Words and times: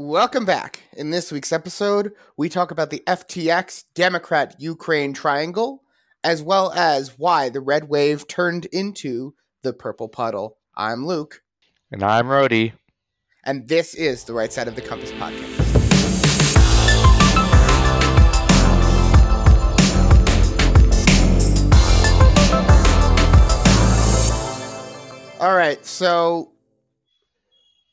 Welcome 0.00 0.44
back. 0.44 0.84
In 0.96 1.10
this 1.10 1.32
week's 1.32 1.52
episode, 1.52 2.12
we 2.36 2.48
talk 2.48 2.70
about 2.70 2.90
the 2.90 3.02
FTX 3.04 3.82
Democrat 3.96 4.54
Ukraine 4.60 5.12
triangle, 5.12 5.82
as 6.22 6.40
well 6.40 6.70
as 6.70 7.18
why 7.18 7.48
the 7.48 7.60
red 7.60 7.88
wave 7.88 8.28
turned 8.28 8.66
into 8.66 9.34
the 9.64 9.72
purple 9.72 10.06
puddle. 10.06 10.58
I'm 10.76 11.04
Luke. 11.04 11.42
And 11.90 12.04
I'm 12.04 12.28
Rody. 12.28 12.74
And 13.42 13.66
this 13.66 13.92
is 13.92 14.22
the 14.22 14.34
Right 14.34 14.52
Side 14.52 14.68
of 14.68 14.76
the 14.76 14.82
Compass 14.82 15.10
podcast. 15.10 15.64
All 25.40 25.56
right, 25.56 25.84
so 25.84 26.52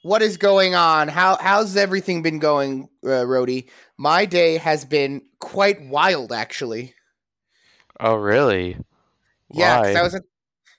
what 0.06 0.22
is 0.22 0.38
going 0.38 0.76
on? 0.76 1.08
How 1.08 1.36
how's 1.42 1.76
everything 1.76 2.22
been 2.22 2.38
going, 2.38 2.90
uh, 3.04 3.26
Rody? 3.26 3.70
My 3.98 4.26
day 4.26 4.58
has 4.58 4.86
been 4.86 5.24
quite 5.40 5.82
wild, 5.82 6.32
actually. 6.32 6.94
Oh, 8.00 8.14
really? 8.14 8.78
Yeah, 9.52 9.82
because 9.82 9.96
I 9.96 10.04
was 10.04 10.22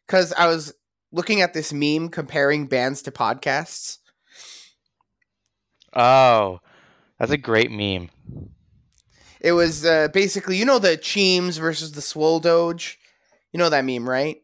because 0.07 0.33
I 0.35 0.47
was 0.47 0.75
looking 1.11 1.41
at 1.41 1.55
this 1.55 1.73
meme 1.73 2.09
comparing 2.11 2.69
bands 2.69 3.03
to 3.03 3.11
podcasts. 3.11 3.99
Oh, 5.93 6.61
that's 7.19 7.33
a 7.33 7.37
great 7.37 7.73
meme. 7.73 8.11
It 9.41 9.53
was 9.53 9.85
uh, 9.85 10.07
basically, 10.15 10.57
you 10.57 10.65
know, 10.65 10.79
the 10.79 10.97
Cheems 10.97 11.59
versus 11.59 11.91
the 11.91 12.01
Swole 12.01 12.39
Doge. 12.39 12.97
You 13.53 13.59
know 13.59 13.71
that 13.71 13.85
meme, 13.85 14.09
right? 14.09 14.37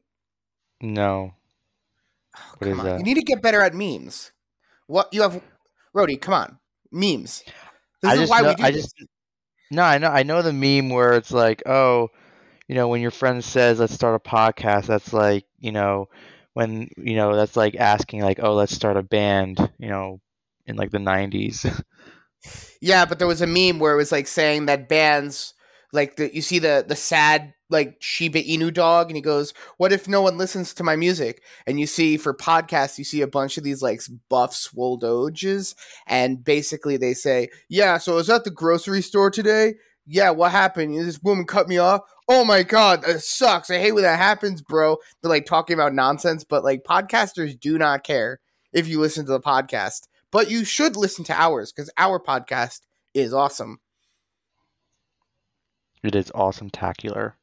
No. 0.81 1.35
Oh, 2.37 2.55
come 2.59 2.81
on. 2.81 2.87
That? 2.87 2.99
You 2.99 3.05
need 3.05 3.15
to 3.15 3.23
get 3.23 3.43
better 3.43 3.61
at 3.61 3.75
memes. 3.75 4.33
What 4.87 5.13
you 5.13 5.23
have, 5.23 5.41
Rody? 5.95 6.17
Come 6.17 6.35
on, 6.35 6.59
memes. 6.91 7.43
This 8.03 8.13
I 8.13 8.23
is 8.23 8.31
why 8.31 8.41
know, 8.41 8.49
we 8.49 8.55
do 8.55 8.65
I 8.65 8.71
this. 8.71 8.85
Just, 8.93 8.97
no, 9.71 9.83
I 9.83 9.99
know. 9.99 10.09
I 10.09 10.23
know 10.23 10.43
the 10.43 10.53
meme 10.53 10.91
where 10.91 11.15
it's 11.15 11.31
like, 11.33 11.63
oh, 11.67 12.09
you 12.69 12.75
know, 12.75 12.89
when 12.89 13.01
your 13.01 13.11
friend 13.11 13.43
says, 13.45 13.79
"Let's 13.79 13.95
start 13.95 14.15
a 14.15 14.29
podcast," 14.29 14.87
that's 14.87 15.13
like, 15.13 15.45
you 15.59 15.73
know, 15.73 16.09
when 16.55 16.89
you 16.97 17.17
know, 17.17 17.35
that's 17.37 17.57
like 17.57 17.77
asking, 17.77 18.23
like, 18.23 18.41
oh, 18.43 18.55
let's 18.55 18.75
start 18.75 18.97
a 18.97 19.03
band, 19.03 19.59
you 19.79 19.89
know, 19.89 20.21
in 20.67 20.77
like 20.77 20.91
the 20.91 20.99
'90s. 20.99 21.83
yeah, 22.81 23.05
but 23.05 23.19
there 23.19 23.29
was 23.29 23.41
a 23.43 23.47
meme 23.47 23.79
where 23.79 23.93
it 23.93 23.97
was 23.97 24.13
like 24.13 24.27
saying 24.27 24.67
that 24.67 24.89
bands, 24.89 25.55
like 25.93 26.17
the 26.17 26.35
you 26.35 26.43
see 26.43 26.59
the 26.59 26.85
the 26.87 26.97
sad 26.97 27.55
like 27.69 27.97
Shiba 28.01 28.43
Inu 28.43 28.73
dog, 28.73 29.09
and 29.09 29.17
he 29.17 29.23
goes, 29.23 29.53
"What 29.77 29.93
if 29.93 30.07
no 30.09 30.23
one 30.23 30.39
listens 30.39 30.75
to 30.75 30.85
my 30.85 30.97
music?" 30.97 31.43
And 31.67 31.81
you 31.81 31.87
see 31.87 32.17
for 32.17 32.35
podcasts, 32.35 32.99
you 32.99 33.05
see 33.05 33.23
a 33.23 33.27
bunch 33.27 33.59
of 33.59 33.65
these 33.65 33.83
like 33.83 34.01
buff 34.29 34.55
swole 34.55 34.99
doges, 34.99 35.75
and 36.07 36.45
basically 36.45 36.97
they 36.97 37.15
say, 37.15 37.49
"Yeah, 37.69 37.99
so 37.99 38.13
I 38.13 38.17
was 38.17 38.31
at 38.31 38.45
the 38.45 38.51
grocery 38.51 39.03
store 39.03 39.31
today. 39.31 39.75
Yeah, 40.07 40.31
what 40.31 40.53
happened? 40.53 40.97
This 40.97 41.23
woman 41.23 41.47
cut 41.47 41.69
me 41.69 41.79
off. 41.79 42.03
Oh 42.29 42.45
my 42.45 42.63
god, 42.63 43.03
that 43.03 43.23
sucks. 43.23 43.71
I 43.71 43.79
hate 43.79 43.93
when 43.93 44.05
that 44.05 44.19
happens, 44.19 44.63
bro." 44.63 44.99
They're 45.21 45.31
like 45.31 45.47
talking 45.47 45.75
about 45.75 45.95
nonsense, 45.95 46.45
but 46.45 46.65
like 46.65 46.85
podcasters 46.85 47.59
do 47.59 47.79
not 47.79 48.05
care 48.05 48.41
if 48.73 48.89
you 48.89 49.01
listen 49.01 49.27
to 49.27 49.33
the 49.33 49.41
podcast, 49.41 50.09
but 50.31 50.51
you 50.51 50.65
should 50.65 50.97
listen 50.97 51.25
to 51.27 51.35
ours 51.35 51.73
because 51.73 51.91
our 51.99 52.19
podcast 52.19 52.81
is 53.15 53.35
awesome. 53.35 53.81
It 56.03 56.15
is 56.17 56.33
awesome, 56.35 56.69
tacular. 56.71 57.35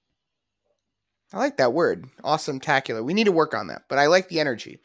I 1.31 1.37
like 1.37 1.57
that 1.57 1.73
word, 1.73 2.05
awesome 2.23 2.59
tacular. 2.59 3.03
We 3.03 3.13
need 3.13 3.25
to 3.25 3.31
work 3.31 3.53
on 3.53 3.67
that, 3.67 3.83
but 3.87 3.99
I 3.99 4.07
like 4.07 4.27
the 4.27 4.39
energy. 4.39 4.79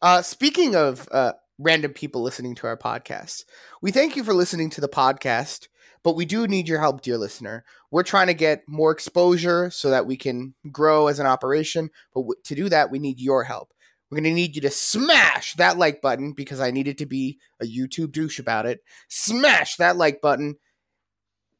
Uh, 0.00 0.22
speaking 0.22 0.74
of 0.74 1.08
uh, 1.10 1.32
random 1.58 1.92
people 1.92 2.22
listening 2.22 2.54
to 2.56 2.66
our 2.66 2.76
podcast, 2.76 3.44
we 3.82 3.90
thank 3.90 4.16
you 4.16 4.24
for 4.24 4.32
listening 4.32 4.70
to 4.70 4.80
the 4.80 4.88
podcast, 4.88 5.66
but 6.02 6.16
we 6.16 6.24
do 6.24 6.46
need 6.46 6.68
your 6.68 6.78
help, 6.80 7.02
dear 7.02 7.18
listener. 7.18 7.64
We're 7.90 8.04
trying 8.04 8.28
to 8.28 8.34
get 8.34 8.62
more 8.68 8.92
exposure 8.92 9.68
so 9.70 9.90
that 9.90 10.06
we 10.06 10.16
can 10.16 10.54
grow 10.70 11.08
as 11.08 11.18
an 11.18 11.26
operation, 11.26 11.90
but 12.14 12.22
w- 12.22 12.40
to 12.44 12.54
do 12.54 12.68
that, 12.68 12.90
we 12.90 12.98
need 12.98 13.20
your 13.20 13.44
help. 13.44 13.72
We're 14.10 14.16
going 14.16 14.24
to 14.24 14.34
need 14.34 14.54
you 14.54 14.62
to 14.62 14.70
smash 14.70 15.54
that 15.54 15.76
like 15.76 16.00
button 16.00 16.32
because 16.32 16.60
I 16.60 16.70
needed 16.70 16.98
to 16.98 17.06
be 17.06 17.38
a 17.60 17.66
YouTube 17.66 18.12
douche 18.12 18.38
about 18.38 18.64
it. 18.64 18.80
Smash 19.08 19.76
that 19.76 19.96
like 19.96 20.22
button 20.22 20.56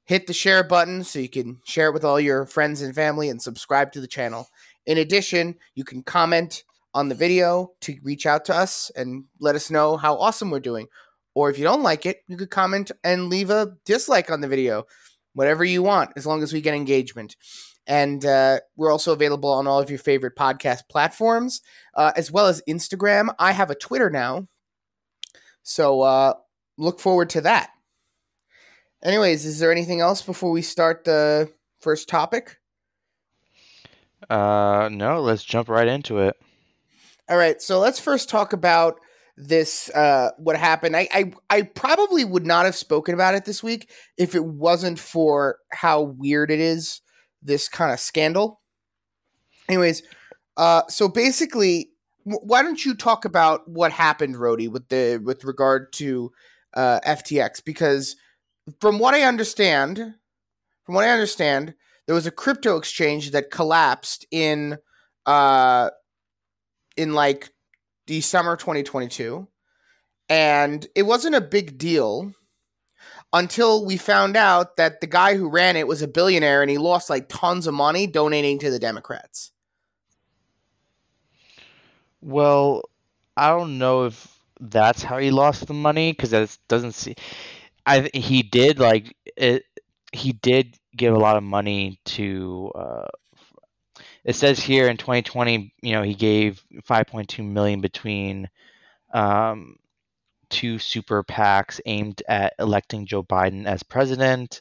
hit 0.08 0.26
the 0.26 0.32
share 0.32 0.64
button 0.64 1.04
so 1.04 1.18
you 1.18 1.28
can 1.28 1.60
share 1.66 1.88
it 1.88 1.92
with 1.92 2.02
all 2.02 2.18
your 2.18 2.46
friends 2.46 2.80
and 2.80 2.94
family 2.94 3.28
and 3.28 3.42
subscribe 3.42 3.92
to 3.92 4.00
the 4.00 4.06
channel. 4.06 4.48
In 4.86 4.96
addition, 4.96 5.56
you 5.74 5.84
can 5.84 6.02
comment 6.02 6.64
on 6.94 7.10
the 7.10 7.14
video 7.14 7.72
to 7.82 7.98
reach 8.02 8.24
out 8.24 8.46
to 8.46 8.54
us 8.54 8.90
and 8.96 9.24
let 9.38 9.54
us 9.54 9.70
know 9.70 9.98
how 9.98 10.16
awesome 10.16 10.50
we're 10.50 10.60
doing. 10.60 10.86
Or 11.34 11.50
if 11.50 11.58
you 11.58 11.64
don't 11.64 11.82
like 11.82 12.06
it, 12.06 12.22
you 12.26 12.38
could 12.38 12.48
comment 12.48 12.90
and 13.04 13.28
leave 13.28 13.50
a 13.50 13.74
dislike 13.84 14.30
on 14.30 14.40
the 14.40 14.48
video. 14.48 14.84
Whatever 15.34 15.62
you 15.62 15.82
want, 15.82 16.12
as 16.16 16.26
long 16.26 16.42
as 16.42 16.54
we 16.54 16.62
get 16.62 16.74
engagement. 16.74 17.36
And 17.86 18.24
uh, 18.24 18.60
we're 18.76 18.90
also 18.90 19.12
available 19.12 19.52
on 19.52 19.66
all 19.66 19.78
of 19.78 19.90
your 19.90 19.98
favorite 19.98 20.36
podcast 20.36 20.88
platforms, 20.90 21.60
uh, 21.94 22.12
as 22.16 22.32
well 22.32 22.46
as 22.46 22.62
Instagram. 22.66 23.34
I 23.38 23.52
have 23.52 23.70
a 23.70 23.74
Twitter 23.74 24.08
now. 24.08 24.48
So 25.62 26.00
uh, 26.00 26.32
look 26.78 26.98
forward 26.98 27.28
to 27.30 27.42
that. 27.42 27.70
Anyways, 29.02 29.44
is 29.44 29.58
there 29.58 29.70
anything 29.70 30.00
else 30.00 30.22
before 30.22 30.50
we 30.50 30.62
start 30.62 31.04
the 31.04 31.52
first 31.80 32.08
topic? 32.08 32.58
Uh, 34.28 34.88
no, 34.90 35.20
let's 35.20 35.44
jump 35.44 35.68
right 35.68 35.86
into 35.86 36.18
it. 36.18 36.36
All 37.28 37.36
right, 37.36 37.60
so 37.62 37.78
let's 37.78 38.00
first 38.00 38.28
talk 38.28 38.52
about 38.52 38.98
this 39.40 39.88
uh 39.90 40.30
what 40.36 40.56
happened. 40.56 40.96
I, 40.96 41.08
I 41.12 41.32
I 41.48 41.62
probably 41.62 42.24
would 42.24 42.44
not 42.44 42.64
have 42.64 42.74
spoken 42.74 43.14
about 43.14 43.34
it 43.34 43.44
this 43.44 43.62
week 43.62 43.88
if 44.16 44.34
it 44.34 44.44
wasn't 44.44 44.98
for 44.98 45.58
how 45.70 46.02
weird 46.02 46.50
it 46.50 46.58
is, 46.58 47.02
this 47.40 47.68
kind 47.68 47.92
of 47.92 48.00
scandal. 48.00 48.60
Anyways, 49.68 50.02
uh 50.56 50.82
so 50.88 51.08
basically 51.08 51.90
why 52.24 52.62
don't 52.62 52.84
you 52.84 52.94
talk 52.94 53.24
about 53.24 53.68
what 53.68 53.92
happened, 53.92 54.36
Rody, 54.36 54.66
with 54.66 54.88
the 54.88 55.20
with 55.22 55.44
regard 55.44 55.92
to 55.94 56.32
uh 56.74 56.98
FTX 57.06 57.64
because 57.64 58.16
from 58.80 58.98
what 58.98 59.14
I 59.14 59.22
understand, 59.22 59.98
from 60.84 60.94
what 60.94 61.04
I 61.04 61.10
understand, 61.10 61.74
there 62.06 62.14
was 62.14 62.26
a 62.26 62.32
crypto 62.32 62.76
exchange 62.76 63.30
that 63.32 63.50
collapsed 63.50 64.26
in 64.30 64.78
uh 65.26 65.90
in 66.96 67.12
like 67.12 67.50
December 68.06 68.56
2022 68.56 69.46
and 70.28 70.86
it 70.94 71.02
wasn't 71.02 71.34
a 71.34 71.40
big 71.40 71.78
deal 71.78 72.32
until 73.32 73.84
we 73.84 73.96
found 73.96 74.36
out 74.36 74.76
that 74.76 75.00
the 75.00 75.06
guy 75.06 75.36
who 75.36 75.50
ran 75.50 75.76
it 75.76 75.86
was 75.86 76.00
a 76.00 76.08
billionaire 76.08 76.62
and 76.62 76.70
he 76.70 76.78
lost 76.78 77.10
like 77.10 77.28
tons 77.28 77.66
of 77.66 77.74
money 77.74 78.06
donating 78.06 78.58
to 78.58 78.70
the 78.70 78.78
Democrats. 78.78 79.52
Well, 82.20 82.82
I 83.36 83.50
don't 83.50 83.78
know 83.78 84.06
if 84.06 84.38
that's 84.60 85.02
how 85.02 85.18
he 85.18 85.30
lost 85.30 85.66
the 85.66 85.74
money 85.74 86.12
because 86.12 86.30
that 86.30 86.56
doesn't 86.68 86.92
see 86.92 87.14
I 87.88 88.10
he 88.14 88.42
did 88.42 88.78
like 88.78 89.16
it. 89.36 89.64
He 90.12 90.32
did 90.32 90.76
give 90.96 91.14
a 91.14 91.18
lot 91.18 91.36
of 91.36 91.42
money 91.42 92.00
to. 92.06 92.72
Uh, 92.74 93.08
it 94.24 94.34
says 94.36 94.60
here 94.60 94.88
in 94.88 94.96
2020, 94.96 95.72
you 95.82 95.92
know, 95.92 96.02
he 96.02 96.14
gave 96.14 96.62
5.2 96.84 97.44
million 97.44 97.80
between 97.80 98.48
um, 99.14 99.76
two 100.50 100.78
super 100.78 101.24
PACs 101.24 101.80
aimed 101.86 102.22
at 102.28 102.54
electing 102.58 103.06
Joe 103.06 103.22
Biden 103.24 103.66
as 103.66 103.82
president. 103.82 104.60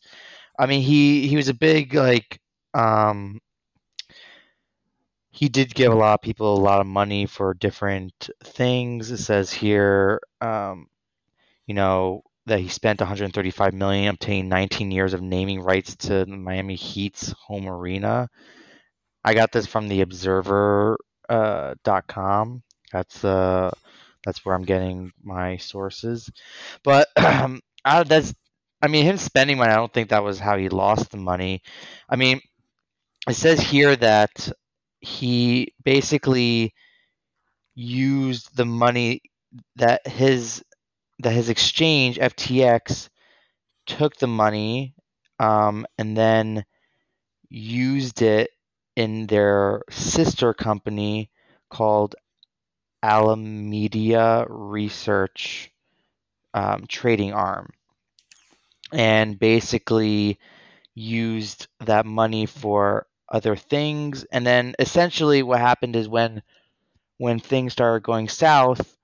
I 0.59 0.67
mean, 0.67 0.81
he 0.81 1.27
he 1.27 1.35
was 1.35 1.49
a 1.49 1.53
big 1.53 1.93
like 1.95 2.39
um, 2.73 3.41
he 5.31 5.49
did 5.49 5.73
give 5.75 5.91
a 5.91 5.95
lot 5.95 6.15
of 6.15 6.21
people 6.21 6.55
a 6.55 6.59
lot 6.59 6.81
of 6.81 6.87
money 6.87 7.25
for 7.25 7.53
different 7.53 8.29
things. 8.43 9.11
It 9.11 9.17
says 9.19 9.51
here, 9.53 10.19
um, 10.41 10.87
you 11.67 11.75
know, 11.75 12.23
that 12.47 12.59
he 12.59 12.69
spent 12.69 12.99
135 13.01 13.73
million 13.73 14.09
obtaining 14.09 14.49
19 14.49 14.91
years 14.91 15.13
of 15.13 15.21
naming 15.21 15.61
rights 15.61 15.95
to 15.97 16.25
the 16.25 16.27
Miami 16.27 16.75
Heat's 16.75 17.33
home 17.33 17.67
arena. 17.69 18.29
I 19.23 19.33
got 19.33 19.51
this 19.51 19.67
from 19.67 19.87
the 19.87 20.01
Observer 20.01 20.97
uh, 21.29 21.75
.com. 22.07 22.63
That's 22.91 23.23
uh, 23.23 23.71
that's 24.23 24.45
where 24.45 24.55
I'm 24.55 24.63
getting 24.63 25.11
my 25.23 25.57
sources. 25.57 26.29
But 26.83 27.09
um, 27.17 27.61
I, 27.85 28.03
that's 28.03 28.33
I 28.81 28.87
mean 28.87 29.05
him 29.05 29.17
spending 29.17 29.57
money. 29.57 29.71
I 29.71 29.75
don't 29.75 29.93
think 29.93 30.09
that 30.09 30.23
was 30.23 30.39
how 30.39 30.57
he 30.57 30.69
lost 30.69 31.11
the 31.11 31.17
money. 31.17 31.61
I 32.09 32.15
mean, 32.15 32.41
it 33.27 33.35
says 33.35 33.59
here 33.59 33.95
that 33.97 34.51
he 35.01 35.73
basically 35.83 36.73
used 37.75 38.55
the 38.55 38.65
money 38.65 39.21
that 39.75 40.05
his 40.07 40.63
that 41.19 41.31
his 41.33 41.49
exchange 41.49 42.17
FTX 42.19 43.09
took 43.85 44.15
the 44.17 44.27
money 44.27 44.95
um, 45.39 45.85
and 45.97 46.17
then 46.17 46.65
used 47.49 48.21
it 48.21 48.51
in 48.95 49.27
their 49.27 49.83
sister 49.89 50.53
company 50.53 51.29
called 51.69 52.15
Alameda 53.03 54.45
Research 54.49 55.71
um, 56.53 56.85
trading 56.87 57.33
arm, 57.33 57.71
and 58.91 59.39
basically 59.39 60.39
used 60.95 61.67
that 61.81 62.05
money 62.05 62.45
for 62.45 63.07
other 63.29 63.55
things. 63.55 64.23
And 64.31 64.45
then 64.45 64.75
essentially, 64.79 65.43
what 65.43 65.59
happened 65.59 65.95
is 65.95 66.07
when 66.09 66.43
when 67.17 67.39
things 67.39 67.73
started 67.73 68.03
going 68.03 68.29
south 68.29 68.96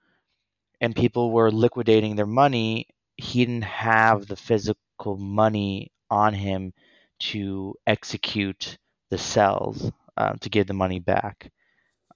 and 0.84 0.94
people 0.94 1.32
were 1.32 1.50
liquidating 1.50 2.18
their 2.18 2.26
money, 2.26 2.88
he 3.16 3.46
didn't 3.46 3.64
have 3.64 4.28
the 4.28 4.36
physical 4.36 5.16
money 5.18 5.94
on 6.12 6.34
him 6.34 6.74
to 7.20 7.74
execute 7.88 8.78
the 9.10 9.18
sells 9.18 9.90
um, 10.18 10.38
to 10.40 10.50
give 10.50 10.68
the 10.68 10.74
money 10.74 11.00
back. 11.00 11.50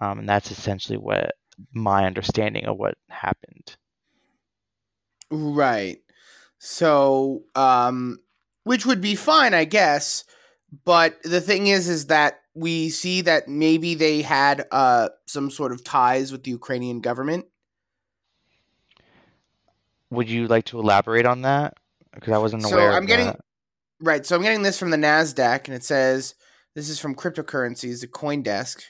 Um, 0.02 0.20
and 0.20 0.28
that's 0.28 0.52
essentially 0.52 0.98
what 0.98 1.32
my 1.74 2.06
understanding 2.06 2.66
of 2.66 2.78
what 2.78 2.96
happened. 3.08 3.78
Right. 5.32 6.00
So, 6.60 7.44
um, 7.56 8.20
which 8.66 8.86
would 8.86 9.00
be 9.00 9.16
fine, 9.16 9.54
I 9.54 9.64
guess. 9.64 10.26
But 10.84 11.24
the 11.24 11.40
thing 11.40 11.68
is, 11.68 11.88
is 11.88 12.08
that 12.08 12.42
we 12.54 12.90
see 12.90 13.22
that 13.22 13.48
maybe 13.48 13.96
they 13.96 14.24
had 14.24 14.68
uh, 14.74 15.08
some 15.26 15.52
sort 15.52 15.72
of 15.72 15.86
ties 15.86 16.34
with 16.34 16.44
the 16.44 16.52
Ukrainian 16.52 17.00
government. 17.00 17.46
Would 20.12 20.30
you 20.30 20.48
like 20.48 20.66
to 20.66 20.80
elaborate 20.80 21.26
on 21.26 21.42
that? 21.42 21.74
Because 22.14 22.34
I 22.34 22.38
wasn't 22.38 22.64
So 22.64 22.76
aware. 22.78 22.94
I'm 22.94 23.04
of 23.04 23.08
getting 23.08 23.26
that. 23.28 23.40
right. 24.02 24.26
So 24.26 24.36
I'm 24.36 24.42
getting 24.42 24.62
this 24.64 24.80
from 24.80 24.90
the 24.90 24.98
Nasdaq, 24.98 25.66
and 25.66 25.76
it 25.76 25.84
says 25.84 26.36
this 26.76 26.90
is 26.90 27.00
from 27.00 27.16
cryptocurrencies, 27.16 28.02
the 28.02 28.08
CoinDesk. 28.08 28.82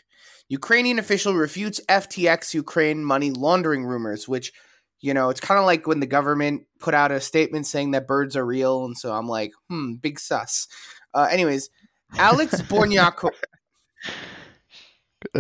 Ukrainian 0.50 0.98
official 1.00 1.34
refutes 1.34 1.82
FTX 1.90 2.54
Ukraine 2.54 3.04
money 3.04 3.32
laundering 3.32 3.84
rumors, 3.84 4.28
which 4.30 4.54
you 5.02 5.14
know 5.14 5.30
it's 5.30 5.42
kind 5.42 5.60
of 5.60 5.66
like 5.66 5.88
when 5.88 6.00
the 6.00 6.06
government 6.08 6.64
put 6.80 6.94
out 6.94 7.12
a 7.12 7.20
statement 7.20 7.68
saying 7.68 7.92
that 7.92 8.08
birds 8.08 8.36
are 8.38 8.46
real, 8.46 8.86
and 8.86 8.98
so 8.98 9.12
I'm 9.12 9.28
like, 9.28 9.52
hmm, 9.70 9.96
big 9.96 10.20
sus. 10.20 10.68
Uh, 11.14 11.28
anyways, 11.30 11.70
Alex 12.18 12.62
Bornyako. 12.70 13.32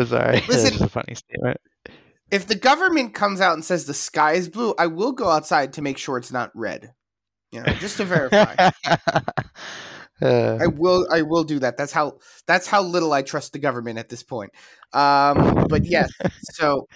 Sorry, 0.06 0.42
Listen- 0.48 0.72
that's 0.72 0.82
a 0.82 0.90
funny 0.90 1.16
statement. 1.16 1.58
If 2.32 2.48
the 2.48 2.56
government 2.56 3.14
comes 3.14 3.42
out 3.42 3.54
and 3.54 3.64
says 3.64 3.86
the 3.86 3.94
sky 3.94 4.34
is 4.34 4.50
blue, 4.50 4.74
I 4.78 4.88
will 4.88 5.12
go 5.12 5.30
outside 5.30 5.74
to 5.74 5.82
make 5.82 5.98
sure 5.98 6.18
it's 6.18 6.32
not 6.32 6.52
red. 6.56 6.94
You 7.52 7.62
know, 7.62 7.74
just 7.74 7.98
to 7.98 8.06
verify. 8.06 8.70
Uh, 10.20 10.58
I 10.60 10.66
will 10.66 11.08
I 11.12 11.22
will 11.22 11.44
do 11.44 11.60
that. 11.60 11.78
That's 11.78 11.92
how 11.92 12.18
that's 12.48 12.66
how 12.66 12.82
little 12.82 13.14
I 13.14 13.22
trust 13.22 13.54
the 13.54 13.60
government 13.60 14.00
at 14.00 14.10
this 14.10 14.24
point. 14.24 14.52
Um 14.92 15.68
but 15.70 15.86
yes. 15.86 16.10
So 16.54 16.88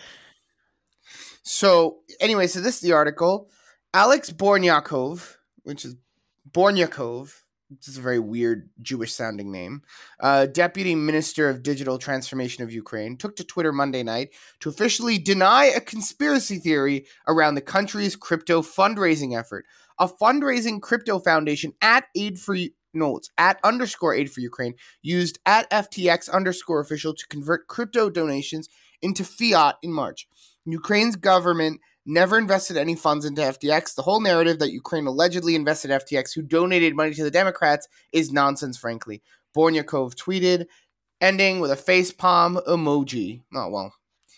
so 1.44 2.00
anyway, 2.20 2.48
so 2.48 2.62
this 2.62 2.76
is 2.76 2.82
the 2.82 2.94
article. 2.94 3.50
Alex 3.94 4.32
Bornyakov, 4.32 5.36
which 5.62 5.86
is 5.86 5.98
Bornyakov, 6.50 7.41
this 7.80 7.88
is 7.88 7.98
a 7.98 8.02
very 8.02 8.20
weird 8.20 8.70
Jewish 8.82 9.14
sounding 9.14 9.52
name, 9.52 9.82
uh, 10.20 10.46
Deputy 10.46 10.94
Minister 10.94 11.50
of 11.50 11.64
Digital 11.64 11.98
Transformation 11.98 12.64
of 12.64 12.72
Ukraine, 12.72 13.16
took 13.16 13.36
to 13.38 13.44
Twitter 13.44 13.72
Monday 13.72 14.04
night 14.04 14.30
to 14.60 14.70
officially 14.70 15.18
deny 15.18 15.66
a 15.66 15.80
conspiracy 15.80 16.58
theory 16.58 17.06
around 17.28 17.56
the 17.56 17.62
country's 17.62 18.16
crypto 18.16 18.62
fundraising 18.62 19.38
effort. 19.38 19.66
A 20.00 20.08
fundraising 20.08 20.82
crypto 20.82 21.20
foundation 21.20 21.74
at 21.82 22.06
Aid 22.16 22.40
for 22.40 22.58
no, 22.94 23.18
it's 23.18 23.30
at 23.38 23.58
underscore 23.64 24.14
Aid 24.14 24.32
for 24.32 24.42
Ukraine 24.42 24.74
used 25.02 25.40
at 25.46 25.70
FTX 25.72 26.30
underscore 26.30 26.82
official 26.82 27.14
to 27.14 27.28
convert 27.28 27.68
crypto 27.68 28.10
donations 28.10 28.68
into 29.02 29.24
fiat 29.24 29.76
in 29.82 29.94
March. 29.94 30.28
Ukraine's 30.66 31.16
government 31.16 31.80
never 32.06 32.38
invested 32.38 32.78
any 32.78 32.96
funds 32.96 33.26
into 33.26 33.42
FTX. 33.42 33.96
The 33.96 34.02
whole 34.02 34.22
narrative 34.22 34.60
that 34.60 34.72
Ukraine 34.72 35.08
allegedly 35.08 35.56
invested 35.56 35.92
FTX, 35.92 36.34
who 36.34 36.42
donated 36.42 36.96
money 36.96 37.14
to 37.14 37.24
the 37.24 37.32
Democrats, 37.32 37.88
is 38.12 38.32
nonsense, 38.32 38.78
frankly. 38.78 39.22
Bornyakov 39.56 40.16
tweeted, 40.16 40.68
ending 41.20 41.60
with 41.60 41.72
a 41.72 41.76
face 41.76 42.12
palm 42.12 42.60
emoji. 42.68 43.42
Oh, 43.54 43.70
well, 43.70 43.94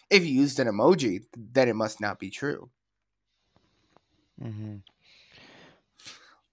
if 0.10 0.26
you 0.26 0.32
used 0.34 0.60
an 0.60 0.68
emoji, 0.68 1.24
then 1.36 1.70
it 1.70 1.76
must 1.76 2.02
not 2.02 2.20
be 2.20 2.30
true. 2.30 2.70
mhm. 4.42 4.82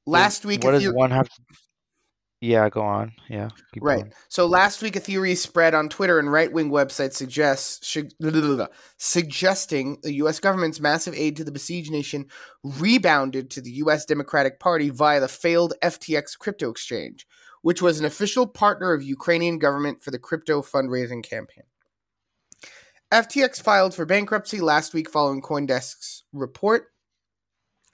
Last 0.06 0.45
week, 0.45 0.65
what 0.65 0.73
does 0.73 0.83
theor- 0.83 0.95
one 0.95 1.11
have? 1.11 1.29
Yeah, 2.43 2.71
go 2.71 2.81
on. 2.81 3.13
Yeah, 3.29 3.51
keep 3.75 3.83
Right. 3.83 4.01
going. 4.01 4.13
So 4.29 4.47
last 4.47 4.81
week, 4.81 4.97
a 4.97 5.01
theory 5.01 5.35
spread 5.35 5.75
on 5.75 5.91
Twitter 5.91 6.19
and 6.19 6.33
right 6.33 6.51
wing 6.51 6.71
websites 6.71 7.13
suggests 7.15 7.87
sug- 7.87 8.13
blah, 8.19 8.31
blah, 8.31 8.41
blah, 8.41 8.57
blah, 8.57 8.67
suggesting 8.97 9.99
the 10.03 10.15
U.S. 10.15 10.41
government's 10.41 10.81
massive 10.81 11.15
aid 11.15 11.37
to 11.37 11.45
the 11.45 11.53
besieged 11.53 11.91
nation 11.93 12.27
rebounded 12.65 13.51
to 13.51 13.61
the 13.61 13.73
U.S. 13.73 14.07
Democratic 14.07 14.59
Party 14.59 14.89
via 14.89 15.21
the 15.21 15.29
failed 15.29 15.75
FTX 15.83 16.39
crypto 16.39 16.71
exchange, 16.71 17.27
which 17.61 17.83
was 17.83 18.01
an 18.01 18.07
official 18.07 18.47
partner 18.47 18.95
of 18.95 19.03
Ukrainian 19.03 19.59
government 19.59 20.03
for 20.03 20.11
the 20.11 20.19
crypto 20.19 20.63
fundraising 20.63 21.23
campaign. 21.23 21.65
FTX 23.13 23.61
filed 23.61 23.95
for 23.95 24.07
bankruptcy 24.07 24.61
last 24.61 24.95
week 24.95 25.11
following 25.11 25.43
CoinDesk's 25.43 26.25
report 26.33 26.87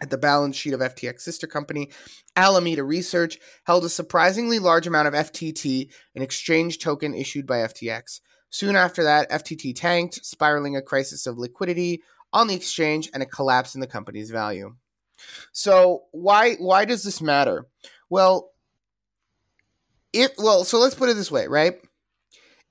at 0.00 0.10
the 0.10 0.18
balance 0.18 0.56
sheet 0.56 0.74
of 0.74 0.80
FTX 0.80 1.20
sister 1.20 1.46
company 1.46 1.90
Alameda 2.36 2.84
Research 2.84 3.38
held 3.64 3.84
a 3.84 3.88
surprisingly 3.88 4.58
large 4.58 4.86
amount 4.86 5.08
of 5.08 5.14
FTT, 5.14 5.90
an 6.14 6.22
exchange 6.22 6.78
token 6.78 7.14
issued 7.14 7.46
by 7.46 7.58
FTX. 7.58 8.20
Soon 8.50 8.76
after 8.76 9.02
that, 9.04 9.30
FTT 9.30 9.74
tanked, 9.74 10.24
spiraling 10.24 10.76
a 10.76 10.82
crisis 10.82 11.26
of 11.26 11.38
liquidity 11.38 12.02
on 12.32 12.46
the 12.46 12.54
exchange 12.54 13.10
and 13.12 13.22
a 13.22 13.26
collapse 13.26 13.74
in 13.74 13.80
the 13.80 13.86
company's 13.86 14.30
value. 14.30 14.74
So, 15.52 16.04
why 16.12 16.54
why 16.54 16.84
does 16.84 17.02
this 17.02 17.22
matter? 17.22 17.66
Well, 18.10 18.50
if 20.12 20.32
well, 20.38 20.64
so 20.64 20.78
let's 20.78 20.94
put 20.94 21.08
it 21.08 21.16
this 21.16 21.30
way, 21.30 21.46
right? 21.46 21.76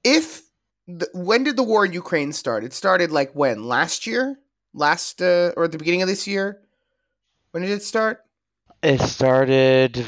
If 0.03 0.43
the, 0.87 1.09
when 1.13 1.43
did 1.43 1.57
the 1.57 1.63
war 1.63 1.85
in 1.85 1.93
Ukraine 1.93 2.31
start? 2.31 2.63
It 2.63 2.73
started 2.73 3.11
like 3.11 3.31
when? 3.33 3.63
Last 3.63 4.05
year? 4.05 4.37
Last 4.73 5.21
uh, 5.21 5.53
or 5.57 5.63
at 5.63 5.71
the 5.71 5.79
beginning 5.79 6.03
of 6.03 6.07
this 6.07 6.27
year? 6.27 6.61
When 7.55 7.61
did 7.61 7.71
it 7.71 7.83
start? 7.83 8.19
It 8.83 8.99
started. 8.99 10.05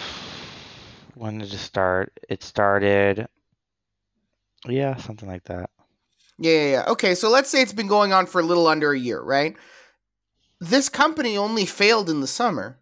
When 1.15 1.38
did 1.38 1.53
it 1.53 1.57
start? 1.57 2.11
It 2.27 2.44
started. 2.44 3.29
Yeah, 4.67 4.97
something 4.97 5.29
like 5.29 5.45
that. 5.45 5.69
Yeah, 6.38 6.51
yeah, 6.51 6.71
yeah. 6.71 6.83
Okay, 6.89 7.15
so 7.15 7.29
let's 7.29 7.49
say 7.49 7.61
it's 7.61 7.71
been 7.71 7.88
going 7.88 8.11
on 8.11 8.25
for 8.25 8.41
a 8.41 8.44
little 8.44 8.67
under 8.67 8.91
a 8.91 8.99
year, 8.99 9.21
right? 9.21 9.55
This 10.59 10.89
company 10.89 11.38
only 11.38 11.65
failed 11.65 12.09
in 12.09 12.19
the 12.19 12.27
summer, 12.27 12.81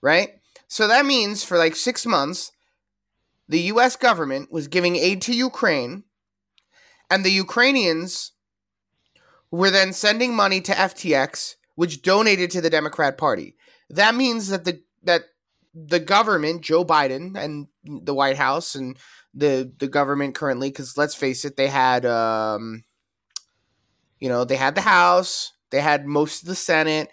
right? 0.00 0.38
So 0.68 0.86
that 0.86 1.04
means 1.04 1.42
for 1.42 1.58
like 1.58 1.74
six 1.74 2.06
months, 2.06 2.52
the 3.48 3.62
US 3.72 3.96
government 3.96 4.52
was 4.52 4.68
giving 4.68 4.94
aid 4.94 5.20
to 5.22 5.34
Ukraine, 5.34 6.04
and 7.10 7.24
the 7.24 7.32
Ukrainians 7.32 8.34
were 9.50 9.72
then 9.72 9.92
sending 9.92 10.32
money 10.32 10.60
to 10.60 10.70
FTX, 10.70 11.56
which 11.82 12.00
donated 12.00 12.48
to 12.48 12.60
the 12.60 12.70
Democrat 12.70 13.18
Party. 13.18 13.56
That 13.90 14.14
means 14.14 14.50
that 14.50 14.64
the 14.64 14.80
that 15.02 15.22
the 15.74 15.98
government, 15.98 16.62
Joe 16.62 16.84
Biden 16.84 17.36
and 17.36 17.66
the 17.82 18.14
White 18.14 18.36
House 18.36 18.76
and 18.76 18.96
the 19.34 19.72
the 19.80 19.88
government 19.88 20.36
currently 20.36 20.68
because 20.68 20.96
let's 20.96 21.16
face 21.16 21.44
it 21.44 21.56
they 21.56 21.66
had 21.66 22.06
um 22.06 22.84
you 24.20 24.28
know 24.28 24.44
they 24.44 24.54
had 24.54 24.76
the 24.76 24.80
house 24.82 25.50
they 25.70 25.80
had 25.80 26.06
most 26.06 26.42
of 26.42 26.48
the 26.48 26.54
senate 26.54 27.08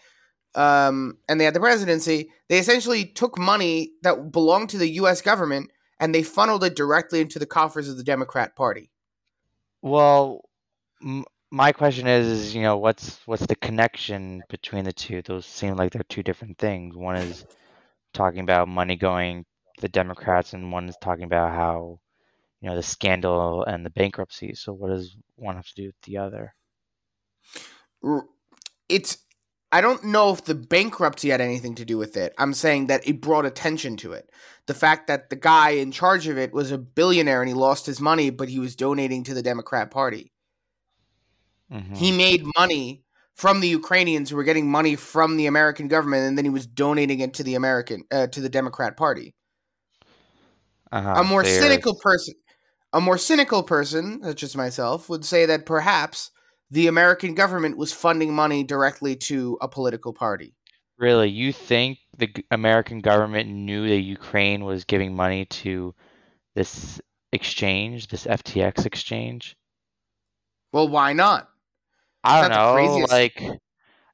um 0.53 1.17
and 1.29 1.39
they 1.39 1.45
had 1.45 1.53
the 1.53 1.61
presidency 1.61 2.29
they 2.49 2.59
essentially 2.59 3.05
took 3.05 3.39
money 3.39 3.93
that 4.03 4.33
belonged 4.33 4.69
to 4.69 4.77
the 4.77 4.89
us 4.89 5.21
government 5.21 5.71
and 5.97 6.13
they 6.13 6.21
funneled 6.21 6.65
it 6.65 6.75
directly 6.75 7.21
into 7.21 7.39
the 7.39 7.45
coffers 7.45 7.87
of 7.87 7.95
the 7.95 8.03
democrat 8.03 8.53
party 8.53 8.91
Well, 9.81 10.41
my 11.51 11.71
question 11.71 12.07
is, 12.07 12.27
is 12.27 12.55
you 12.55 12.61
know, 12.61 12.77
what's 12.77 13.19
what's 13.25 13.45
the 13.45 13.55
connection 13.55 14.43
between 14.49 14.85
the 14.85 14.93
two? 14.93 15.21
Those 15.21 15.45
seem 15.45 15.75
like 15.75 15.91
they're 15.91 16.03
two 16.03 16.23
different 16.23 16.57
things. 16.57 16.95
One 16.95 17.15
is 17.15 17.45
talking 18.13 18.41
about 18.41 18.67
money 18.67 18.95
going 18.95 19.45
to 19.75 19.81
the 19.81 19.89
Democrats, 19.89 20.53
and 20.53 20.71
one 20.71 20.87
is 20.87 20.97
talking 21.01 21.25
about 21.25 21.51
how, 21.51 21.99
you 22.61 22.69
know, 22.69 22.75
the 22.75 22.83
scandal 22.83 23.63
and 23.63 23.85
the 23.85 23.89
bankruptcy. 23.89 24.53
So 24.53 24.73
what 24.73 24.89
does 24.89 25.15
one 25.35 25.55
have 25.55 25.67
to 25.67 25.75
do 25.75 25.85
with 25.87 26.01
the 26.03 26.17
other? 26.17 26.53
It's 28.87 29.17
i 29.71 29.81
don't 29.81 30.03
know 30.03 30.31
if 30.31 30.45
the 30.45 30.55
bankruptcy 30.55 31.29
had 31.29 31.41
anything 31.41 31.75
to 31.75 31.85
do 31.85 31.97
with 31.97 32.17
it 32.17 32.33
i'm 32.37 32.53
saying 32.53 32.87
that 32.87 33.07
it 33.07 33.21
brought 33.21 33.45
attention 33.45 33.95
to 33.95 34.13
it 34.13 34.29
the 34.65 34.73
fact 34.73 35.07
that 35.07 35.29
the 35.29 35.35
guy 35.35 35.71
in 35.71 35.91
charge 35.91 36.27
of 36.27 36.37
it 36.37 36.51
was 36.51 36.71
a 36.71 36.77
billionaire 36.77 37.41
and 37.41 37.49
he 37.49 37.53
lost 37.53 37.85
his 37.85 37.99
money 37.99 38.29
but 38.29 38.49
he 38.49 38.57
was 38.59 38.75
donating 38.75 39.23
to 39.23 39.33
the 39.33 39.43
democrat 39.43 39.91
party 39.91 40.31
Mhm. 41.71 41.95
he 41.97 42.11
made 42.11 42.43
money 42.57 43.03
from 43.35 43.59
the 43.61 43.67
Ukrainians 43.67 44.29
who 44.29 44.35
were 44.35 44.43
getting 44.43 44.69
money 44.69 44.95
from 44.95 45.37
the 45.37 45.45
American 45.45 45.87
government, 45.87 46.27
and 46.27 46.37
then 46.37 46.45
he 46.45 46.49
was 46.51 46.67
donating 46.67 47.19
it 47.21 47.33
to 47.35 47.43
the 47.43 47.55
American 47.55 48.03
uh, 48.11 48.27
to 48.27 48.41
the 48.41 48.49
Democrat 48.49 48.97
Party. 48.97 49.33
Uh-huh, 50.91 51.13
a 51.17 51.23
more 51.23 51.43
you're- 51.43 51.59
cynical 51.59 51.95
person, 51.95 52.33
a 52.93 52.99
more 52.99 53.17
cynical 53.17 53.63
person, 53.63 54.21
such 54.23 54.43
as 54.43 54.55
myself, 54.55 55.07
would 55.09 55.23
say 55.23 55.45
that 55.45 55.65
perhaps 55.65 56.31
the 56.71 56.87
American 56.87 57.33
government 57.35 57.77
was 57.77 57.93
funding 57.93 58.33
money 58.33 58.63
directly 58.63 59.15
to 59.15 59.57
a 59.61 59.67
political 59.67 60.13
party. 60.13 60.55
Really, 60.97 61.29
you 61.29 61.53
think 61.53 61.99
the 62.17 62.33
American 62.51 62.99
government 62.99 63.47
knew 63.49 63.87
that 63.87 64.01
Ukraine 64.01 64.65
was 64.65 64.83
giving 64.83 65.15
money 65.15 65.45
to 65.45 65.95
this 66.55 66.99
exchange, 67.31 68.07
this 68.07 68.25
FTX 68.25 68.85
exchange? 68.85 69.55
Well, 70.73 70.89
why 70.89 71.13
not? 71.13 71.49
I 72.23 72.41
don't 72.41 72.51
know. 72.51 73.05
Like, 73.09 73.41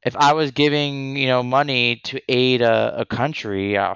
if 0.05 0.15
I 0.15 0.33
was 0.33 0.51
giving, 0.51 1.17
you 1.17 1.27
know, 1.27 1.43
money 1.43 1.97
to 2.05 2.21
aid 2.29 2.61
a, 2.61 3.01
a 3.01 3.05
country, 3.05 3.77
uh, 3.77 3.95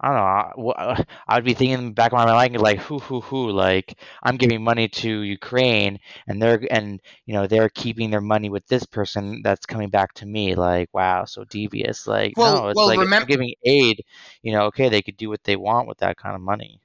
I 0.00 0.08
don't 0.08 0.16
know. 0.16 0.22
I- 0.22 0.52
wh- 0.96 1.00
uh, 1.00 1.04
I'd 1.28 1.44
be 1.44 1.54
thinking 1.54 1.92
back 1.92 2.12
of 2.12 2.18
my 2.18 2.24
mind, 2.26 2.56
like, 2.60 2.78
hoo, 2.80 2.98
hoo, 2.98 3.20
hoo, 3.20 3.50
like, 3.50 3.98
I'm 4.22 4.36
giving 4.36 4.64
money 4.64 4.88
to 4.88 5.20
Ukraine, 5.20 5.98
and 6.26 6.40
they're, 6.42 6.60
and 6.70 7.00
you 7.26 7.34
know, 7.34 7.46
they're 7.46 7.68
keeping 7.68 8.10
their 8.10 8.20
money 8.22 8.48
with 8.48 8.66
this 8.66 8.84
person 8.84 9.42
that's 9.44 9.66
coming 9.66 9.90
back 9.90 10.14
to 10.14 10.26
me. 10.26 10.54
Like, 10.54 10.88
wow, 10.92 11.24
so 11.26 11.44
devious. 11.44 12.06
Like, 12.06 12.32
Well- 12.36 12.62
no, 12.62 12.68
it's 12.68 12.76
well, 12.76 12.86
like 12.88 12.98
if 13.00 13.26
giving 13.28 13.54
aid. 13.64 14.04
You 14.42 14.52
know, 14.52 14.62
okay, 14.66 14.88
they 14.88 15.02
could 15.02 15.16
do 15.18 15.28
what 15.28 15.44
they 15.44 15.56
want 15.56 15.86
with 15.86 15.98
that 15.98 16.16
kind 16.16 16.34
of 16.34 16.40
money. 16.40 16.80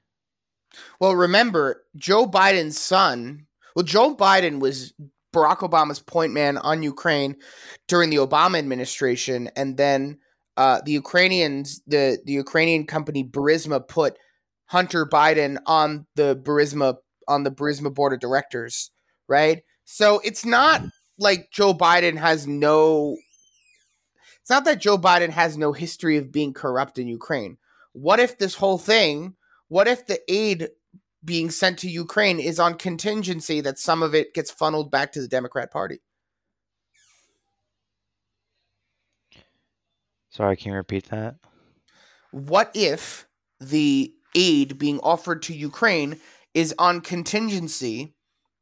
Well, 1.00 1.16
remember, 1.16 1.86
Joe 1.96 2.28
Biden's 2.28 2.78
son, 2.78 3.48
well, 3.76 3.84
Joe 3.84 4.14
Biden 4.16 4.60
was 4.60 4.94
Barack 5.36 5.58
Obama's 5.58 6.00
point 6.00 6.34
man 6.34 6.58
on 6.58 6.82
Ukraine 6.82 7.36
during 7.88 8.10
the 8.10 8.18
Obama 8.18 8.58
administration, 8.58 9.50
and 9.56 9.76
then 9.76 10.18
uh, 10.58 10.82
the 10.86 10.94
Ukrainians, 10.94 11.82
the 11.86 12.20
the 12.26 12.34
Ukrainian 12.34 12.86
company 12.86 13.24
Burisma, 13.24 13.86
put 13.86 14.18
Hunter 14.68 15.06
Biden 15.06 15.58
on 15.66 16.08
the 16.16 16.36
Burisma 16.36 16.96
on 17.28 17.44
the 17.44 17.52
Burisma 17.52 17.94
board 17.94 18.14
of 18.14 18.20
directors, 18.20 18.92
right? 19.28 19.64
So 19.84 20.22
it's 20.24 20.46
not 20.46 20.82
like 21.20 21.52
Joe 21.52 21.74
Biden 21.74 22.18
has 22.18 22.48
no. 22.48 23.18
It's 24.42 24.50
not 24.50 24.66
that 24.66 24.80
Joe 24.80 24.98
Biden 24.98 25.32
has 25.32 25.58
no 25.58 25.74
history 25.74 26.18
of 26.18 26.32
being 26.32 26.54
corrupt 26.54 27.00
in 27.00 27.08
Ukraine. 27.08 27.58
What 27.94 28.20
if 28.20 28.38
this 28.38 28.56
whole 28.56 28.78
thing? 28.78 29.36
What 29.70 29.88
if 29.88 30.06
the 30.06 30.20
aid 30.28 30.70
being 31.26 31.50
sent 31.50 31.80
to 31.80 31.90
Ukraine 31.90 32.40
is 32.40 32.60
on 32.60 32.76
contingency 32.76 33.60
that 33.62 33.80
some 33.80 34.04
of 34.04 34.14
it 34.14 34.34
gets 34.34 34.52
funneled 34.52 34.92
back 34.92 35.12
to 35.14 35.22
the 35.22 35.28
Democrat 35.28 35.72
Party? 35.72 36.00
Sorry, 40.30 40.56
can 40.56 40.72
you 40.72 40.78
repeat 40.78 41.06
that? 41.10 41.36
What 42.32 42.72
if 42.74 43.26
the 43.60 44.14
aid 44.36 44.78
being 44.78 45.00
offered 45.00 45.42
to 45.44 45.56
Ukraine 45.56 46.20
is 46.54 46.76
on 46.78 47.02
contingency 47.02 48.14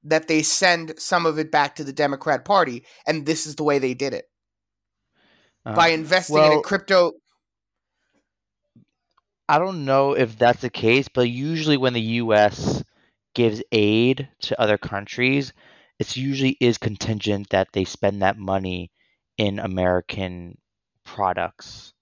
that 0.03 0.27
they 0.27 0.43
send 0.43 0.93
some 0.99 1.25
of 1.25 1.39
it 1.39 1.51
back 1.51 1.75
to 1.75 1.83
the 1.83 1.93
Democrat 1.93 2.45
Party 2.45 2.85
and 3.07 3.25
this 3.25 3.47
is 3.47 3.55
the 3.55 3.63
way 3.63 3.79
they 3.79 3.95
did 3.95 4.13
it? 4.13 4.25
Uh, 5.65 5.73
By 5.73 5.87
investing 5.89 6.37
in 6.37 6.59
a 6.59 6.61
crypto 6.61 7.13
I 9.47 9.59
don't 9.59 9.85
know 9.85 10.13
if 10.13 10.37
that's 10.37 10.61
the 10.61 10.69
case, 10.69 11.07
but 11.07 11.29
usually 11.29 11.77
when 11.77 11.93
the 11.93 12.01
U.S. 12.23 12.83
gives 13.33 13.63
aid 13.71 14.29
to 14.41 14.59
other 14.61 14.77
countries, 14.77 15.53
it 15.99 16.15
usually 16.17 16.57
is 16.59 16.77
contingent 16.77 17.49
that 17.49 17.69
they 17.73 17.85
spend 17.85 18.21
that 18.21 18.37
money 18.37 18.91
in 19.37 19.59
American 19.59 20.57
products. 21.05 21.93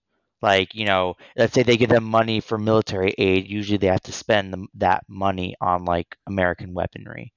Like, 0.42 0.76
you 0.76 0.86
know, 0.86 1.16
let's 1.36 1.54
say 1.54 1.64
they 1.64 1.78
give 1.78 1.90
them 1.90 2.04
money 2.04 2.40
for 2.40 2.58
military 2.58 3.14
aid, 3.18 3.48
usually 3.48 3.78
they 3.78 3.88
have 3.88 4.02
to 4.04 4.12
spend 4.12 4.54
the, 4.54 4.68
that 4.76 5.04
money 5.08 5.56
on 5.62 5.86
like 5.86 6.18
American 6.28 6.74
weaponry. 6.74 7.34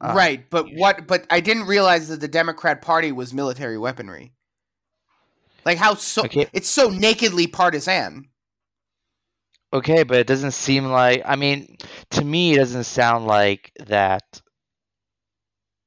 Uh, 0.00 0.14
right, 0.14 0.48
but 0.50 0.66
what 0.74 1.06
but 1.06 1.26
I 1.30 1.40
didn't 1.40 1.66
realize 1.66 2.08
that 2.08 2.20
the 2.20 2.28
Democrat 2.28 2.82
Party 2.82 3.12
was 3.12 3.32
military 3.32 3.78
weaponry. 3.78 4.34
Like 5.64 5.78
how 5.78 5.94
so 5.94 6.24
Okay. 6.24 6.48
it's 6.52 6.68
so 6.68 6.88
nakedly 6.90 7.46
partisan. 7.46 8.28
Okay, 9.74 10.04
but 10.04 10.16
it 10.18 10.26
doesn't 10.26 10.52
seem 10.52 10.86
like 10.86 11.22
I 11.26 11.36
mean, 11.36 11.76
to 12.10 12.24
me 12.24 12.54
it 12.54 12.58
doesn't 12.58 12.84
sound 12.84 13.26
like 13.26 13.72
that 13.86 14.40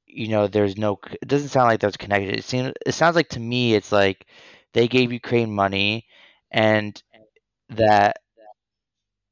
you 0.06 0.28
know, 0.28 0.46
there's 0.46 0.76
no 0.76 0.98
it 1.22 1.28
doesn't 1.28 1.48
sound 1.50 1.68
like 1.68 1.80
that's 1.80 1.96
connected. 1.96 2.34
It 2.36 2.44
seems 2.44 2.72
it 2.86 2.92
sounds 2.92 3.16
like 3.16 3.28
to 3.30 3.40
me 3.40 3.74
it's 3.74 3.92
like 3.92 4.26
they 4.72 4.88
gave 4.88 5.12
Ukraine 5.12 5.52
money 5.52 6.06
and 6.50 7.00
that 7.70 8.18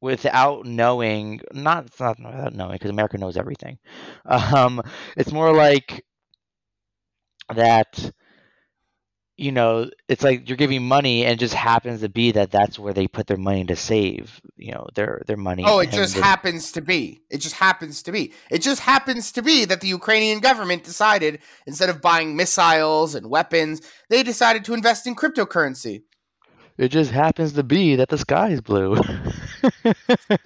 without 0.00 0.66
knowing 0.66 1.40
not 1.52 1.86
it's 1.86 1.98
not 2.00 2.18
without 2.18 2.54
knowing 2.54 2.72
because 2.72 2.90
America 2.90 3.18
knows 3.18 3.36
everything. 3.36 3.78
Um 4.26 4.82
it's 5.16 5.32
more 5.32 5.54
like 5.54 6.04
that 7.54 8.12
you 9.38 9.52
know, 9.52 9.90
it's 10.09 10.23
like 10.25 10.49
you're 10.49 10.57
giving 10.57 10.87
money 10.87 11.25
and 11.25 11.35
it 11.35 11.38
just 11.38 11.52
happens 11.55 12.00
to 12.00 12.09
be 12.09 12.33
that 12.33 12.50
that's 12.50 12.78
where 12.78 12.95
they 12.95 13.07
put 13.07 13.26
their 13.26 13.37
money 13.37 13.64
to 13.66 13.76
save, 13.76 14.40
you 14.57 14.73
know, 14.73 14.87
their 14.95 15.23
their 15.26 15.37
money. 15.37 15.62
Oh, 15.66 15.81
it 15.81 15.90
just 15.90 16.16
the- 16.16 16.23
happens 16.23 16.73
to 16.73 16.81
be. 16.81 17.21
It 17.31 17.38
just 17.38 17.57
happens 17.57 18.02
to 18.05 18.12
be. 18.12 18.33
It 18.50 18.62
just 18.62 18.81
happens 18.81 19.33
to 19.33 19.43
be 19.43 19.66
that 19.66 19.83
the 19.83 19.88
Ukrainian 19.88 20.40
government 20.40 20.85
decided 20.85 21.40
instead 21.66 21.90
of 21.90 22.00
buying 22.00 22.35
missiles 22.35 23.14
and 23.14 23.28
weapons, 23.28 23.83
they 24.09 24.23
decided 24.23 24.64
to 24.64 24.75
invest 24.75 25.07
in 25.07 25.14
cryptocurrency. 25.14 26.05
It 26.78 26.88
just 26.88 27.11
happens 27.11 27.52
to 27.55 27.62
be 27.62 27.97
that 27.97 28.09
the 28.09 28.19
sky 28.19 28.49
is 28.49 28.61
blue. 28.61 28.97
It 28.97 29.97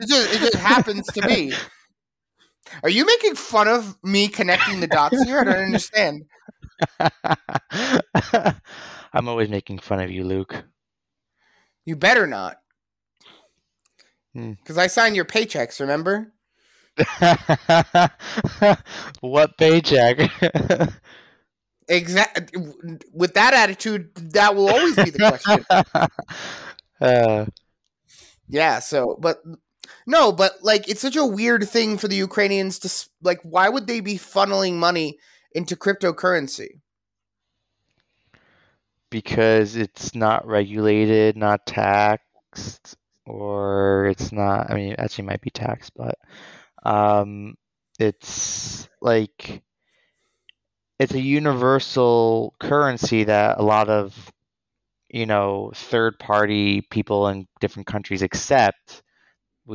just, 0.09 0.35
it 0.35 0.39
just 0.39 0.55
happens 0.57 1.07
to 1.09 1.27
be. 1.27 1.53
Are 2.83 2.89
you 2.91 3.05
making 3.05 3.35
fun 3.35 3.67
of 3.69 3.97
me 4.05 4.29
connecting 4.29 4.81
the 4.81 4.87
dots 4.87 5.23
here? 5.25 5.41
I 5.41 5.45
don't 5.45 5.55
understand. 5.67 6.25
I'm 9.13 9.29
always 9.29 9.49
making 9.49 9.79
fun 9.79 10.01
of 10.01 10.11
you, 10.11 10.25
Luke. 10.25 10.65
You 11.85 11.97
better 11.97 12.27
not. 12.27 12.61
Hmm. 14.35 14.53
Because 14.63 14.79
I 14.79 14.87
sign 14.87 15.15
your 15.15 15.25
paychecks, 15.25 15.81
remember? 15.81 16.33
what 19.21 19.57
paycheck? 19.59 20.31
Exact. 21.89 22.55
With 23.13 23.35
that 23.35 23.55
attitude, 23.55 24.15
that 24.35 24.55
will 24.55 24.69
always 24.69 24.99
be 24.99 25.11
the 25.11 25.21
question. 25.21 25.65
uh, 27.01 27.47
Yeah. 28.49 28.79
So, 28.81 29.17
but 29.21 29.43
no, 30.07 30.33
but 30.33 30.53
like 30.63 30.89
it's 30.89 31.01
such 31.01 31.17
a 31.17 31.27
weird 31.27 31.69
thing 31.69 31.99
for 31.99 32.09
the 32.09 32.17
Ukrainians 32.17 32.79
to 32.81 33.09
like. 33.23 33.41
Why 33.43 33.69
would 33.69 33.87
they 33.87 34.01
be 34.01 34.17
funneling 34.17 34.75
money 34.75 35.19
into 35.53 35.77
cryptocurrency? 35.77 36.81
because 39.11 39.77
it's 39.77 40.15
not 40.15 40.47
regulated, 40.47 41.37
not 41.37 41.67
taxed, 41.67 42.97
or 43.27 44.07
it's 44.07 44.33
not. 44.33 44.71
I 44.71 44.75
mean, 44.75 44.95
actually 44.99 45.25
might 45.25 45.41
be 45.41 45.51
taxed, 45.51 45.93
but 45.97 46.17
um, 46.85 47.55
it's 47.99 48.89
like 49.01 49.63
it's 50.99 51.15
a 51.15 51.21
universal 51.21 52.55
currency 52.61 53.25
that 53.25 53.59
a 53.59 53.63
lot 53.63 53.89
of 53.89 54.33
you 55.09 55.27
know 55.27 55.73
third 55.75 56.19
party 56.19 56.83
people 56.83 57.29
in 57.29 57.47
different 57.61 57.87
countries 57.87 58.23
accept. 58.23 59.03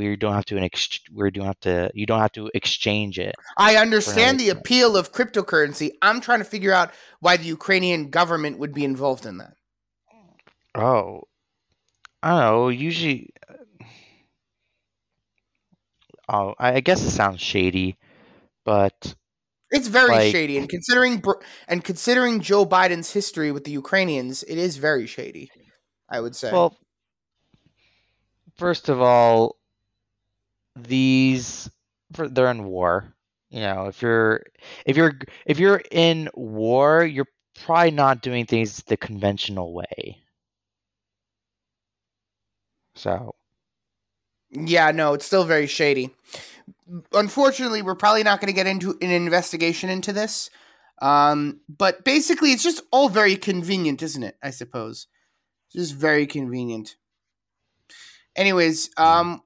You 0.04 0.18
don't 0.18 0.34
have 0.34 0.46
to 0.46 0.58
an 0.58 0.64
ex- 0.64 1.00
you 1.14 1.32
don't 1.32 1.46
have 1.46 1.60
to 1.62 1.92
you 1.94 2.06
don't 2.06 2.20
have 2.20 2.32
to 2.34 2.50
exchange 2.54 3.18
it. 3.20 3.36
I 3.58 3.78
understand 3.78 4.40
the 4.40 4.50
appeal 4.50 4.98
of 4.98 5.12
cryptocurrency. 5.12 5.92
I'm 6.02 6.22
trying 6.22 6.40
to 6.40 6.46
figure 6.46 6.72
out 6.74 6.92
why 7.20 7.38
the 7.38 7.46
Ukrainian 7.46 8.10
government 8.10 8.60
would 8.60 8.74
be 8.74 8.84
involved 8.84 9.26
in 9.26 9.38
that. 9.38 9.54
Oh, 10.76 11.22
I 12.22 12.30
don't 12.30 12.40
know. 12.40 12.70
Usually, 12.70 13.30
uh, 13.50 13.86
oh, 16.30 16.56
I 16.60 16.76
I 16.76 16.80
guess 16.82 17.02
it 17.02 17.12
sounds 17.12 17.42
shady, 17.42 17.98
but 18.66 19.16
It's 19.72 19.88
very 19.88 20.10
Like- 20.12 20.32
shady, 20.32 20.58
and 20.58 20.70
considering 20.70 21.24
and 21.68 21.84
considering 21.84 22.40
Joe 22.42 22.66
Biden's 22.66 23.12
history 23.12 23.52
with 23.52 23.64
the 23.64 23.72
Ukrainians, 23.72 24.44
it 24.44 24.58
is 24.58 24.78
very 24.78 25.08
shady. 25.08 25.50
I 26.08 26.20
would 26.22 26.36
say. 26.36 26.52
well, 26.52 26.78
first 28.58 28.90
of 28.90 29.02
all, 29.02 29.56
these 30.76 31.70
for- 32.14 32.30
they're 32.30 32.52
in 32.52 32.66
war. 32.66 33.14
You 33.50 33.62
know, 33.62 33.86
if 33.88 34.02
you're 34.02 34.44
if 34.86 34.98
you're 34.98 35.14
if 35.46 35.60
you're 35.60 35.82
in 35.92 36.30
war, 36.36 37.06
you're 37.06 37.28
probably 37.64 37.92
not 37.92 38.22
doing 38.22 38.46
things 38.46 38.84
the 38.84 38.98
conventional 38.98 39.74
way. 39.74 40.22
So, 42.96 43.36
Yeah, 44.52 44.92
no, 44.92 45.14
it's 45.14 45.26
still 45.26 45.44
very 45.44 45.68
shady. 45.68 46.16
Unfortunately, 47.14 47.82
we're 47.82 47.96
probably 47.96 48.24
not 48.24 48.40
going 48.40 48.48
to 48.48 48.54
get 48.56 48.68
into 48.68 48.98
an 49.02 49.10
investigation 49.12 49.90
into 49.90 50.14
this. 50.14 50.50
Um, 51.02 51.60
but 51.68 52.06
basically, 52.06 52.52
it's 52.52 52.64
just 52.64 52.82
all 52.92 53.10
very 53.10 53.36
convenient, 53.36 54.02
isn't 54.02 54.24
it? 54.24 54.38
I 54.42 54.52
suppose. 54.52 55.08
Just 55.74 55.94
very 55.94 56.26
convenient. 56.26 56.96
Anyways, 58.36 58.90
um, 58.98 59.42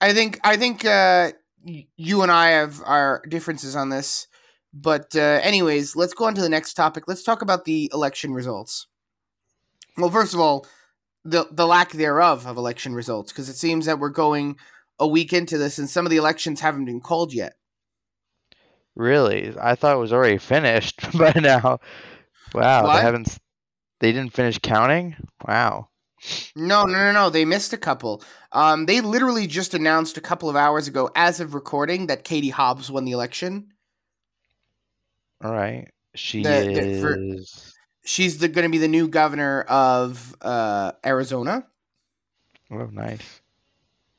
I 0.00 0.12
think 0.12 0.40
I 0.44 0.56
think 0.56 0.84
uh, 0.84 1.32
you 1.64 2.22
and 2.22 2.32
I 2.32 2.50
have 2.50 2.80
our 2.84 3.22
differences 3.28 3.76
on 3.76 3.90
this. 3.90 4.26
But 4.72 5.16
uh, 5.16 5.40
anyways, 5.42 5.96
let's 5.96 6.14
go 6.14 6.26
on 6.26 6.34
to 6.34 6.40
the 6.40 6.48
next 6.48 6.74
topic. 6.74 7.04
Let's 7.08 7.24
talk 7.24 7.42
about 7.42 7.64
the 7.64 7.90
election 7.92 8.32
results. 8.32 8.86
Well, 9.98 10.10
first 10.10 10.32
of 10.32 10.40
all, 10.40 10.66
the 11.24 11.46
the 11.50 11.66
lack 11.66 11.92
thereof 11.92 12.46
of 12.46 12.56
election 12.56 12.94
results 12.94 13.32
because 13.32 13.48
it 13.48 13.56
seems 13.56 13.86
that 13.86 13.98
we're 13.98 14.08
going 14.10 14.56
a 14.98 15.08
week 15.08 15.32
into 15.32 15.58
this 15.58 15.78
and 15.78 15.88
some 15.88 16.06
of 16.06 16.10
the 16.10 16.16
elections 16.16 16.60
haven't 16.60 16.84
been 16.84 17.00
called 17.00 17.32
yet. 17.32 17.54
Really? 18.96 19.54
I 19.60 19.74
thought 19.74 19.96
it 19.96 20.00
was 20.00 20.12
already 20.12 20.38
finished 20.38 21.00
by 21.18 21.32
now. 21.36 21.80
Wow, 22.54 22.84
What? 22.84 22.96
they 22.96 23.02
haven't. 23.02 23.38
They 24.00 24.12
didn't 24.12 24.32
finish 24.32 24.58
counting. 24.58 25.16
Wow. 25.46 25.89
No, 26.54 26.84
no, 26.84 26.92
no, 26.92 27.12
no. 27.12 27.30
They 27.30 27.44
missed 27.44 27.72
a 27.72 27.78
couple. 27.78 28.22
Um, 28.52 28.86
they 28.86 29.00
literally 29.00 29.46
just 29.46 29.72
announced 29.74 30.16
a 30.16 30.20
couple 30.20 30.50
of 30.50 30.56
hours 30.56 30.86
ago, 30.88 31.10
as 31.16 31.40
of 31.40 31.54
recording, 31.54 32.06
that 32.08 32.24
Katie 32.24 32.50
Hobbs 32.50 32.90
won 32.90 33.04
the 33.04 33.12
election. 33.12 33.72
All 35.42 35.52
right. 35.52 35.88
She 36.14 36.42
The- 36.42 36.72
the- 36.74 37.00
for- 37.00 37.16
is. 37.18 37.74
She's 38.04 38.38
the, 38.38 38.48
going 38.48 38.64
to 38.64 38.70
be 38.70 38.78
the 38.78 38.88
new 38.88 39.08
governor 39.08 39.62
of 39.62 40.34
uh, 40.40 40.92
Arizona. 41.04 41.66
Oh, 42.70 42.86
nice. 42.86 43.40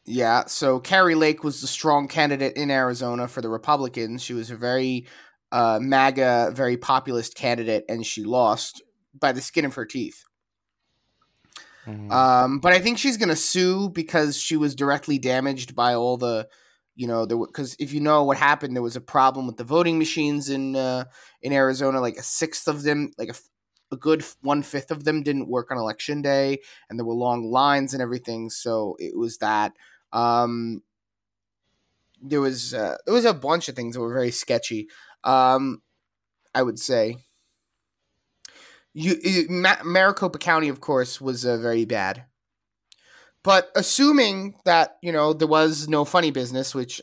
Yeah, 0.06 0.46
so 0.46 0.80
Kari 0.80 1.16
Lake 1.16 1.44
was 1.44 1.62
the 1.62 1.68
strong 1.68 2.08
candidate 2.08 2.56
in 2.58 2.72
Arizona 2.72 3.28
for 3.28 3.42
the 3.42 3.50
Republicans. 3.50 4.24
She 4.24 4.34
was 4.34 4.50
a 4.52 4.56
very 4.56 5.08
uh, 5.52 5.80
MAGA, 5.82 6.52
very 6.54 6.78
populist 6.78 7.36
candidate, 7.36 7.86
and 7.90 8.06
she 8.06 8.24
lost 8.24 8.82
by 9.20 9.32
the 9.32 9.42
skin 9.42 9.66
of 9.66 9.76
her 9.76 9.86
teeth. 9.86 10.24
Mhm. 11.88 12.12
Um, 12.12 12.60
but 12.60 12.74
I 12.74 12.80
think 12.80 12.98
she's 12.98 13.18
going 13.18 13.30
to 13.30 13.36
sue 13.36 13.90
because 13.90 14.38
she 14.38 14.58
was 14.58 14.76
directly 14.76 15.18
damaged 15.18 15.76
by 15.76 15.96
all 15.96 16.18
the, 16.18 16.48
you 16.96 17.08
know, 17.08 17.26
there 17.26 17.38
because 17.38 17.76
if 17.80 17.94
you 17.94 18.00
know 18.00 18.24
what 18.24 18.38
happened, 18.38 18.76
there 18.76 18.84
was 18.84 18.96
a 18.96 19.02
problem 19.02 19.48
with 19.48 19.58
the 19.58 19.64
voting 19.64 19.98
machines 19.98 20.50
in 20.50 20.76
uh, 20.76 21.06
in 21.42 21.54
Arizona. 21.54 22.00
Like 22.00 22.18
a 22.18 22.24
sixth 22.24 22.68
of 22.68 22.84
them, 22.84 23.12
like 23.18 23.36
a 23.92 23.98
good 23.98 24.24
one 24.42 24.64
fifth 24.64 24.92
of 24.92 25.04
them 25.04 25.24
didn't 25.24 25.50
work 25.50 25.72
on 25.72 25.78
election 25.78 26.22
day, 26.22 26.60
and 26.90 27.00
there 27.00 27.06
were 27.06 27.14
long 27.14 27.44
lines 27.44 27.94
and 27.94 28.02
everything. 28.02 28.50
So 28.50 28.96
it 29.00 29.18
was 29.18 29.38
that. 29.40 29.74
Um, 30.14 30.84
there 32.22 32.42
was 32.42 32.74
uh, 32.74 32.98
there 33.06 33.14
was 33.14 33.26
a 33.26 33.34
bunch 33.34 33.68
of 33.70 33.76
things 33.76 33.96
that 33.96 34.02
were 34.02 34.14
very 34.14 34.32
sketchy. 34.32 34.88
Um, 35.24 35.82
I 36.54 36.62
would 36.62 36.80
say. 36.80 37.18
You, 38.94 39.48
Ma- 39.50 39.84
Maricopa 39.84 40.38
County, 40.38 40.68
of 40.68 40.82
course, 40.82 41.22
was 41.22 41.46
uh, 41.46 41.58
very 41.58 41.86
bad. 41.86 42.26
But 43.44 43.72
assuming 43.76 44.56
that 44.66 44.98
you 45.02 45.12
know 45.12 45.34
there 45.34 45.48
was 45.48 45.88
no 45.88 46.06
funny 46.06 46.32
business, 46.32 46.76
which, 46.76 47.02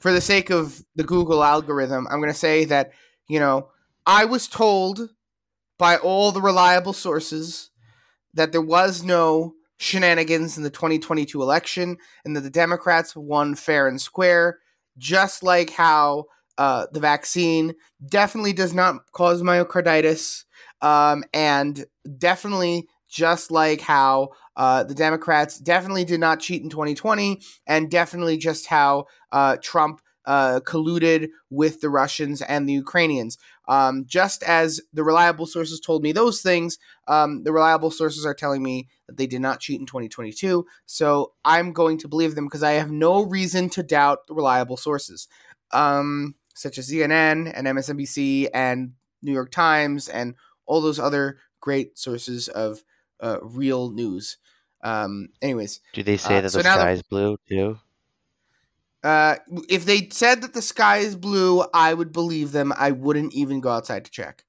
for 0.00 0.12
the 0.12 0.20
sake 0.20 0.50
of 0.50 0.84
the 0.96 1.04
Google 1.04 1.44
algorithm, 1.44 2.06
I'm 2.10 2.20
going 2.20 2.32
to 2.32 2.38
say 2.38 2.64
that 2.66 2.92
you 3.28 3.38
know 3.38 3.68
I 4.06 4.24
was 4.24 4.48
told 4.48 5.10
by 5.78 5.96
all 5.96 6.32
the 6.32 6.40
reliable 6.40 6.92
sources 6.92 7.70
that 8.34 8.52
there 8.52 8.62
was 8.62 9.02
no 9.02 9.54
shenanigans 9.76 10.56
in 10.56 10.62
the 10.62 10.70
2022 10.70 11.42
election 11.42 11.98
and 12.24 12.36
that 12.36 12.40
the 12.40 12.50
Democrats 12.50 13.14
won 13.16 13.54
fair 13.54 13.88
and 13.88 14.00
square, 14.00 14.58
just 14.96 15.42
like 15.42 15.70
how 15.70 16.24
uh, 16.58 16.86
the 16.92 17.00
vaccine 17.00 17.74
definitely 18.08 18.52
does 18.52 18.72
not 18.72 19.10
cause 19.12 19.42
myocarditis, 19.42 20.44
um, 20.84 21.24
and 21.32 21.86
definitely 22.18 22.86
just 23.08 23.50
like 23.50 23.80
how 23.80 24.28
uh, 24.56 24.84
the 24.84 24.94
Democrats 24.94 25.58
definitely 25.58 26.04
did 26.04 26.20
not 26.20 26.40
cheat 26.40 26.62
in 26.62 26.68
2020, 26.68 27.40
and 27.66 27.90
definitely 27.90 28.36
just 28.36 28.66
how 28.66 29.06
uh, 29.32 29.56
Trump 29.62 30.00
uh, 30.26 30.60
colluded 30.60 31.28
with 31.48 31.80
the 31.80 31.88
Russians 31.88 32.42
and 32.42 32.68
the 32.68 32.74
Ukrainians. 32.74 33.38
Um, 33.66 34.04
just 34.06 34.42
as 34.42 34.80
the 34.92 35.04
reliable 35.04 35.46
sources 35.46 35.80
told 35.80 36.02
me 36.02 36.12
those 36.12 36.42
things, 36.42 36.78
um, 37.08 37.44
the 37.44 37.52
reliable 37.52 37.90
sources 37.90 38.26
are 38.26 38.34
telling 38.34 38.62
me 38.62 38.88
that 39.06 39.16
they 39.16 39.26
did 39.26 39.40
not 39.40 39.60
cheat 39.60 39.80
in 39.80 39.86
2022. 39.86 40.66
So 40.84 41.32
I'm 41.46 41.72
going 41.72 41.96
to 41.98 42.08
believe 42.08 42.34
them 42.34 42.44
because 42.44 42.62
I 42.62 42.72
have 42.72 42.90
no 42.90 43.22
reason 43.22 43.70
to 43.70 43.82
doubt 43.82 44.26
the 44.26 44.34
reliable 44.34 44.76
sources, 44.76 45.28
um, 45.72 46.34
such 46.54 46.76
as 46.76 46.90
CNN 46.90 47.50
and 47.54 47.66
MSNBC 47.66 48.48
and 48.52 48.92
New 49.22 49.32
York 49.32 49.50
Times 49.50 50.08
and 50.08 50.34
all 50.66 50.80
those 50.80 50.98
other 50.98 51.38
great 51.60 51.98
sources 51.98 52.48
of 52.48 52.82
uh, 53.20 53.38
real 53.42 53.90
news. 53.90 54.38
Um, 54.82 55.28
anyways, 55.40 55.80
Do 55.94 56.02
they 56.02 56.18
say 56.18 56.38
uh, 56.38 56.40
that 56.42 56.50
so 56.50 56.58
the 56.58 56.64
sky 56.64 56.90
is 56.92 57.02
blue 57.02 57.38
too? 57.48 57.78
uh, 59.02 59.36
if 59.68 59.84
they 59.84 60.08
said 60.10 60.40
that 60.42 60.54
the 60.54 60.62
sky 60.62 60.98
is 60.98 61.14
blue, 61.14 61.64
I 61.74 61.94
would 61.94 62.12
believe 62.12 62.52
them. 62.52 62.72
I 62.76 62.90
wouldn't 62.90 63.34
even 63.34 63.60
go 63.60 63.70
outside 63.70 64.04
to 64.06 64.10
check. 64.10 64.44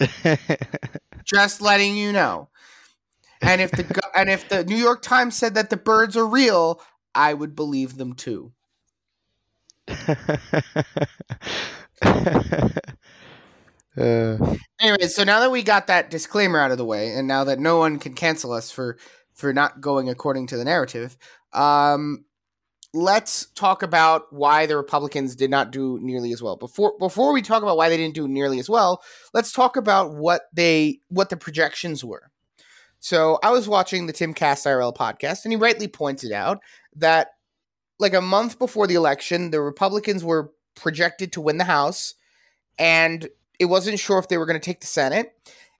Just 1.24 1.60
letting 1.60 1.96
you 1.96 2.12
know. 2.12 2.48
And 3.44 3.60
if 3.60 3.72
the 3.72 3.84
and 4.16 4.30
if 4.30 4.48
the 4.48 4.64
New 4.64 4.76
York 4.76 5.02
Times 5.02 5.36
said 5.36 5.54
that 5.54 5.70
the 5.70 5.76
birds 5.76 6.16
are 6.16 6.26
real, 6.26 6.80
I 7.14 7.34
would 7.34 7.54
believe 7.54 7.96
them 7.96 8.14
too. 8.14 8.52
uh, 13.98 14.56
Anyway, 14.80 15.08
so 15.08 15.24
now 15.24 15.40
that 15.40 15.50
we 15.50 15.62
got 15.62 15.88
that 15.88 16.10
disclaimer 16.10 16.60
out 16.60 16.70
of 16.70 16.78
the 16.78 16.84
way, 16.84 17.12
and 17.12 17.26
now 17.26 17.44
that 17.44 17.58
no 17.58 17.78
one 17.78 17.98
can 17.98 18.14
cancel 18.14 18.52
us 18.52 18.70
for 18.70 18.96
for 19.34 19.52
not 19.52 19.80
going 19.80 20.08
according 20.08 20.46
to 20.48 20.56
the 20.56 20.64
narrative, 20.64 21.16
um, 21.52 22.24
let's 22.94 23.46
talk 23.54 23.82
about 23.82 24.32
why 24.32 24.66
the 24.66 24.76
Republicans 24.76 25.36
did 25.36 25.50
not 25.50 25.70
do 25.70 25.98
nearly 26.00 26.32
as 26.32 26.42
well. 26.42 26.56
Before 26.56 26.94
before 26.98 27.32
we 27.32 27.42
talk 27.42 27.62
about 27.62 27.76
why 27.76 27.88
they 27.88 27.96
didn't 27.96 28.14
do 28.14 28.28
nearly 28.28 28.60
as 28.60 28.70
well, 28.70 29.02
let's 29.34 29.52
talk 29.52 29.76
about 29.76 30.14
what 30.14 30.42
they 30.52 31.00
what 31.08 31.28
the 31.30 31.36
projections 31.36 32.04
were. 32.04 32.30
So 33.00 33.38
I 33.42 33.50
was 33.50 33.68
watching 33.68 34.06
the 34.06 34.12
Timcast 34.12 34.66
IRL 34.66 34.94
podcast, 34.94 35.44
and 35.44 35.52
he 35.52 35.56
rightly 35.56 35.88
pointed 35.88 36.32
out 36.32 36.60
that 36.96 37.28
like 37.98 38.14
a 38.14 38.20
month 38.20 38.60
before 38.60 38.86
the 38.86 38.94
election, 38.94 39.50
the 39.50 39.60
Republicans 39.60 40.22
were 40.22 40.52
projected 40.76 41.32
to 41.32 41.40
win 41.40 41.58
the 41.58 41.64
House, 41.64 42.14
and 42.78 43.28
it 43.58 43.66
wasn't 43.66 43.98
sure 43.98 44.18
if 44.18 44.28
they 44.28 44.38
were 44.38 44.46
going 44.46 44.60
to 44.60 44.64
take 44.64 44.80
the 44.80 44.86
Senate. 44.86 45.32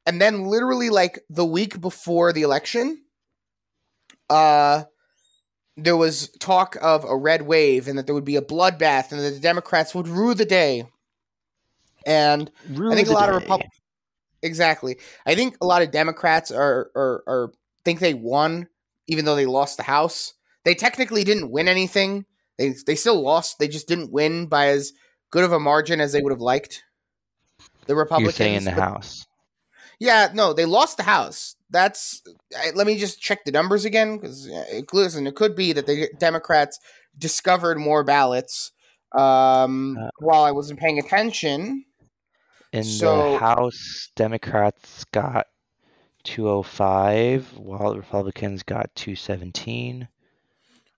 And 0.07 0.21
then, 0.21 0.45
literally, 0.45 0.91
like 0.91 1.21
the 1.29 1.45
week 1.45 1.81
before 1.81 2.33
the 2.33 2.43
election, 2.43 3.03
uh, 4.31 4.85
there 5.77 5.97
was 5.97 6.29
talk 6.41 6.77
of 6.83 7.05
a 7.05 7.17
red 7.17 7.43
wave 7.43 7.87
and 7.88 7.99
that 7.99 8.07
there 8.07 8.14
would 8.14 8.25
be 8.25 8.37
a 8.37 8.43
bloodbath 8.43 9.12
and 9.12 9.21
that 9.21 9.31
the 9.35 9.41
Democrats 9.41 9.95
would 9.95 10.09
rue 10.09 10.35
the 10.35 10.45
day. 10.45 10.85
And 12.07 12.51
I 12.91 12.95
think 12.95 13.09
a 13.09 13.12
lot 13.12 13.29
of 13.29 13.37
Republicans. 13.37 13.73
Exactly. 14.43 14.99
I 15.27 15.35
think 15.35 15.57
a 15.61 15.67
lot 15.67 15.83
of 15.83 15.91
Democrats 15.91 16.51
are, 16.51 16.91
are 16.95 17.23
are 17.27 17.53
think 17.85 18.01
they 18.01 18.14
won, 18.14 18.69
even 19.07 19.25
though 19.25 19.37
they 19.37 19.47
lost 19.47 19.77
the 19.77 19.83
House. 19.83 20.35
They 20.64 20.75
technically 20.75 21.25
didn't 21.25 21.51
win 21.51 21.69
anything. 21.69 22.25
They 22.57 22.75
they 22.87 22.95
still 22.95 23.21
lost. 23.21 23.59
They 23.59 23.69
just 23.69 23.88
didn't 23.88 24.12
win 24.12 24.47
by 24.47 24.69
as 24.69 24.93
good 25.31 25.45
of 25.45 25.53
a 25.53 25.61
margin 25.61 26.01
as 26.01 26.12
they 26.12 26.23
would 26.23 26.33
have 26.33 26.41
liked. 26.41 26.85
The 27.88 27.94
You're 27.94 28.05
Republicans. 28.05 28.37
saying 28.37 28.57
in 28.59 28.64
the 28.64 28.70
House. 28.70 29.27
Yeah, 29.98 30.29
no, 30.33 30.53
they 30.53 30.64
lost 30.64 30.96
the 30.96 31.03
House. 31.03 31.57
That's. 31.70 32.22
I, 32.57 32.70
let 32.77 32.87
me 32.87 32.96
just 32.96 33.20
check 33.20 33.44
the 33.44 33.51
numbers 33.51 33.85
again 33.85 34.16
because 34.16 34.46
it, 34.46 34.87
listen, 34.94 35.27
it 35.27 35.35
could 35.35 35.57
be 35.57 35.72
that 35.72 35.87
the 35.87 36.09
Democrats 36.18 36.79
discovered 37.18 37.79
more 37.79 38.05
ballots 38.05 38.70
um, 39.18 39.96
Uh, 39.98 40.09
while 40.20 40.44
I 40.44 40.53
wasn't 40.53 40.79
paying 40.79 40.98
attention. 41.01 41.85
In 42.72 42.85
So- 42.85 43.33
the 43.33 43.38
House, 43.38 44.11
Democrats 44.14 45.05
got 45.12 45.46
205, 46.24 47.57
while 47.57 47.96
Republicans 47.96 48.62
got 48.62 48.94
217. 48.94 50.07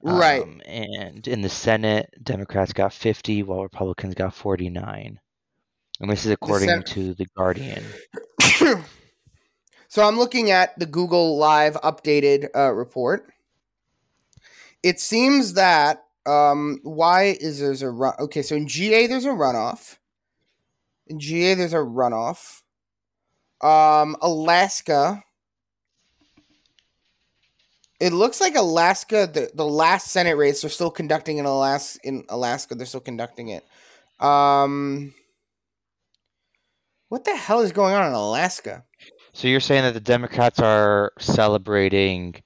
Right. 0.02 0.42
Um, 0.42 0.60
and 0.66 1.26
in 1.28 1.42
the 1.42 1.48
Senate, 1.48 2.12
Democrats 2.22 2.72
got 2.72 2.92
50, 2.92 3.42
while 3.44 3.62
Republicans 3.62 4.14
got 4.14 4.34
49. 4.34 5.20
And 6.00 6.10
this 6.10 6.24
is 6.24 6.32
according 6.32 6.68
Sen- 6.68 6.82
to 6.82 7.14
The 7.14 7.26
Guardian. 7.36 7.84
so 9.88 10.02
I'm 10.02 10.16
looking 10.16 10.50
at 10.50 10.78
the 10.78 10.86
Google 10.86 11.36
Live 11.36 11.74
updated 11.82 12.48
uh, 12.56 12.72
report. 12.72 13.30
It 14.82 14.98
seems 14.98 15.54
that 15.54 16.04
um, 16.24 16.80
why 16.82 17.36
is 17.40 17.60
there's 17.60 17.82
a 17.82 17.90
run? 17.90 18.14
Okay, 18.18 18.40
so 18.42 18.56
in 18.56 18.66
GA 18.66 19.06
there's 19.06 19.26
a 19.26 19.30
runoff. 19.30 19.98
In 21.06 21.18
GA 21.18 21.54
there's 21.54 21.74
a 21.74 21.78
runoff. 21.78 22.62
Um, 23.60 24.16
Alaska. 24.22 25.22
It 28.00 28.14
looks 28.14 28.40
like 28.40 28.54
Alaska. 28.54 29.28
The, 29.30 29.50
the 29.54 29.66
last 29.66 30.08
Senate 30.08 30.38
race 30.38 30.62
they're 30.62 30.70
still 30.70 30.90
conducting 30.90 31.36
in 31.36 31.44
Alaska. 31.44 32.00
In 32.04 32.24
Alaska, 32.30 32.74
they're 32.74 32.86
still 32.86 33.00
conducting 33.00 33.48
it. 33.48 33.66
Um, 34.24 35.12
what 37.10 37.24
the 37.24 37.36
hell 37.36 37.60
is 37.60 37.72
going 37.72 37.92
on 37.92 38.06
in 38.06 38.14
Alaska? 38.14 38.84
So 39.32 39.48
you're 39.48 39.60
saying 39.60 39.82
that 39.82 39.94
the 39.94 40.00
Democrats 40.00 40.60
are 40.60 41.12
celebrating 41.18 42.36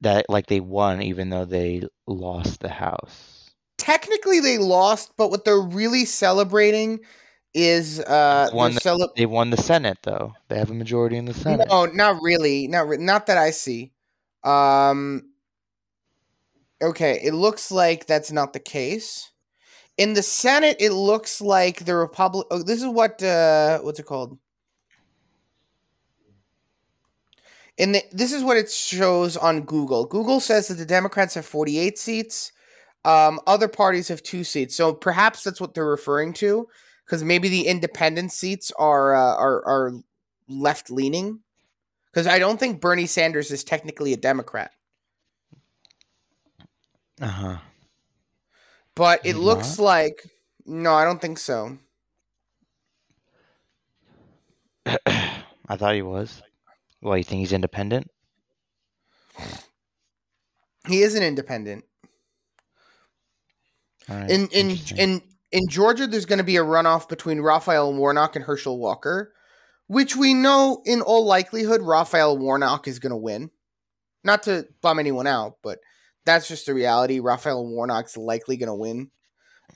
that 0.00 0.26
like 0.28 0.46
they 0.46 0.60
won 0.60 1.02
even 1.02 1.30
though 1.30 1.44
they 1.44 1.82
lost 2.06 2.60
the 2.60 2.68
House. 2.68 3.50
technically 3.78 4.40
they 4.40 4.58
lost, 4.58 5.12
but 5.16 5.30
what 5.30 5.44
they're 5.44 5.60
really 5.60 6.04
celebrating 6.06 7.00
is 7.52 8.00
uh 8.00 8.48
Won 8.52 8.72
they're 8.72 8.80
cele- 8.80 9.12
They 9.16 9.26
won 9.26 9.50
the 9.50 9.56
Senate 9.56 9.98
though. 10.02 10.34
They 10.48 10.58
have 10.58 10.70
a 10.70 10.74
majority 10.74 11.16
in 11.16 11.26
the 11.26 11.34
Senate. 11.34 11.66
no, 11.68 11.84
not 11.86 12.22
really, 12.22 12.66
not 12.66 12.88
re- 12.88 12.96
not 12.96 13.26
that 13.26 13.36
I 13.38 13.50
see. 13.50 13.92
Um, 14.42 15.32
okay, 16.80 17.20
it 17.22 17.34
looks 17.34 17.70
like 17.70 18.06
that's 18.06 18.32
not 18.32 18.52
the 18.54 18.60
case. 18.60 19.30
In 20.00 20.14
the 20.14 20.22
Senate, 20.22 20.78
it 20.80 20.92
looks 20.92 21.42
like 21.42 21.84
the 21.84 21.94
Republic. 21.94 22.46
Oh, 22.50 22.62
this 22.62 22.80
is 22.80 22.88
what 22.88 23.22
uh, 23.22 23.80
what's 23.80 24.00
it 24.00 24.06
called? 24.06 24.38
In 27.76 27.92
the 27.92 28.02
this 28.10 28.32
is 28.32 28.42
what 28.42 28.56
it 28.56 28.70
shows 28.70 29.36
on 29.36 29.60
Google. 29.60 30.06
Google 30.06 30.40
says 30.40 30.68
that 30.68 30.76
the 30.76 30.86
Democrats 30.86 31.34
have 31.34 31.44
48 31.44 31.98
seats. 31.98 32.52
Um, 33.04 33.40
other 33.46 33.68
parties 33.68 34.08
have 34.08 34.22
two 34.22 34.42
seats. 34.42 34.74
So 34.74 34.94
perhaps 34.94 35.44
that's 35.44 35.60
what 35.60 35.74
they're 35.74 35.84
referring 35.84 36.32
to, 36.34 36.66
because 37.04 37.22
maybe 37.22 37.50
the 37.50 37.66
independent 37.66 38.32
seats 38.32 38.72
are 38.78 39.14
uh, 39.14 39.36
are 39.36 39.62
are 39.66 39.92
left 40.48 40.90
leaning. 40.90 41.40
Because 42.10 42.26
I 42.26 42.38
don't 42.38 42.58
think 42.58 42.80
Bernie 42.80 43.04
Sanders 43.04 43.50
is 43.50 43.64
technically 43.64 44.14
a 44.14 44.16
Democrat, 44.16 44.72
Uh 47.20 47.26
huh. 47.26 47.58
But 49.00 49.24
it 49.24 49.36
looks 49.36 49.78
like 49.78 50.28
no, 50.66 50.92
I 50.92 51.06
don't 51.06 51.22
think 51.22 51.38
so. 51.38 51.78
I 54.86 55.76
thought 55.76 55.94
he 55.94 56.02
was. 56.02 56.42
Well, 57.00 57.16
you 57.16 57.24
think 57.24 57.38
he's 57.38 57.54
independent? 57.54 58.10
He 60.86 61.00
is 61.00 61.14
an 61.14 61.22
independent. 61.22 61.86
Right, 64.06 64.30
In 64.30 64.48
in 64.48 64.76
in 64.98 65.22
in 65.50 65.68
Georgia, 65.68 66.06
there's 66.06 66.26
going 66.26 66.36
to 66.38 66.44
be 66.44 66.58
a 66.58 66.62
runoff 66.62 67.08
between 67.08 67.40
Raphael 67.40 67.94
Warnock 67.94 68.36
and 68.36 68.44
Herschel 68.44 68.78
Walker, 68.78 69.32
which 69.86 70.14
we 70.14 70.34
know 70.34 70.82
in 70.84 71.00
all 71.00 71.24
likelihood 71.24 71.80
Raphael 71.80 72.36
Warnock 72.36 72.86
is 72.86 72.98
going 72.98 73.12
to 73.12 73.16
win. 73.16 73.50
Not 74.24 74.42
to 74.42 74.68
bum 74.82 74.98
anyone 74.98 75.26
out, 75.26 75.56
but 75.62 75.78
that's 76.30 76.48
just 76.48 76.66
the 76.66 76.74
reality. 76.74 77.20
Raphael 77.20 77.66
Warnock's 77.66 78.16
likely 78.16 78.56
going 78.56 78.68
to 78.68 78.74
win. 78.74 79.10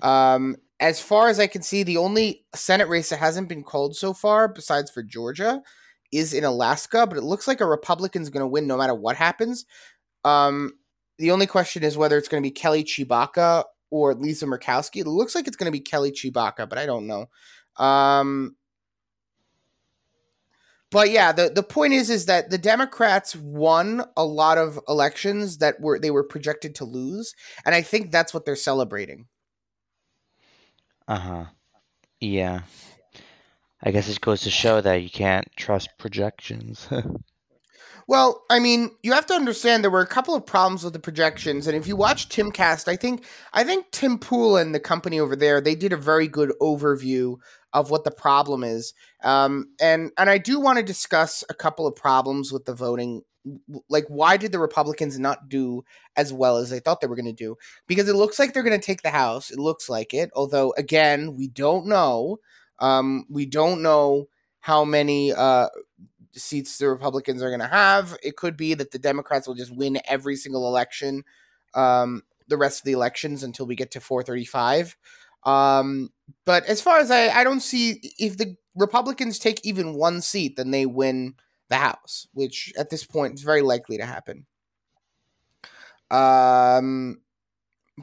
Um, 0.02 0.56
as 0.80 1.00
far 1.00 1.28
as 1.28 1.38
I 1.38 1.46
can 1.46 1.62
see, 1.62 1.82
the 1.82 1.96
only 1.96 2.44
Senate 2.54 2.88
race 2.88 3.10
that 3.10 3.18
hasn't 3.18 3.48
been 3.48 3.62
called 3.62 3.96
so 3.96 4.12
far, 4.12 4.48
besides 4.48 4.90
for 4.90 5.02
Georgia, 5.02 5.62
is 6.12 6.34
in 6.34 6.44
Alaska. 6.44 7.06
But 7.06 7.18
it 7.18 7.24
looks 7.24 7.48
like 7.48 7.60
a 7.60 7.66
Republican's 7.66 8.30
going 8.30 8.42
to 8.42 8.46
win 8.48 8.66
no 8.66 8.76
matter 8.76 8.94
what 8.94 9.16
happens. 9.16 9.66
Um, 10.24 10.72
the 11.18 11.30
only 11.30 11.46
question 11.46 11.82
is 11.82 11.96
whether 11.96 12.18
it's 12.18 12.28
going 12.28 12.42
to 12.42 12.46
be 12.46 12.52
Kelly 12.52 12.84
Tshibaka 12.84 13.64
or 13.90 14.14
Lisa 14.14 14.46
Murkowski. 14.46 15.02
It 15.02 15.06
looks 15.06 15.34
like 15.34 15.46
it's 15.46 15.56
going 15.56 15.72
to 15.72 15.78
be 15.78 15.80
Kelly 15.80 16.10
Tshibaka, 16.10 16.68
but 16.68 16.78
I 16.78 16.86
don't 16.86 17.06
know. 17.06 17.26
Um, 17.76 18.56
but 20.94 21.11
yeah, 21.11 21.33
the, 21.33 21.50
the 21.50 21.64
point 21.64 21.92
is 21.92 22.09
is 22.09 22.26
that 22.26 22.50
the 22.50 22.57
Democrats 22.57 23.35
won 23.35 24.04
a 24.16 24.24
lot 24.24 24.59
of 24.59 24.78
elections 24.88 25.59
that 25.59 25.80
were 25.80 25.98
they 25.98 26.12
were 26.12 26.22
projected 26.22 26.76
to 26.76 26.85
lose, 26.85 27.35
and 27.66 27.74
I 27.74 27.83
think 27.83 28.12
that's 28.12 28.33
what 28.33 28.44
they're 28.44 28.54
celebrating. 28.54 29.26
Uh 31.09 31.18
huh. 31.18 31.44
Yeah. 32.20 32.61
I 33.83 33.90
guess 33.90 34.09
it 34.09 34.20
goes 34.20 34.42
to 34.42 34.50
show 34.50 34.80
that 34.80 35.02
you 35.02 35.11
can't 35.11 35.48
trust 35.57 35.90
projections. 35.98 36.87
Well, 38.07 38.44
I 38.50 38.59
mean, 38.59 38.90
you 39.02 39.14
have 39.14 39.26
to 39.26 39.35
understand 39.35 39.83
there 39.83 39.90
were 39.90 40.02
a 40.02 40.07
couple 40.07 40.35
of 40.35 40.44
problems 40.44 40.85
with 40.85 40.92
the 40.92 40.98
projections, 40.98 41.66
and 41.66 41.74
if 41.74 41.87
you 41.87 41.96
watch 41.96 42.28
Timcast, 42.28 42.87
I 42.87 42.96
think 42.96 43.24
I 43.54 43.64
think 43.64 43.87
Tim 43.92 44.18
Pool 44.18 44.59
and 44.59 44.74
the 44.74 44.80
company 44.80 45.18
over 45.18 45.35
there 45.35 45.61
they 45.62 45.74
did 45.74 45.92
a 45.92 45.96
very 45.96 46.28
good 46.28 46.52
overview 46.61 47.37
of 47.74 47.90
what 47.90 48.04
the 48.04 48.10
problem 48.10 48.64
is. 48.64 48.94
Um, 49.22 49.66
and 49.80 50.12
and 50.16 50.30
I 50.30 50.38
do 50.38 50.60
want 50.60 50.78
to 50.78 50.84
discuss 50.84 51.44
a 51.50 51.54
couple 51.54 51.87
of 51.87 51.96
problems 51.96 52.52
with 52.52 52.64
the 52.64 52.74
voting. 52.74 53.22
Like, 53.90 54.06
why 54.08 54.38
did 54.38 54.52
the 54.52 54.58
Republicans 54.58 55.18
not 55.18 55.50
do 55.50 55.84
as 56.16 56.32
well 56.32 56.56
as 56.56 56.70
they 56.70 56.78
thought 56.78 57.02
they 57.02 57.06
were 57.06 57.16
going 57.16 57.26
to 57.26 57.32
do? 57.32 57.56
Because 57.87 58.08
it 58.08 58.16
looks 58.16 58.38
like 58.38 58.54
they're 58.54 58.62
going 58.62 58.80
to 58.80 58.87
take 58.87 59.02
the 59.02 59.10
House. 59.10 59.50
It 59.50 59.58
looks 59.58 59.90
like 59.90 60.14
it, 60.14 60.30
although 60.34 60.72
again, 60.78 61.37
we 61.37 61.48
don't 61.48 61.87
know. 61.87 62.38
Um, 62.78 63.26
we 63.28 63.44
don't 63.44 63.82
know 63.82 64.28
how 64.60 64.84
many 64.84 65.32
uh, 65.32 65.68
seats 66.32 66.78
the 66.78 66.88
Republicans 66.88 67.42
are 67.42 67.50
going 67.50 67.60
to 67.60 67.66
have. 67.66 68.16
It 68.22 68.37
could 68.37 68.56
be 68.56 68.74
that 68.74 68.92
the 68.92 68.98
Democrats 68.98 69.46
will 69.46 69.54
just 69.54 69.74
win 69.76 69.98
every 70.08 70.37
single 70.37 70.66
election, 70.66 71.24
um, 71.74 72.22
the 72.48 72.56
rest 72.56 72.80
of 72.80 72.84
the 72.84 72.92
elections 72.92 73.42
until 73.42 73.66
we 73.66 73.74
get 73.74 73.90
to 73.92 74.00
435. 74.00 74.96
Um, 75.44 76.11
but 76.44 76.64
as 76.66 76.80
far 76.80 76.98
as 76.98 77.11
I, 77.11 77.28
I 77.28 77.44
don't 77.44 77.61
see 77.61 78.00
if 78.18 78.37
the 78.37 78.57
Republicans 78.74 79.38
take 79.38 79.64
even 79.64 79.94
one 79.94 80.20
seat, 80.20 80.57
then 80.57 80.70
they 80.70 80.87
win 80.87 81.35
the 81.68 81.76
House, 81.76 82.26
which 82.33 82.72
at 82.78 82.90
this 82.90 83.04
point 83.04 83.35
is 83.35 83.42
very 83.42 83.62
likely 83.62 83.98
to 83.98 84.07
happen. 84.07 84.46
Um, 86.11 87.20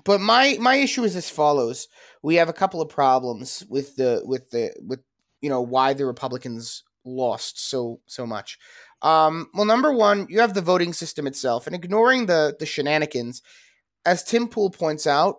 but 0.05 0.21
my 0.21 0.57
my 0.59 0.75
issue 0.75 1.03
is 1.03 1.15
as 1.15 1.29
follows: 1.29 1.87
we 2.21 2.35
have 2.35 2.49
a 2.49 2.53
couple 2.53 2.81
of 2.81 2.89
problems 2.89 3.63
with 3.69 3.95
the 3.95 4.21
with 4.25 4.49
the 4.51 4.73
with 4.81 5.01
you 5.41 5.49
know 5.49 5.61
why 5.61 5.93
the 5.93 6.05
Republicans 6.05 6.83
lost 7.03 7.69
so 7.69 7.99
so 8.05 8.25
much. 8.25 8.57
Um, 9.01 9.49
well, 9.53 9.65
number 9.65 9.91
one, 9.91 10.27
you 10.29 10.39
have 10.41 10.53
the 10.53 10.61
voting 10.61 10.93
system 10.93 11.27
itself, 11.27 11.67
and 11.67 11.75
ignoring 11.75 12.27
the 12.27 12.55
the 12.59 12.65
shenanigans, 12.65 13.41
as 14.05 14.23
Tim 14.23 14.47
Pool 14.47 14.69
points 14.69 15.05
out, 15.07 15.37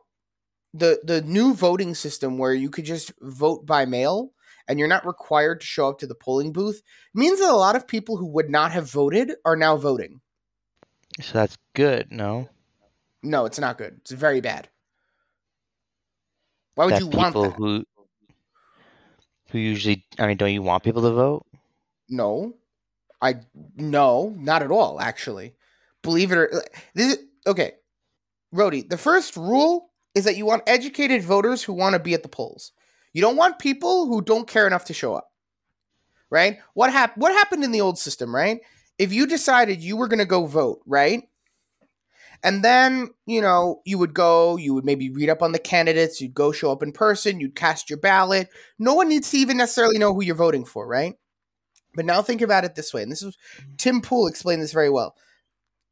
the 0.75 1.01
the 1.05 1.21
new 1.23 1.55
voting 1.55 1.95
system 1.95 2.39
where 2.39 2.55
you 2.55 2.71
could 2.71 2.85
just 2.85 3.13
vote 3.21 3.67
by 3.67 3.85
mail 3.85 4.33
and 4.69 4.79
you're 4.79 4.89
not 4.89 5.07
required 5.07 5.61
to 5.61 5.67
show 5.67 5.89
up 5.89 5.99
to 5.99 6.07
the 6.07 6.15
polling 6.15 6.53
booth 6.53 6.83
means 7.15 7.41
that 7.41 7.51
a 7.51 7.57
lot 7.57 7.77
of 7.77 7.87
people 7.87 8.17
who 8.17 8.27
would 8.27 8.49
not 8.49 8.73
have 8.73 8.91
voted 8.91 9.33
are 9.45 9.57
now 9.57 9.77
voting. 9.77 10.21
so 11.21 11.33
that's 11.35 11.59
good, 11.75 12.11
no? 12.11 12.49
No, 13.23 13.45
it's 13.45 13.59
not 13.59 13.79
good. 13.79 13.99
It's 14.01 14.13
very 14.13 14.41
bad. 14.41 14.69
Why 16.75 16.87
would 16.87 16.95
that 16.95 17.01
you 17.01 17.09
want 17.09 17.35
people 17.35 17.43
that? 17.43 17.57
who 17.57 17.85
who 19.51 19.59
usually 19.59 20.07
I 20.19 20.27
mean, 20.27 20.39
don't 20.39 20.53
you 20.53 20.63
want 20.63 20.85
people 20.85 21.03
to 21.03 21.13
vote? 21.13 21.47
No, 22.09 22.55
I 23.21 23.37
no, 23.77 24.35
not 24.39 24.63
at 24.63 24.71
all. 24.71 25.01
Actually, 25.01 25.55
believe 26.03 26.33
it 26.33 26.39
or 26.39 26.63
this. 26.95 27.15
Is, 27.15 27.25
okay, 27.47 27.75
Rody. 28.51 28.83
The 28.83 28.97
first 28.97 29.37
rule 29.37 29.92
is 30.15 30.25
that 30.25 30.37
you 30.37 30.47
want 30.47 30.63
educated 30.67 31.23
voters 31.23 31.63
who 31.63 31.73
want 31.73 31.95
to 31.95 31.99
be 31.99 32.15
at 32.15 32.23
the 32.23 32.29
polls. 32.29 32.73
You 33.13 33.23
don't 33.23 33.37
want 33.37 33.59
people 33.59 34.07
who 34.07 34.23
don't 34.23 34.49
care 34.49 34.67
enough 34.67 34.87
to 34.87 34.95
show 34.95 35.15
up. 35.15 35.29
Right? 36.31 36.59
What 36.75 36.93
happened? 36.93 37.23
What 37.23 37.33
happened 37.33 37.63
in 37.63 37.73
the 37.73 37.81
old 37.83 37.99
system? 37.99 38.35
Right? 38.35 38.61
If 38.99 39.13
you 39.13 39.27
decided 39.27 39.83
you 39.83 39.97
were 39.97 40.09
going 40.09 40.19
to 40.19 40.25
go 40.25 40.47
vote, 40.47 40.81
right? 40.87 41.25
And 42.45 42.65
then, 42.65 43.11
you 43.25 43.41
know, 43.41 43.83
you 43.85 43.99
would 43.99 44.15
go, 44.15 44.57
you 44.57 44.75
would 44.75 44.85
maybe 44.85 45.11
read 45.11 45.29
up 45.29 45.43
on 45.43 45.53
the 45.53 45.61
candidates, 45.61 46.21
you'd 46.21 46.35
go 46.35 46.51
show 46.51 46.73
up 46.73 46.83
in 46.83 46.91
person, 46.91 47.39
you'd 47.39 47.55
cast 47.55 47.89
your 47.89 48.01
ballot. 48.01 48.49
No 48.79 48.95
one 48.95 49.09
needs 49.09 49.31
to 49.31 49.39
even 49.39 49.57
necessarily 49.57 49.99
know 49.99 50.13
who 50.13 50.25
you're 50.25 50.35
voting 50.35 50.65
for, 50.65 50.87
right? 50.87 51.15
But 51.95 52.05
now 52.05 52.23
think 52.23 52.41
about 52.41 52.65
it 52.65 52.75
this 52.75 52.93
way, 52.93 53.03
and 53.03 53.13
this 53.13 53.23
is 53.23 53.37
mm-hmm. 53.37 53.75
Tim 53.77 54.01
Pool 54.01 54.27
explained 54.27 54.63
this 54.63 54.73
very 54.73 54.91
well. 54.91 55.15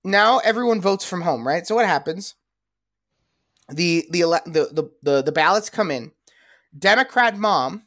Now 0.03 0.39
everyone 0.39 0.81
votes 0.81 1.05
from 1.05 1.21
home, 1.23 1.47
right? 1.47 1.67
So 1.67 1.75
what 1.75 1.87
happens? 1.87 2.35
The 3.73 4.07
the 4.11 4.23
the 4.47 4.91
the 5.03 5.23
the, 5.23 5.33
ballots 5.33 5.71
come 5.71 5.91
in. 5.91 6.13
Democrat 6.79 7.37
mom 7.37 7.87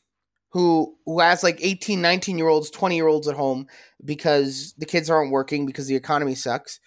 who 0.50 0.96
who 1.06 1.20
has 1.20 1.44
like 1.44 1.58
18, 1.62 2.02
19 2.02 2.38
year 2.38 2.48
olds, 2.48 2.70
20 2.70 2.96
year 2.96 3.08
olds 3.08 3.28
at 3.28 3.36
home 3.36 3.68
because 4.06 4.74
the 4.78 4.86
kids 4.86 5.10
aren't 5.10 5.32
working 5.32 5.66
because 5.66 5.88
the 5.88 5.96
economy 5.96 6.36
sucks. 6.36 6.80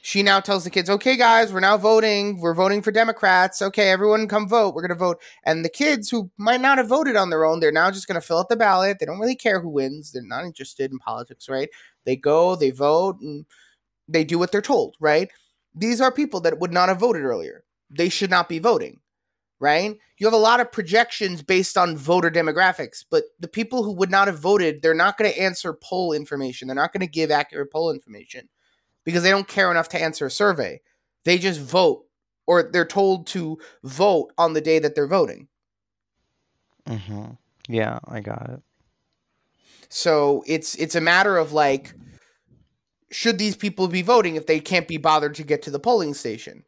She 0.00 0.22
now 0.22 0.40
tells 0.40 0.64
the 0.64 0.70
kids, 0.70 0.88
"Okay, 0.88 1.16
guys, 1.16 1.52
we're 1.52 1.60
now 1.60 1.76
voting. 1.76 2.40
We're 2.40 2.54
voting 2.54 2.82
for 2.82 2.92
Democrats. 2.92 3.60
Okay, 3.60 3.90
everyone, 3.90 4.28
come 4.28 4.48
vote. 4.48 4.74
We're 4.74 4.82
gonna 4.82 4.94
vote." 4.94 5.20
And 5.44 5.64
the 5.64 5.68
kids 5.68 6.08
who 6.08 6.30
might 6.38 6.60
not 6.60 6.78
have 6.78 6.88
voted 6.88 7.16
on 7.16 7.30
their 7.30 7.44
own, 7.44 7.60
they're 7.60 7.72
now 7.72 7.90
just 7.90 8.06
gonna 8.06 8.20
fill 8.20 8.38
out 8.38 8.48
the 8.48 8.56
ballot. 8.56 8.98
They 9.00 9.06
don't 9.06 9.18
really 9.18 9.34
care 9.36 9.60
who 9.60 9.68
wins. 9.68 10.12
They're 10.12 10.22
not 10.22 10.44
interested 10.44 10.92
in 10.92 10.98
politics, 10.98 11.48
right? 11.48 11.68
They 12.04 12.16
go, 12.16 12.54
they 12.54 12.70
vote, 12.70 13.20
and 13.20 13.44
they 14.08 14.24
do 14.24 14.38
what 14.38 14.52
they're 14.52 14.62
told, 14.62 14.96
right? 15.00 15.28
These 15.74 16.00
are 16.00 16.12
people 16.12 16.40
that 16.40 16.58
would 16.60 16.72
not 16.72 16.88
have 16.88 17.00
voted 17.00 17.22
earlier. 17.24 17.64
They 17.90 18.08
should 18.08 18.30
not 18.30 18.48
be 18.48 18.58
voting, 18.58 19.00
right? 19.60 19.96
You 20.18 20.26
have 20.26 20.34
a 20.34 20.36
lot 20.36 20.60
of 20.60 20.72
projections 20.72 21.42
based 21.42 21.78
on 21.78 21.96
voter 21.96 22.30
demographics, 22.30 23.04
but 23.08 23.24
the 23.38 23.48
people 23.48 23.82
who 23.82 23.92
would 23.92 24.10
not 24.10 24.28
have 24.28 24.38
voted, 24.38 24.82
they're 24.82 24.94
not 24.94 25.16
going 25.16 25.30
to 25.32 25.40
answer 25.40 25.72
poll 25.72 26.12
information. 26.12 26.68
They're 26.68 26.74
not 26.74 26.92
going 26.92 27.06
to 27.06 27.12
give 27.12 27.30
accurate 27.30 27.72
poll 27.72 27.90
information 27.90 28.48
because 29.04 29.22
they 29.22 29.30
don't 29.30 29.48
care 29.48 29.70
enough 29.70 29.88
to 29.90 30.02
answer 30.02 30.26
a 30.26 30.30
survey. 30.30 30.80
They 31.24 31.38
just 31.38 31.60
vote 31.60 32.04
or 32.46 32.62
they're 32.62 32.86
told 32.86 33.26
to 33.28 33.58
vote 33.84 34.32
on 34.38 34.54
the 34.54 34.60
day 34.60 34.78
that 34.78 34.94
they're 34.94 35.06
voting. 35.06 35.48
hmm 36.86 37.26
Yeah, 37.68 37.98
I 38.08 38.20
got 38.20 38.50
it. 38.50 38.62
So 39.90 40.42
it's 40.46 40.74
it's 40.76 40.94
a 40.94 41.00
matter 41.00 41.36
of 41.36 41.52
like 41.52 41.94
should 43.10 43.38
these 43.38 43.56
people 43.56 43.88
be 43.88 44.02
voting 44.02 44.36
if 44.36 44.46
they 44.46 44.60
can't 44.60 44.88
be 44.88 44.96
bothered 44.96 45.34
to 45.36 45.44
get 45.44 45.62
to 45.62 45.70
the 45.70 45.78
polling 45.78 46.14
station? 46.14 46.64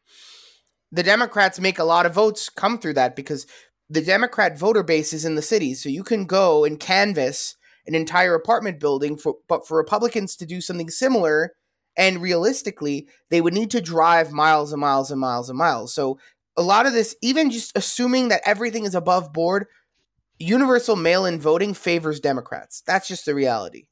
The 0.92 1.02
Democrats 1.02 1.60
make 1.60 1.78
a 1.78 1.84
lot 1.84 2.06
of 2.06 2.14
votes 2.14 2.48
come 2.48 2.78
through 2.78 2.94
that 2.94 3.14
because 3.14 3.46
the 3.88 4.02
Democrat 4.02 4.58
voter 4.58 4.82
base 4.82 5.12
is 5.12 5.24
in 5.24 5.34
the 5.34 5.42
cities, 5.42 5.82
so 5.82 5.88
you 5.88 6.04
can 6.04 6.24
go 6.24 6.64
and 6.64 6.78
canvass 6.78 7.56
an 7.86 7.94
entire 7.94 8.34
apartment 8.34 8.78
building 8.78 9.16
for 9.16 9.36
but 9.48 9.66
for 9.66 9.76
Republicans 9.76 10.36
to 10.36 10.46
do 10.46 10.60
something 10.60 10.90
similar 10.90 11.54
and 11.96 12.22
realistically 12.22 13.08
they 13.30 13.40
would 13.40 13.54
need 13.54 13.70
to 13.70 13.80
drive 13.80 14.30
miles 14.30 14.72
and 14.72 14.80
miles 14.80 15.10
and 15.10 15.20
miles 15.20 15.48
and 15.48 15.58
miles. 15.58 15.92
So 15.94 16.18
a 16.56 16.62
lot 16.62 16.86
of 16.86 16.92
this 16.92 17.16
even 17.22 17.50
just 17.50 17.72
assuming 17.76 18.28
that 18.28 18.42
everything 18.44 18.84
is 18.84 18.94
above 18.94 19.32
board 19.32 19.66
universal 20.38 20.96
mail-in 20.96 21.38
voting 21.40 21.74
favors 21.74 22.20
Democrats. 22.20 22.82
That's 22.86 23.06
just 23.08 23.26
the 23.26 23.34
reality. 23.34 23.86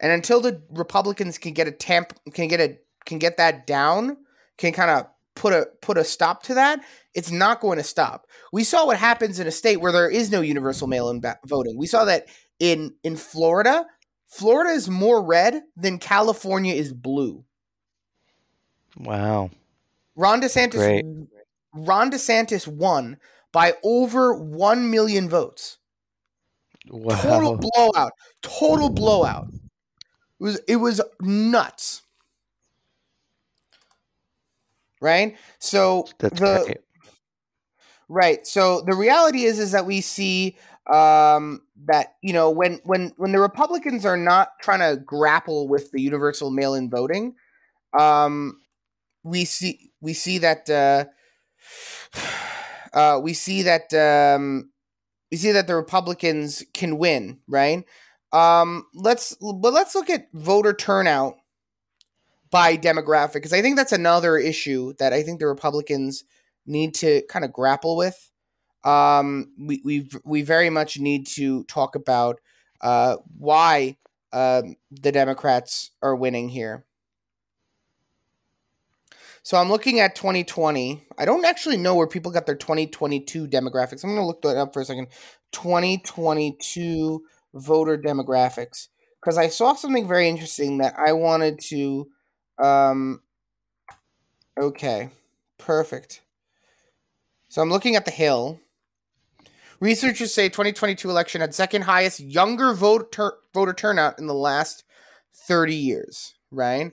And 0.00 0.12
until 0.12 0.40
the 0.40 0.62
Republicans 0.70 1.38
can 1.38 1.52
get 1.52 1.68
a 1.68 1.72
tamp 1.72 2.12
can 2.32 2.48
get 2.48 2.60
a 2.60 2.78
can 3.04 3.18
get 3.18 3.36
that 3.36 3.66
down, 3.66 4.16
can 4.56 4.72
kind 4.72 4.90
of 4.90 5.06
put 5.34 5.52
a 5.52 5.66
put 5.80 5.98
a 5.98 6.04
stop 6.04 6.42
to 6.44 6.54
that, 6.54 6.80
it's 7.14 7.30
not 7.30 7.60
going 7.60 7.78
to 7.78 7.84
stop. 7.84 8.26
We 8.52 8.64
saw 8.64 8.86
what 8.86 8.96
happens 8.96 9.38
in 9.38 9.46
a 9.46 9.50
state 9.50 9.80
where 9.80 9.92
there 9.92 10.10
is 10.10 10.30
no 10.30 10.40
universal 10.40 10.86
mail-in 10.86 11.20
ba- 11.20 11.38
voting. 11.46 11.76
We 11.76 11.86
saw 11.86 12.04
that 12.04 12.26
in 12.58 12.94
in 13.02 13.16
Florida. 13.16 13.86
Florida 14.26 14.70
is 14.70 14.88
more 14.88 15.22
red 15.22 15.62
than 15.76 15.98
California 15.98 16.74
is 16.74 16.92
blue. 16.92 17.44
Wow. 18.98 19.50
Ron 20.16 20.40
DeSantis 20.40 20.72
Great. 20.72 21.04
Ron 21.72 22.10
DeSantis 22.10 22.66
won 22.66 23.18
by 23.52 23.74
over 23.82 24.34
1 24.34 24.90
million 24.90 25.28
votes. 25.28 25.78
Wow. 26.88 27.20
Total 27.20 27.56
blowout. 27.56 28.12
Total 28.42 28.90
blowout. 28.90 29.48
It 29.52 30.42
was 30.42 30.60
it 30.68 30.76
was 30.76 31.00
nuts. 31.20 32.02
Right? 35.04 35.36
So 35.58 36.06
That's 36.18 36.40
the 36.40 36.62
great. 36.64 36.78
Right. 38.08 38.46
So 38.46 38.80
the 38.80 38.94
reality 38.94 39.44
is 39.44 39.58
is 39.58 39.72
that 39.72 39.84
we 39.84 40.00
see 40.00 40.56
um, 40.92 41.62
that 41.84 42.14
you 42.22 42.32
know 42.32 42.50
when 42.50 42.80
when 42.84 43.12
when 43.16 43.32
the 43.32 43.40
Republicans 43.40 44.06
are 44.06 44.16
not 44.16 44.58
trying 44.60 44.80
to 44.80 45.00
grapple 45.00 45.68
with 45.68 45.90
the 45.90 46.00
universal 46.00 46.50
mail-in 46.50 46.88
voting, 46.88 47.34
um, 47.98 48.60
we 49.22 49.44
see 49.44 49.90
we 50.00 50.14
see 50.14 50.38
that 50.38 50.70
uh, 50.70 51.04
uh, 52.94 53.20
we 53.22 53.34
see 53.34 53.62
that 53.62 53.92
um, 53.92 54.70
we 55.30 55.36
see 55.36 55.52
that 55.52 55.66
the 55.66 55.76
Republicans 55.76 56.64
can 56.72 56.98
win. 56.98 57.40
Right. 57.46 57.84
Um, 58.32 58.86
let's 58.94 59.36
but 59.36 59.72
let's 59.72 59.94
look 59.94 60.10
at 60.10 60.28
voter 60.32 60.72
turnout 60.72 61.36
by 62.54 62.76
demographic 62.76 63.32
because 63.32 63.52
I 63.52 63.62
think 63.62 63.76
that's 63.76 63.90
another 63.90 64.36
issue 64.38 64.92
that 65.00 65.12
I 65.12 65.24
think 65.24 65.40
the 65.40 65.48
Republicans 65.48 66.22
need 66.64 66.94
to 66.94 67.22
kind 67.28 67.44
of 67.44 67.52
grapple 67.52 67.96
with. 67.96 68.30
Um, 68.84 69.50
we 69.58 69.82
we 69.84 70.08
we 70.24 70.42
very 70.42 70.70
much 70.70 71.00
need 71.00 71.26
to 71.34 71.64
talk 71.64 71.96
about 71.96 72.40
uh, 72.80 73.16
why 73.36 73.96
um, 74.32 74.76
the 74.92 75.10
Democrats 75.10 75.90
are 76.00 76.14
winning 76.14 76.48
here. 76.48 76.84
So 79.42 79.56
I'm 79.56 79.68
looking 79.68 79.98
at 79.98 80.14
2020. 80.14 81.08
I 81.18 81.24
don't 81.24 81.44
actually 81.44 81.76
know 81.76 81.96
where 81.96 82.06
people 82.06 82.30
got 82.30 82.46
their 82.46 82.54
2022 82.54 83.48
demographics. 83.48 84.04
I'm 84.04 84.10
going 84.10 84.22
to 84.22 84.26
look 84.26 84.42
that 84.42 84.56
up 84.56 84.72
for 84.72 84.80
a 84.80 84.84
second. 84.84 85.08
2022 85.50 87.20
voter 87.52 87.98
demographics 87.98 88.86
because 89.20 89.38
I 89.38 89.48
saw 89.48 89.74
something 89.74 90.06
very 90.06 90.28
interesting 90.28 90.78
that 90.78 90.94
I 90.96 91.14
wanted 91.14 91.58
to. 91.70 92.06
Um, 92.58 93.20
okay, 94.58 95.10
perfect. 95.58 96.22
So 97.48 97.62
I'm 97.62 97.70
looking 97.70 97.96
at 97.96 98.04
the 98.04 98.10
Hill. 98.10 98.60
Researchers 99.80 100.32
say 100.32 100.48
2022 100.48 101.10
election 101.10 101.40
had 101.40 101.54
second 101.54 101.82
highest 101.82 102.20
younger 102.20 102.72
voter 102.72 103.34
voter 103.52 103.72
turnout 103.72 104.18
in 104.18 104.26
the 104.26 104.34
last 104.34 104.84
30 105.34 105.74
years, 105.74 106.34
right? 106.50 106.92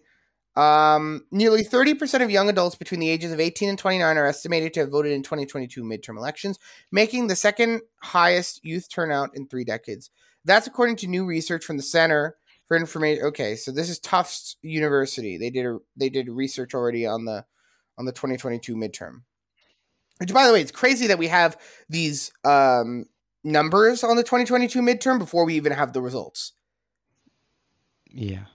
Um, 0.55 1.25
nearly 1.31 1.63
30% 1.63 2.21
of 2.21 2.29
young 2.29 2.49
adults 2.49 2.75
between 2.75 2.99
the 2.99 3.09
ages 3.09 3.31
of 3.31 3.39
18 3.39 3.69
and 3.69 3.79
29 3.79 4.17
are 4.17 4.25
estimated 4.25 4.73
to 4.73 4.81
have 4.81 4.91
voted 4.91 5.13
in 5.13 5.23
2022 5.23 5.81
midterm 5.83 6.17
elections, 6.17 6.59
making 6.91 7.27
the 7.27 7.35
second 7.35 7.81
highest 8.01 8.63
youth 8.65 8.89
turnout 8.89 9.29
in 9.33 9.47
three 9.47 9.63
decades. 9.63 10.09
That's 10.43 10.67
according 10.67 10.97
to 10.97 11.07
new 11.07 11.25
research 11.25 11.63
from 11.63 11.77
the 11.77 11.83
Center 11.83 12.35
for 12.71 12.77
Information. 12.77 13.25
Okay, 13.25 13.57
so 13.57 13.69
this 13.69 13.89
is 13.89 13.99
Tufts 13.99 14.55
University. 14.61 15.37
They 15.37 15.49
did 15.49 15.65
a, 15.65 15.79
they 15.97 16.07
did 16.07 16.29
research 16.29 16.73
already 16.73 17.05
on 17.05 17.25
the 17.25 17.43
on 17.97 18.05
the 18.05 18.13
2022 18.13 18.75
midterm. 18.77 19.23
Which, 20.19 20.33
by 20.33 20.47
the 20.47 20.53
way, 20.53 20.61
it's 20.61 20.71
crazy 20.71 21.07
that 21.07 21.17
we 21.19 21.27
have 21.27 21.57
these 21.89 22.31
um, 22.45 23.07
numbers 23.43 24.05
on 24.05 24.15
the 24.15 24.23
2022 24.23 24.79
midterm 24.79 25.19
before 25.19 25.43
we 25.43 25.55
even 25.55 25.73
have 25.73 25.91
the 25.91 26.01
results. 26.01 26.53
Yeah. 28.09 28.45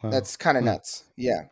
Wow. 0.00 0.10
That's 0.10 0.36
kind 0.36 0.56
of 0.56 0.62
Hmm. 0.62 0.66
nuts. 0.66 1.02
Yeah. 1.16 1.46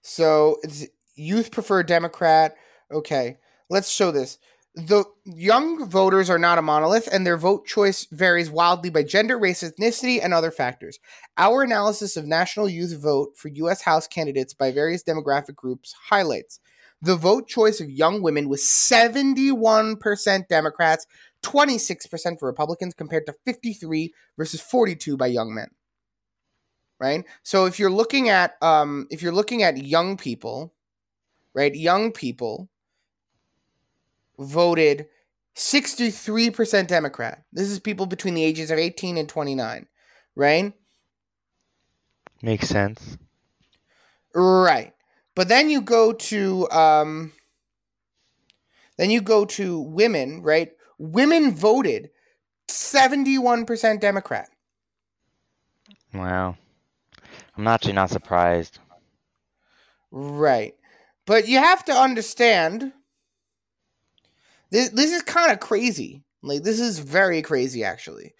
So 0.00 0.56
it's 0.62 0.86
youth 1.16 1.50
prefer 1.50 1.82
Democrat. 1.82 2.56
Okay, 2.90 3.36
let's 3.68 3.90
show 3.90 4.10
this. 4.10 4.38
The 4.76 5.04
young 5.24 5.88
voters 5.88 6.28
are 6.28 6.38
not 6.38 6.58
a 6.58 6.62
monolith, 6.62 7.08
and 7.10 7.26
their 7.26 7.38
vote 7.38 7.66
choice 7.66 8.06
varies 8.12 8.50
wildly 8.50 8.90
by 8.90 9.04
gender, 9.04 9.38
race, 9.38 9.62
ethnicity, 9.62 10.22
and 10.22 10.34
other 10.34 10.50
factors. 10.50 10.98
Our 11.38 11.62
analysis 11.62 12.16
of 12.16 12.26
national 12.26 12.68
youth 12.68 12.96
vote 13.00 13.36
for 13.36 13.48
U.S. 13.48 13.82
House 13.82 14.06
candidates 14.06 14.52
by 14.52 14.70
various 14.72 15.02
demographic 15.02 15.54
groups 15.54 15.94
highlights 16.08 16.60
the 17.02 17.16
vote 17.16 17.46
choice 17.46 17.80
of 17.80 17.90
young 17.90 18.22
women 18.22 18.48
was 18.48 18.62
71% 18.62 20.48
Democrats, 20.48 21.06
26% 21.42 22.38
for 22.38 22.46
Republicans, 22.46 22.94
compared 22.94 23.26
to 23.26 23.34
53 23.44 24.12
versus 24.36 24.60
42 24.60 25.16
by 25.16 25.26
young 25.26 25.54
men 25.54 25.68
right 26.98 27.24
so 27.42 27.66
if 27.66 27.78
you're 27.78 27.90
looking 27.90 28.30
at 28.30 28.56
um 28.62 29.06
if 29.10 29.20
you're 29.20 29.30
looking 29.30 29.62
at 29.62 29.76
young 29.76 30.16
people 30.16 30.72
right 31.52 31.74
young 31.74 32.10
people 32.10 32.70
voted 34.38 35.06
63% 35.56 36.86
democrat 36.86 37.44
this 37.52 37.70
is 37.70 37.78
people 37.78 38.06
between 38.06 38.34
the 38.34 38.44
ages 38.44 38.70
of 38.70 38.78
18 38.78 39.16
and 39.16 39.28
29 39.28 39.86
right 40.34 40.72
Makes 42.42 42.68
sense. 42.68 43.16
right 44.34 44.92
but 45.34 45.48
then 45.48 45.70
you 45.70 45.80
go 45.80 46.12
to 46.12 46.68
um 46.70 47.32
then 48.98 49.10
you 49.10 49.20
go 49.20 49.44
to 49.46 49.80
women 49.80 50.42
right 50.42 50.72
women 50.98 51.54
voted 51.54 52.10
71% 52.68 54.00
democrat 54.00 54.50
Wow. 56.14 56.56
I'm 57.56 57.66
actually 57.66 57.92
not 57.92 58.10
surprised. 58.10 58.78
Right. 60.10 60.74
But 61.26 61.48
you 61.48 61.58
have 61.58 61.84
to 61.86 61.92
understand 61.92 62.92
this 64.76 64.90
this 64.90 65.12
is 65.12 65.22
kind 65.22 65.50
of 65.50 65.58
crazy. 65.58 66.22
Like 66.42 66.62
this 66.62 66.78
is 66.78 66.98
very 66.98 67.40
crazy 67.40 67.82
actually. 67.82 68.34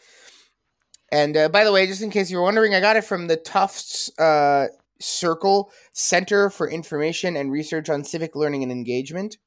And 1.11 1.37
uh, 1.37 1.49
by 1.49 1.65
the 1.65 1.73
way, 1.73 1.87
just 1.87 2.03
in 2.03 2.11
case 2.11 2.31
you're 2.31 2.43
wondering, 2.43 2.75
I 2.75 2.81
got 2.81 2.97
it 2.97 3.05
from 3.05 3.27
the 3.27 3.37
Tufts 3.37 4.11
uh, 4.19 4.67
Circle 5.01 5.71
Center 5.93 6.51
for 6.51 6.69
Information 6.69 7.37
and 7.37 7.51
Research 7.51 7.89
on 7.89 8.05
Civic 8.05 8.35
Learning 8.35 8.63
and 8.63 8.73
Engagement. 8.73 9.39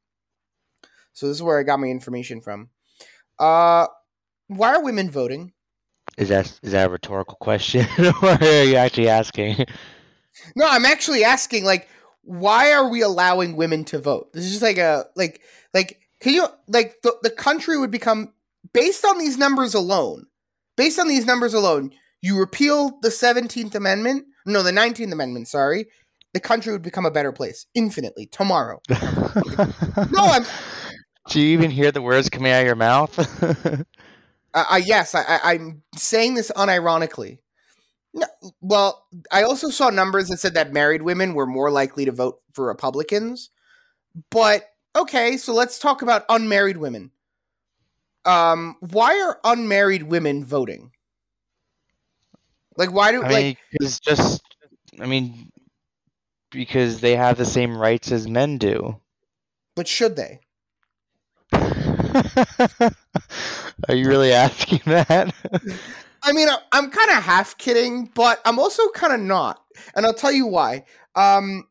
So 1.13 1.28
this 1.28 1.38
is 1.38 1.43
where 1.43 1.60
I 1.60 1.63
got 1.63 1.80
my 1.80 1.88
information 1.88 2.41
from. 2.41 2.69
Uh, 3.38 3.88
why 4.47 4.73
are 4.73 4.84
women 4.84 5.12
voting? 5.12 5.54
Is 6.17 6.30
that 6.30 6.60
is 6.63 6.71
that 6.71 6.88
a 6.88 6.89
rhetorical 6.89 7.36
question, 7.36 7.86
or 8.23 8.30
are 8.30 8.63
you 8.63 8.75
actually 8.75 9.10
asking? 9.10 9.65
No, 10.56 10.65
I'm 10.65 10.86
actually 10.86 11.25
asking 11.25 11.65
like 11.65 11.89
why 12.21 12.71
are 12.71 12.88
we 12.88 13.02
allowing 13.02 13.58
women 13.58 13.84
to 13.86 13.99
vote? 13.99 14.32
This 14.32 14.45
is 14.45 14.52
just 14.52 14.63
like 14.63 14.78
a 14.78 15.06
like 15.15 15.41
like 15.73 15.99
can 16.19 16.34
you 16.34 16.47
like 16.67 17.01
the, 17.01 17.15
the 17.23 17.29
country 17.29 17.77
would 17.77 17.91
become 17.91 18.34
based 18.73 19.05
on 19.05 19.17
these 19.17 19.38
numbers 19.38 19.73
alone. 19.73 20.25
Based 20.75 20.99
on 20.99 21.08
these 21.08 21.25
numbers 21.25 21.53
alone, 21.53 21.91
you 22.21 22.38
repeal 22.38 22.99
the 23.01 23.10
17th 23.10 23.75
amendment, 23.75 24.25
no, 24.45 24.63
the 24.63 24.71
19th 24.71 25.12
amendment, 25.12 25.47
sorry. 25.47 25.88
The 26.34 26.39
country 26.39 26.71
would 26.71 26.82
become 26.82 27.05
a 27.05 27.12
better 27.12 27.32
place 27.32 27.65
infinitely 27.73 28.27
tomorrow. 28.27 28.82
No, 30.12 30.23
I'm 30.23 30.45
Do 31.29 31.41
you 31.41 31.47
even 31.49 31.71
hear 31.71 31.91
the 31.91 32.01
words 32.01 32.29
coming 32.29 32.51
out 32.51 32.62
of 32.62 32.65
your 32.65 32.75
mouth? 32.75 33.17
I, 34.53 34.65
I 34.69 34.77
yes, 34.77 35.13
I, 35.13 35.21
I, 35.21 35.39
I'm 35.43 35.84
saying 35.95 36.36
this 36.36 36.51
unironically. 36.55 37.39
No, 38.13 38.25
well, 38.62 39.05
I 39.32 39.43
also 39.43 39.69
saw 39.69 39.89
numbers 39.89 40.29
that 40.29 40.39
said 40.39 40.53
that 40.55 40.73
married 40.73 41.01
women 41.01 41.34
were 41.34 41.45
more 41.45 41.69
likely 41.69 42.05
to 42.05 42.12
vote 42.12 42.41
for 42.53 42.65
Republicans. 42.65 43.49
But 44.32 44.68
okay, 44.95 45.38
so 45.38 45.54
let's 45.54 45.80
talk 45.80 46.02
about 46.02 46.25
unmarried 46.30 46.78
women. 46.78 47.12
Um, 48.25 48.75
why 48.80 49.21
are 49.21 49.39
unmarried 49.43 50.04
women 50.04 50.43
voting? 50.43 50.91
Like, 52.75 52.91
why 52.91 53.12
do 53.12 53.23
I 53.23 53.32
like? 53.32 53.43
mean, 53.43 53.58
it's 53.71 53.99
just, 53.99 54.41
I 54.99 55.06
mean, 55.06 55.52
because 56.52 57.02
they 57.02 57.15
have 57.15 57.38
the 57.38 57.45
same 57.45 57.78
rights 57.78 58.12
as 58.12 58.28
men 58.28 58.58
do. 58.58 58.99
But 59.75 59.88
should 59.88 60.15
they? 60.15 60.39
Are 61.54 62.91
you 63.95 64.08
really 64.08 64.32
asking 64.32 64.82
that? 64.86 65.34
I 66.23 66.34
mean, 66.34 66.49
I'm 66.71 66.91
kind 66.91 67.12
of 67.12 67.23
half 67.23 67.58
kidding, 67.58 68.12
but 68.13 68.41
I'm 68.45 68.60
also 68.60 68.88
kind 68.89 69.13
of 69.13 69.21
not, 69.21 69.63
and 69.95 70.06
I'll 70.06 70.13
tell 70.13 70.32
you 70.32 70.45
why. 70.45 70.84
Um, 71.15 71.67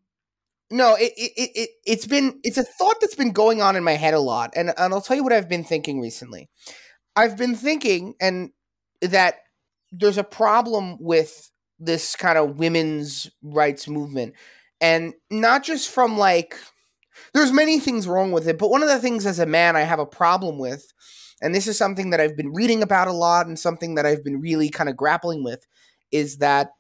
no, 0.71 0.95
it, 0.95 1.13
it 1.17 1.51
it 1.55 1.71
it's 1.87 2.07
been 2.07 2.41
it's 2.43 2.59
a 2.59 2.65
thought 2.65 2.97
that's 3.01 3.15
been 3.15 3.33
going 3.33 3.63
on 3.63 3.77
in 3.77 3.85
my 3.85 3.95
head 3.95 4.15
a 4.15 4.21
lot, 4.21 4.53
and 4.55 4.73
and 4.77 4.93
I'll 4.93 5.01
tell 5.01 5.17
you 5.17 5.23
what 5.23 5.33
I've 5.33 5.49
been 5.49 5.65
thinking 5.65 6.01
recently. 6.01 6.49
I've 7.17 7.37
been 7.37 7.57
thinking, 7.57 8.15
and 8.21 8.51
that 9.01 9.37
there's 9.93 10.19
a 10.19 10.25
problem 10.25 10.99
with 11.01 11.51
this 11.79 12.17
kind 12.17 12.39
of 12.39 12.59
women's 12.59 13.31
rights 13.43 13.89
movement, 13.89 14.35
and 14.81 15.15
not 15.31 15.65
just 15.65 15.91
from 15.91 16.19
like 16.19 16.57
there's 17.35 17.53
many 17.53 17.81
things 17.81 18.07
wrong 18.07 18.33
with 18.33 18.47
it, 18.47 18.59
but 18.59 18.71
one 18.71 18.83
of 18.83 18.89
the 18.89 19.01
things 19.01 19.27
as 19.27 19.39
a 19.39 19.47
man 19.47 19.77
I 19.77 19.83
have 19.83 19.99
a 19.99 20.07
problem 20.07 20.59
with 20.59 20.93
and 21.41 21.55
this 21.55 21.67
is 21.67 21.79
something 21.79 22.11
that 22.11 22.21
I've 22.21 22.37
been 22.37 22.53
reading 22.53 22.83
about 22.83 23.09
a 23.09 23.13
lot 23.13 23.47
and 23.47 23.59
something 23.59 23.95
that 23.95 24.07
I've 24.07 24.25
been 24.25 24.41
really 24.41 24.69
kind 24.69 24.89
of 24.89 24.97
grappling 24.97 25.45
with 25.45 25.67
is 26.11 26.39
that 26.39 26.71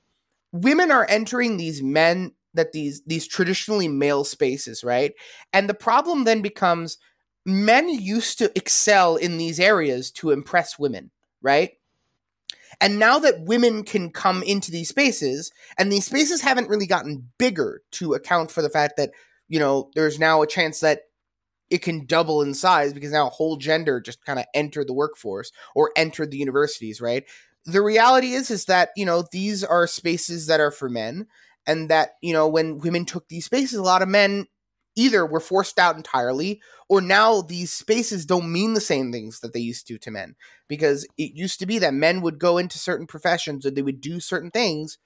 women 0.52 0.90
are 0.90 1.06
entering 1.08 1.56
these 1.56 1.82
men 1.82 2.32
that 2.58 2.72
these 2.72 3.02
these 3.06 3.26
traditionally 3.26 3.88
male 3.88 4.24
spaces, 4.24 4.84
right? 4.84 5.14
And 5.52 5.68
the 5.68 5.74
problem 5.74 6.24
then 6.24 6.42
becomes 6.42 6.98
men 7.46 7.88
used 7.88 8.38
to 8.38 8.52
excel 8.54 9.16
in 9.16 9.38
these 9.38 9.58
areas 9.58 10.10
to 10.10 10.30
impress 10.30 10.78
women, 10.78 11.10
right? 11.40 11.70
And 12.80 12.98
now 12.98 13.18
that 13.20 13.40
women 13.40 13.82
can 13.82 14.10
come 14.10 14.42
into 14.42 14.70
these 14.70 14.90
spaces, 14.90 15.50
and 15.78 15.90
these 15.90 16.06
spaces 16.06 16.42
haven't 16.42 16.68
really 16.68 16.86
gotten 16.86 17.30
bigger 17.38 17.80
to 17.92 18.14
account 18.14 18.50
for 18.50 18.62
the 18.62 18.68
fact 18.68 18.96
that, 18.98 19.10
you 19.48 19.58
know, 19.58 19.90
there's 19.94 20.18
now 20.18 20.42
a 20.42 20.46
chance 20.46 20.80
that 20.80 21.00
it 21.70 21.82
can 21.82 22.06
double 22.06 22.42
in 22.42 22.54
size 22.54 22.92
because 22.92 23.12
now 23.12 23.26
a 23.26 23.30
whole 23.30 23.56
gender 23.56 24.00
just 24.00 24.24
kind 24.24 24.38
of 24.38 24.44
entered 24.54 24.88
the 24.88 24.94
workforce 24.94 25.52
or 25.74 25.90
entered 25.96 26.30
the 26.30 26.38
universities, 26.38 27.00
right? 27.00 27.24
The 27.64 27.82
reality 27.82 28.32
is 28.32 28.50
is 28.50 28.66
that, 28.66 28.90
you 28.96 29.04
know, 29.04 29.24
these 29.32 29.64
are 29.64 29.86
spaces 29.86 30.46
that 30.46 30.60
are 30.60 30.70
for 30.70 30.88
men 30.88 31.26
and 31.68 31.88
that, 31.88 32.16
you 32.20 32.32
know, 32.32 32.48
when 32.48 32.78
women 32.78 33.04
took 33.04 33.28
these 33.28 33.44
spaces, 33.44 33.78
a 33.78 33.82
lot 33.82 34.02
of 34.02 34.08
men 34.08 34.46
either 34.96 35.24
were 35.24 35.38
forced 35.38 35.78
out 35.78 35.96
entirely 35.96 36.60
or 36.88 37.00
now 37.00 37.40
these 37.40 37.72
spaces 37.72 38.26
don't 38.26 38.50
mean 38.52 38.74
the 38.74 38.80
same 38.80 39.12
things 39.12 39.38
that 39.40 39.52
they 39.52 39.60
used 39.60 39.86
to 39.86 39.98
to 39.98 40.10
men. 40.10 40.34
Because 40.66 41.06
it 41.16 41.36
used 41.36 41.60
to 41.60 41.66
be 41.66 41.78
that 41.78 41.94
men 41.94 42.20
would 42.22 42.40
go 42.40 42.58
into 42.58 42.78
certain 42.78 43.06
professions 43.06 43.64
or 43.64 43.70
they 43.70 43.82
would 43.82 44.00
do 44.00 44.18
certain 44.18 44.50
things 44.50 44.98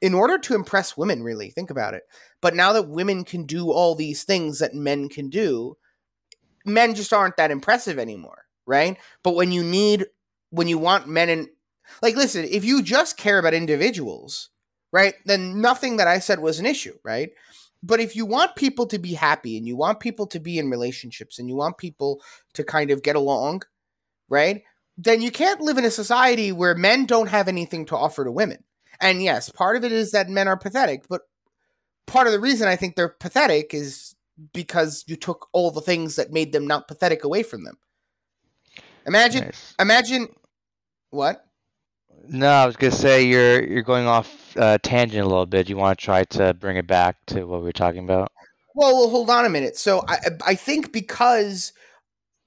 in 0.00 0.14
order 0.14 0.38
to 0.38 0.54
impress 0.56 0.96
women 0.96 1.22
really. 1.22 1.50
Think 1.50 1.70
about 1.70 1.94
it. 1.94 2.02
But 2.40 2.56
now 2.56 2.72
that 2.72 2.88
women 2.88 3.22
can 3.22 3.44
do 3.44 3.70
all 3.70 3.94
these 3.94 4.24
things 4.24 4.58
that 4.58 4.74
men 4.74 5.08
can 5.08 5.28
do 5.28 5.76
men 6.64 6.94
just 6.94 7.12
aren't 7.12 7.36
that 7.36 7.50
impressive 7.50 7.98
anymore, 7.98 8.44
right? 8.66 8.96
But 9.22 9.34
when 9.34 9.52
you 9.52 9.62
need, 9.62 10.06
when 10.50 10.68
you 10.68 10.78
want 10.78 11.08
men 11.08 11.28
and, 11.28 11.48
like, 12.02 12.16
listen, 12.16 12.44
if 12.44 12.64
you 12.64 12.82
just 12.82 13.16
care 13.16 13.38
about 13.38 13.54
individuals, 13.54 14.50
right, 14.92 15.14
then 15.24 15.60
nothing 15.60 15.96
that 15.96 16.08
I 16.08 16.18
said 16.18 16.40
was 16.40 16.58
an 16.58 16.66
issue, 16.66 16.94
right? 17.04 17.30
But 17.82 18.00
if 18.00 18.14
you 18.14 18.26
want 18.26 18.56
people 18.56 18.86
to 18.86 18.98
be 18.98 19.14
happy 19.14 19.56
and 19.56 19.66
you 19.66 19.76
want 19.76 20.00
people 20.00 20.26
to 20.28 20.40
be 20.40 20.58
in 20.58 20.70
relationships 20.70 21.38
and 21.38 21.48
you 21.48 21.56
want 21.56 21.78
people 21.78 22.20
to 22.54 22.64
kind 22.64 22.90
of 22.90 23.02
get 23.02 23.16
along, 23.16 23.62
right, 24.28 24.62
then 24.98 25.22
you 25.22 25.30
can't 25.30 25.62
live 25.62 25.78
in 25.78 25.84
a 25.84 25.90
society 25.90 26.52
where 26.52 26.74
men 26.74 27.06
don't 27.06 27.28
have 27.28 27.48
anything 27.48 27.86
to 27.86 27.96
offer 27.96 28.24
to 28.24 28.30
women. 28.30 28.64
And 29.00 29.22
yes, 29.22 29.48
part 29.48 29.76
of 29.76 29.84
it 29.84 29.92
is 29.92 30.12
that 30.12 30.28
men 30.28 30.46
are 30.46 30.58
pathetic, 30.58 31.08
but 31.08 31.22
part 32.06 32.26
of 32.26 32.34
the 32.34 32.40
reason 32.40 32.68
I 32.68 32.76
think 32.76 32.96
they're 32.96 33.08
pathetic 33.08 33.72
is 33.72 34.14
because 34.52 35.04
you 35.06 35.16
took 35.16 35.48
all 35.52 35.70
the 35.70 35.80
things 35.80 36.16
that 36.16 36.32
made 36.32 36.52
them 36.52 36.66
not 36.66 36.88
pathetic 36.88 37.24
away 37.24 37.42
from 37.42 37.64
them. 37.64 37.78
Imagine, 39.06 39.44
nice. 39.44 39.74
imagine, 39.78 40.28
what? 41.10 41.46
No, 42.28 42.48
I 42.48 42.66
was 42.66 42.76
gonna 42.76 42.92
say 42.92 43.24
you're 43.24 43.62
you're 43.64 43.82
going 43.82 44.06
off 44.06 44.56
uh, 44.56 44.78
tangent 44.82 45.24
a 45.24 45.28
little 45.28 45.46
bit. 45.46 45.68
You 45.68 45.76
want 45.76 45.98
to 45.98 46.04
try 46.04 46.24
to 46.24 46.54
bring 46.54 46.76
it 46.76 46.86
back 46.86 47.16
to 47.26 47.44
what 47.44 47.60
we 47.60 47.66
were 47.66 47.72
talking 47.72 48.04
about? 48.04 48.32
Well, 48.74 48.94
well, 48.94 49.10
hold 49.10 49.30
on 49.30 49.44
a 49.44 49.48
minute. 49.48 49.76
So 49.76 50.04
I 50.08 50.18
I 50.46 50.54
think 50.54 50.92
because 50.92 51.72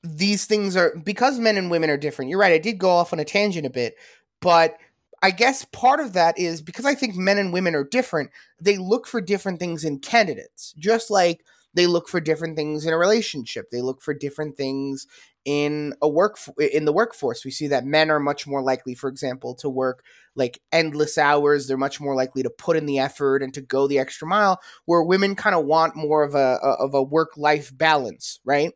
these 0.03 0.45
things 0.45 0.75
are 0.75 0.95
because 1.03 1.39
men 1.39 1.57
and 1.57 1.71
women 1.71 1.89
are 1.89 1.97
different. 1.97 2.29
You're 2.29 2.39
right. 2.39 2.53
I 2.53 2.57
did 2.57 2.77
go 2.77 2.89
off 2.89 3.13
on 3.13 3.19
a 3.19 3.25
tangent 3.25 3.65
a 3.65 3.69
bit, 3.69 3.95
but 4.41 4.77
I 5.21 5.31
guess 5.31 5.65
part 5.65 6.01
of 6.01 6.13
that 6.13 6.37
is 6.37 6.61
because 6.61 6.85
I 6.85 6.95
think 6.95 7.15
men 7.15 7.37
and 7.37 7.53
women 7.53 7.75
are 7.75 7.85
different. 7.85 8.29
They 8.59 8.77
look 8.77 9.07
for 9.07 9.21
different 9.21 9.59
things 9.59 9.85
in 9.85 9.99
candidates, 9.99 10.73
just 10.77 11.09
like 11.09 11.45
they 11.73 11.87
look 11.87 12.07
for 12.07 12.19
different 12.19 12.55
things 12.55 12.85
in 12.85 12.93
a 12.93 12.97
relationship. 12.97 13.69
They 13.71 13.81
look 13.81 14.01
for 14.01 14.13
different 14.13 14.57
things 14.57 15.07
in 15.45 15.93
a 16.01 16.07
work 16.07 16.37
in 16.57 16.85
the 16.85 16.93
workforce. 16.93 17.43
We 17.43 17.51
see 17.51 17.67
that 17.67 17.85
men 17.85 18.09
are 18.09 18.19
much 18.19 18.47
more 18.47 18.61
likely 18.61 18.95
for 18.95 19.09
example 19.09 19.55
to 19.55 19.69
work 19.69 20.03
like 20.35 20.61
endless 20.71 21.17
hours. 21.17 21.67
They're 21.67 21.77
much 21.77 21.99
more 21.99 22.15
likely 22.15 22.43
to 22.43 22.49
put 22.49 22.77
in 22.77 22.85
the 22.85 22.99
effort 22.99 23.43
and 23.43 23.53
to 23.53 23.61
go 23.61 23.87
the 23.87 23.99
extra 23.99 24.27
mile 24.27 24.61
where 24.85 25.03
women 25.03 25.35
kind 25.35 25.55
of 25.55 25.65
want 25.65 25.95
more 25.95 26.23
of 26.23 26.35
a, 26.35 26.59
of 26.79 26.93
a 26.93 27.03
work 27.03 27.35
life 27.37 27.75
balance 27.75 28.39
right? 28.45 28.71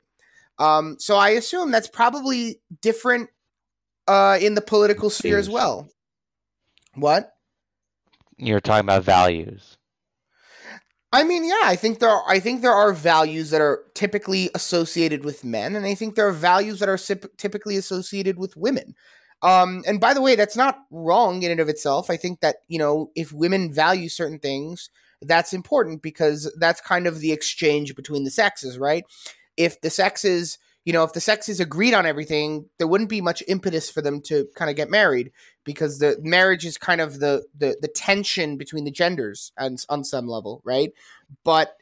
Um, 0.60 0.96
so 0.98 1.16
i 1.16 1.30
assume 1.30 1.70
that's 1.70 1.88
probably 1.88 2.60
different 2.82 3.30
uh, 4.08 4.40
in 4.42 4.56
the 4.56 4.62
political 4.62 5.10
sphere 5.10 5.38
as 5.38 5.50
well. 5.50 5.88
What? 6.96 7.34
You're 8.38 8.60
talking 8.60 8.86
about 8.86 9.04
values 9.04 9.77
I 11.12 11.24
mean, 11.24 11.46
yeah, 11.46 11.62
I 11.64 11.76
think 11.78 12.00
there 12.00 12.10
are, 12.10 12.24
I 12.28 12.40
think 12.40 12.62
there 12.62 12.74
are 12.74 12.92
values 12.92 13.50
that 13.52 13.62
are 13.62 13.84
typically 13.94 14.50
associated 14.54 15.24
with 15.24 15.44
men, 15.44 15.76
and 15.76 15.86
I 15.86 15.96
think 15.96 16.16
there 16.16 16.28
are 16.28 16.34
values 16.34 16.80
that 16.80 16.90
are 16.90 16.98
typically 17.38 17.78
associated 17.78 18.38
with 18.38 18.58
women. 18.58 18.94
Um, 19.42 19.84
and 19.88 20.02
by 20.02 20.14
the 20.14 20.22
way, 20.22 20.36
that's 20.36 20.58
not 20.58 20.80
wrong 20.92 21.44
in 21.44 21.52
and 21.52 21.60
of 21.60 21.70
itself. 21.70 22.10
I 22.10 22.18
think 22.18 22.42
that 22.42 22.58
you 22.68 22.78
know, 22.78 23.12
if 23.16 23.32
women 23.32 23.72
value 23.72 24.10
certain 24.10 24.40
things, 24.40 24.90
that's 25.22 25.54
important 25.54 26.02
because 26.02 26.52
that's 26.60 26.82
kind 26.82 27.08
of 27.08 27.20
the 27.20 27.32
exchange 27.32 27.96
between 27.96 28.26
the 28.26 28.32
sexes, 28.32 28.78
right? 28.78 29.06
If 29.56 29.80
the 29.80 29.90
sexes 29.90 30.58
you 30.88 30.94
know, 30.94 31.04
if 31.04 31.12
the 31.12 31.20
sexes 31.20 31.60
agreed 31.60 31.94
on 31.94 32.06
everything, 32.06 32.70
there 32.78 32.88
wouldn't 32.88 33.10
be 33.10 33.20
much 33.20 33.44
impetus 33.50 33.90
for 33.90 34.02
them 34.02 34.22
to 34.22 34.48
kind 34.56 34.70
of 34.70 34.78
get 34.78 34.90
married 34.90 35.34
because 35.66 36.00
the 36.00 36.18
marriage 36.22 36.66
is 36.66 36.78
kind 36.78 37.02
of 37.02 37.20
the 37.20 37.44
the, 37.58 37.76
the 37.82 37.90
tension 37.90 38.56
between 38.56 38.86
the 38.86 38.92
genders 38.92 39.52
and 39.58 39.84
on 39.90 40.06
some 40.06 40.30
level, 40.30 40.62
right? 40.64 40.94
But 41.44 41.76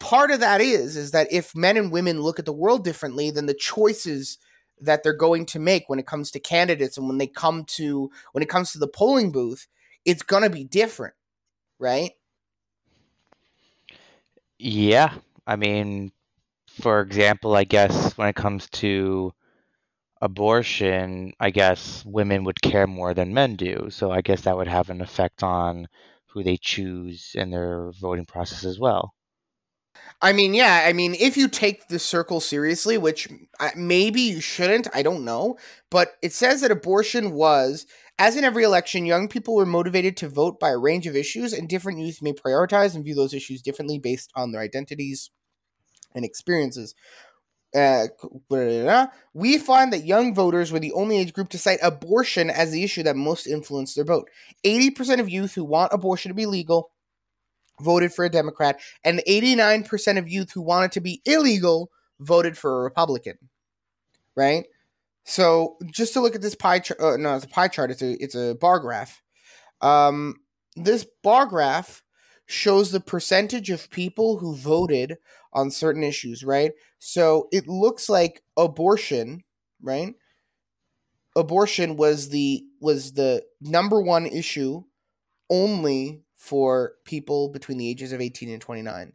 part 0.00 0.30
of 0.30 0.40
that 0.40 0.62
is 0.62 0.96
is 0.96 1.10
that 1.10 1.30
if 1.30 1.54
men 1.54 1.76
and 1.76 1.92
women 1.92 2.22
look 2.22 2.38
at 2.38 2.46
the 2.46 2.54
world 2.54 2.84
differently, 2.84 3.30
then 3.30 3.44
the 3.44 3.52
choices 3.52 4.38
that 4.80 5.02
they're 5.02 5.12
going 5.12 5.44
to 5.44 5.58
make 5.58 5.90
when 5.90 5.98
it 5.98 6.06
comes 6.06 6.30
to 6.30 6.40
candidates 6.40 6.96
and 6.96 7.08
when 7.08 7.18
they 7.18 7.26
come 7.26 7.66
to 7.66 8.10
when 8.32 8.40
it 8.40 8.48
comes 8.48 8.72
to 8.72 8.78
the 8.78 8.88
polling 8.88 9.30
booth, 9.30 9.66
it's 10.06 10.22
going 10.22 10.42
to 10.42 10.48
be 10.48 10.64
different, 10.64 11.12
right? 11.78 12.12
Yeah. 14.58 15.12
I 15.46 15.56
mean, 15.56 16.12
for 16.80 17.00
example, 17.00 17.54
I 17.56 17.64
guess 17.64 18.16
when 18.16 18.28
it 18.28 18.36
comes 18.36 18.68
to 18.70 19.32
abortion, 20.20 21.32
I 21.40 21.50
guess 21.50 22.04
women 22.06 22.44
would 22.44 22.62
care 22.62 22.86
more 22.86 23.12
than 23.12 23.34
men 23.34 23.56
do. 23.56 23.88
So 23.90 24.10
I 24.10 24.20
guess 24.22 24.42
that 24.42 24.56
would 24.56 24.68
have 24.68 24.88
an 24.88 25.00
effect 25.00 25.42
on 25.42 25.88
who 26.28 26.42
they 26.42 26.56
choose 26.56 27.32
in 27.34 27.50
their 27.50 27.90
voting 28.00 28.24
process 28.24 28.64
as 28.64 28.78
well. 28.78 29.12
I 30.22 30.32
mean, 30.32 30.54
yeah, 30.54 30.84
I 30.86 30.92
mean, 30.92 31.14
if 31.18 31.36
you 31.36 31.48
take 31.48 31.88
the 31.88 31.98
CIRCLE 31.98 32.40
seriously, 32.40 32.96
which 32.96 33.28
uh, 33.58 33.70
maybe 33.76 34.20
you 34.20 34.40
shouldn't, 34.40 34.86
I 34.94 35.02
don't 35.02 35.24
know, 35.24 35.58
but 35.90 36.12
it 36.22 36.32
says 36.32 36.60
that 36.60 36.70
abortion 36.70 37.32
was, 37.32 37.86
as 38.18 38.36
in 38.36 38.44
every 38.44 38.62
election, 38.62 39.04
young 39.04 39.28
people 39.28 39.56
were 39.56 39.66
motivated 39.66 40.16
to 40.18 40.28
vote 40.28 40.60
by 40.60 40.70
a 40.70 40.78
range 40.78 41.06
of 41.08 41.16
issues, 41.16 41.52
and 41.52 41.68
different 41.68 41.98
youth 41.98 42.22
may 42.22 42.32
prioritize 42.32 42.94
and 42.94 43.04
view 43.04 43.16
those 43.16 43.34
issues 43.34 43.62
differently 43.62 43.98
based 43.98 44.30
on 44.36 44.52
their 44.52 44.60
identities, 44.60 45.30
and 46.14 46.24
experiences. 46.24 46.94
Uh, 47.74 48.06
we 49.32 49.56
find 49.56 49.92
that 49.92 50.04
young 50.04 50.34
voters 50.34 50.70
were 50.70 50.78
the 50.78 50.92
only 50.92 51.18
age 51.18 51.32
group 51.32 51.48
to 51.48 51.58
cite 51.58 51.78
abortion 51.82 52.50
as 52.50 52.70
the 52.70 52.84
issue 52.84 53.02
that 53.02 53.16
most 53.16 53.46
influenced 53.46 53.96
their 53.96 54.04
vote. 54.04 54.28
80% 54.64 55.20
of 55.20 55.30
youth 55.30 55.54
who 55.54 55.64
want 55.64 55.92
abortion 55.92 56.28
to 56.28 56.34
be 56.34 56.44
legal 56.44 56.90
voted 57.80 58.12
for 58.12 58.24
a 58.24 58.30
Democrat, 58.30 58.80
and 59.04 59.22
89% 59.26 60.18
of 60.18 60.28
youth 60.28 60.52
who 60.52 60.62
want 60.62 60.86
it 60.86 60.92
to 60.92 61.00
be 61.00 61.22
illegal 61.24 61.90
voted 62.20 62.56
for 62.56 62.80
a 62.80 62.84
Republican. 62.84 63.38
Right? 64.36 64.66
So 65.24 65.76
just 65.90 66.12
to 66.14 66.20
look 66.20 66.34
at 66.34 66.42
this 66.42 66.54
pie 66.54 66.80
chart, 66.80 67.00
uh, 67.00 67.16
no, 67.16 67.36
it's 67.36 67.44
a 67.44 67.48
pie 67.48 67.68
chart. 67.68 67.90
It's 67.90 68.02
a 68.02 68.22
it's 68.22 68.34
a 68.34 68.54
bar 68.54 68.80
graph. 68.80 69.22
Um, 69.80 70.36
this 70.76 71.06
bar 71.22 71.46
graph 71.46 72.02
shows 72.52 72.90
the 72.90 73.00
percentage 73.00 73.70
of 73.70 73.90
people 73.90 74.38
who 74.38 74.54
voted 74.54 75.18
on 75.52 75.70
certain 75.70 76.02
issues, 76.02 76.44
right? 76.44 76.72
So 76.98 77.48
it 77.52 77.66
looks 77.66 78.08
like 78.08 78.42
abortion, 78.56 79.44
right? 79.82 80.14
Abortion 81.36 81.96
was 81.96 82.28
the 82.28 82.64
was 82.80 83.12
the 83.12 83.42
number 83.60 84.00
one 84.00 84.26
issue 84.26 84.84
only 85.50 86.22
for 86.36 86.94
people 87.04 87.48
between 87.48 87.78
the 87.78 87.88
ages 87.88 88.12
of 88.12 88.20
18 88.20 88.50
and 88.50 88.60
29. 88.60 89.12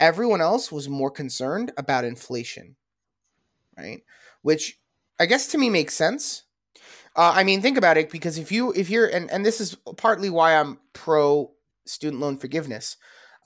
Everyone 0.00 0.40
else 0.40 0.70
was 0.70 0.88
more 0.88 1.10
concerned 1.10 1.72
about 1.76 2.04
inflation, 2.04 2.76
right? 3.76 4.02
which 4.42 4.78
I 5.20 5.26
guess 5.26 5.48
to 5.48 5.58
me 5.58 5.70
makes 5.70 5.94
sense. 5.94 6.44
Uh, 7.16 7.32
I 7.34 7.42
mean, 7.44 7.60
think 7.60 7.76
about 7.76 7.96
it 7.96 8.10
because 8.10 8.38
if 8.38 8.52
you 8.52 8.72
if 8.74 8.90
you're 8.90 9.06
and 9.06 9.30
and 9.30 9.44
this 9.44 9.60
is 9.60 9.76
partly 9.96 10.30
why 10.30 10.54
I'm 10.54 10.78
pro 10.92 11.50
student 11.88 12.20
loan 12.20 12.38
forgiveness. 12.38 12.96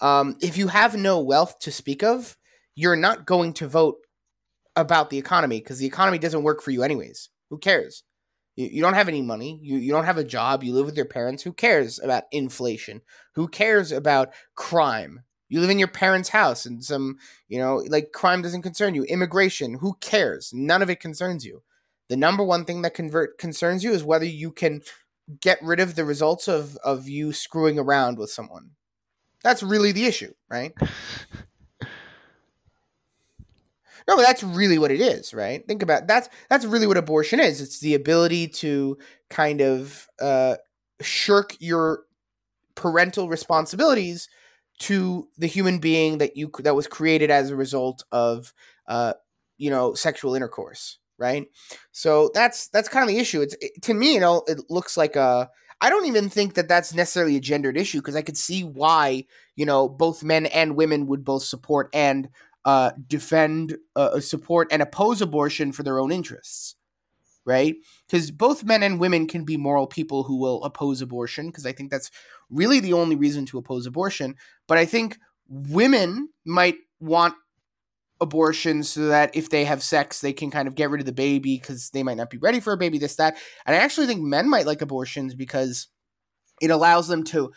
Um, 0.00 0.36
if 0.40 0.56
you 0.56 0.68
have 0.68 0.96
no 0.96 1.20
wealth 1.20 1.58
to 1.60 1.72
speak 1.72 2.02
of, 2.02 2.36
you're 2.74 2.96
not 2.96 3.26
going 3.26 3.52
to 3.54 3.68
vote 3.68 3.98
about 4.74 5.10
the 5.10 5.18
economy 5.18 5.60
because 5.60 5.78
the 5.78 5.86
economy 5.86 6.18
doesn't 6.18 6.42
work 6.42 6.62
for 6.62 6.70
you 6.70 6.82
anyways. 6.82 7.28
Who 7.50 7.58
cares? 7.58 8.02
You, 8.56 8.68
you 8.72 8.82
don't 8.82 8.94
have 8.94 9.08
any 9.08 9.22
money. 9.22 9.60
You, 9.62 9.78
you 9.78 9.92
don't 9.92 10.04
have 10.04 10.18
a 10.18 10.24
job. 10.24 10.64
You 10.64 10.72
live 10.72 10.86
with 10.86 10.96
your 10.96 11.06
parents. 11.06 11.42
Who 11.42 11.52
cares 11.52 11.98
about 11.98 12.24
inflation? 12.32 13.02
Who 13.34 13.48
cares 13.48 13.92
about 13.92 14.32
crime? 14.54 15.22
You 15.48 15.60
live 15.60 15.70
in 15.70 15.78
your 15.78 15.88
parents' 15.88 16.30
house 16.30 16.64
and 16.64 16.82
some, 16.82 17.18
you 17.48 17.58
know, 17.58 17.84
like 17.88 18.12
crime 18.12 18.40
doesn't 18.40 18.62
concern 18.62 18.94
you. 18.94 19.04
Immigration, 19.04 19.74
who 19.74 19.94
cares? 20.00 20.50
None 20.54 20.80
of 20.80 20.88
it 20.88 21.00
concerns 21.00 21.44
you. 21.44 21.62
The 22.08 22.16
number 22.16 22.42
one 22.42 22.64
thing 22.64 22.82
that 22.82 22.94
convert 22.94 23.38
concerns 23.38 23.84
you 23.84 23.92
is 23.92 24.02
whether 24.02 24.24
you 24.24 24.50
can 24.50 24.80
get 25.40 25.58
rid 25.62 25.80
of 25.80 25.94
the 25.94 26.04
results 26.04 26.48
of 26.48 26.76
of 26.78 27.08
you 27.08 27.32
screwing 27.32 27.78
around 27.78 28.18
with 28.18 28.30
someone. 28.30 28.70
That's 29.42 29.62
really 29.62 29.92
the 29.92 30.06
issue, 30.06 30.32
right? 30.48 30.72
No, 34.08 34.16
but 34.16 34.22
that's 34.22 34.42
really 34.42 34.78
what 34.78 34.90
it 34.90 35.00
is, 35.00 35.32
right? 35.32 35.66
Think 35.66 35.82
about 35.82 36.06
that's 36.06 36.28
that's 36.48 36.64
really 36.64 36.86
what 36.86 36.96
abortion 36.96 37.40
is. 37.40 37.60
It's 37.60 37.80
the 37.80 37.94
ability 37.94 38.48
to 38.48 38.98
kind 39.30 39.60
of 39.60 40.08
uh, 40.20 40.56
shirk 41.00 41.56
your 41.60 42.04
parental 42.74 43.28
responsibilities 43.28 44.28
to 44.80 45.28
the 45.38 45.46
human 45.46 45.78
being 45.78 46.18
that 46.18 46.36
you 46.36 46.50
that 46.60 46.74
was 46.74 46.86
created 46.86 47.30
as 47.30 47.50
a 47.50 47.56
result 47.56 48.04
of 48.10 48.52
uh, 48.88 49.14
you 49.56 49.70
know 49.70 49.94
sexual 49.94 50.34
intercourse, 50.34 50.98
right? 51.18 51.46
So 51.92 52.30
that's 52.34 52.68
that's 52.68 52.88
kind 52.88 53.02
of 53.02 53.08
the 53.08 53.20
issue. 53.20 53.40
It's 53.40 53.56
it, 53.60 53.82
to 53.82 53.94
me, 53.94 54.14
you 54.14 54.20
know, 54.20 54.42
it 54.46 54.60
looks 54.70 54.96
like 54.96 55.16
a. 55.16 55.50
I 55.80 55.90
don't 55.90 56.06
even 56.06 56.28
think 56.28 56.54
that 56.54 56.68
that's 56.68 56.94
necessarily 56.94 57.36
a 57.36 57.40
gendered 57.40 57.76
issue 57.76 57.98
because 57.98 58.14
I 58.14 58.22
could 58.22 58.36
see 58.36 58.62
why 58.62 59.24
you 59.56 59.66
know 59.66 59.88
both 59.88 60.22
men 60.22 60.46
and 60.46 60.76
women 60.76 61.06
would 61.08 61.24
both 61.24 61.42
support 61.42 61.90
and 61.92 62.28
uh, 62.64 62.92
defend, 63.06 63.76
uh, 63.96 64.20
support, 64.20 64.68
and 64.70 64.82
oppose 64.82 65.20
abortion 65.20 65.72
for 65.72 65.82
their 65.82 65.98
own 65.98 66.12
interests, 66.12 66.76
right? 67.44 67.74
Because 68.06 68.30
both 68.30 68.64
men 68.64 68.82
and 68.82 69.00
women 69.00 69.26
can 69.26 69.44
be 69.44 69.56
moral 69.56 69.86
people 69.86 70.22
who 70.22 70.36
will 70.36 70.62
oppose 70.62 71.02
abortion, 71.02 71.46
because 71.46 71.66
I 71.66 71.72
think 71.72 71.90
that's 71.90 72.10
really 72.50 72.80
the 72.80 72.92
only 72.92 73.16
reason 73.16 73.46
to 73.46 73.58
oppose 73.58 73.86
abortion. 73.86 74.36
But 74.68 74.78
I 74.78 74.84
think 74.84 75.18
women 75.48 76.28
might 76.44 76.76
want 77.00 77.34
abortion 78.22 78.82
so 78.84 79.08
that 79.08 79.34
if 79.36 79.50
they 79.50 79.64
have 79.64 79.82
sex, 79.82 80.20
they 80.20 80.32
can 80.32 80.50
kind 80.50 80.68
of 80.68 80.74
get 80.74 80.88
rid 80.88 81.00
of 81.00 81.06
the 81.06 81.12
baby 81.12 81.58
because 81.58 81.90
they 81.90 82.02
might 82.02 82.16
not 82.16 82.30
be 82.30 82.38
ready 82.38 82.60
for 82.60 82.72
a 82.72 82.78
baby, 82.78 82.96
this, 82.96 83.16
that. 83.16 83.36
And 83.66 83.76
I 83.76 83.80
actually 83.80 84.06
think 84.06 84.22
men 84.22 84.48
might 84.48 84.64
like 84.64 84.80
abortions 84.80 85.34
because 85.34 85.88
it 86.60 86.70
allows 86.70 87.08
them 87.08 87.24
to 87.24 87.52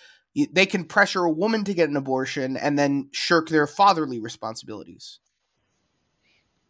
they 0.51 0.65
can 0.65 0.83
pressure 0.83 1.23
a 1.23 1.31
woman 1.31 1.63
to 1.63 1.73
get 1.73 1.89
an 1.89 1.95
abortion 1.95 2.57
and 2.57 2.77
then 2.77 3.07
shirk 3.13 3.47
their 3.47 3.67
fatherly 3.67 4.19
responsibilities. 4.19 5.19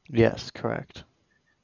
Yes, 0.07 0.51
correct. 0.51 1.03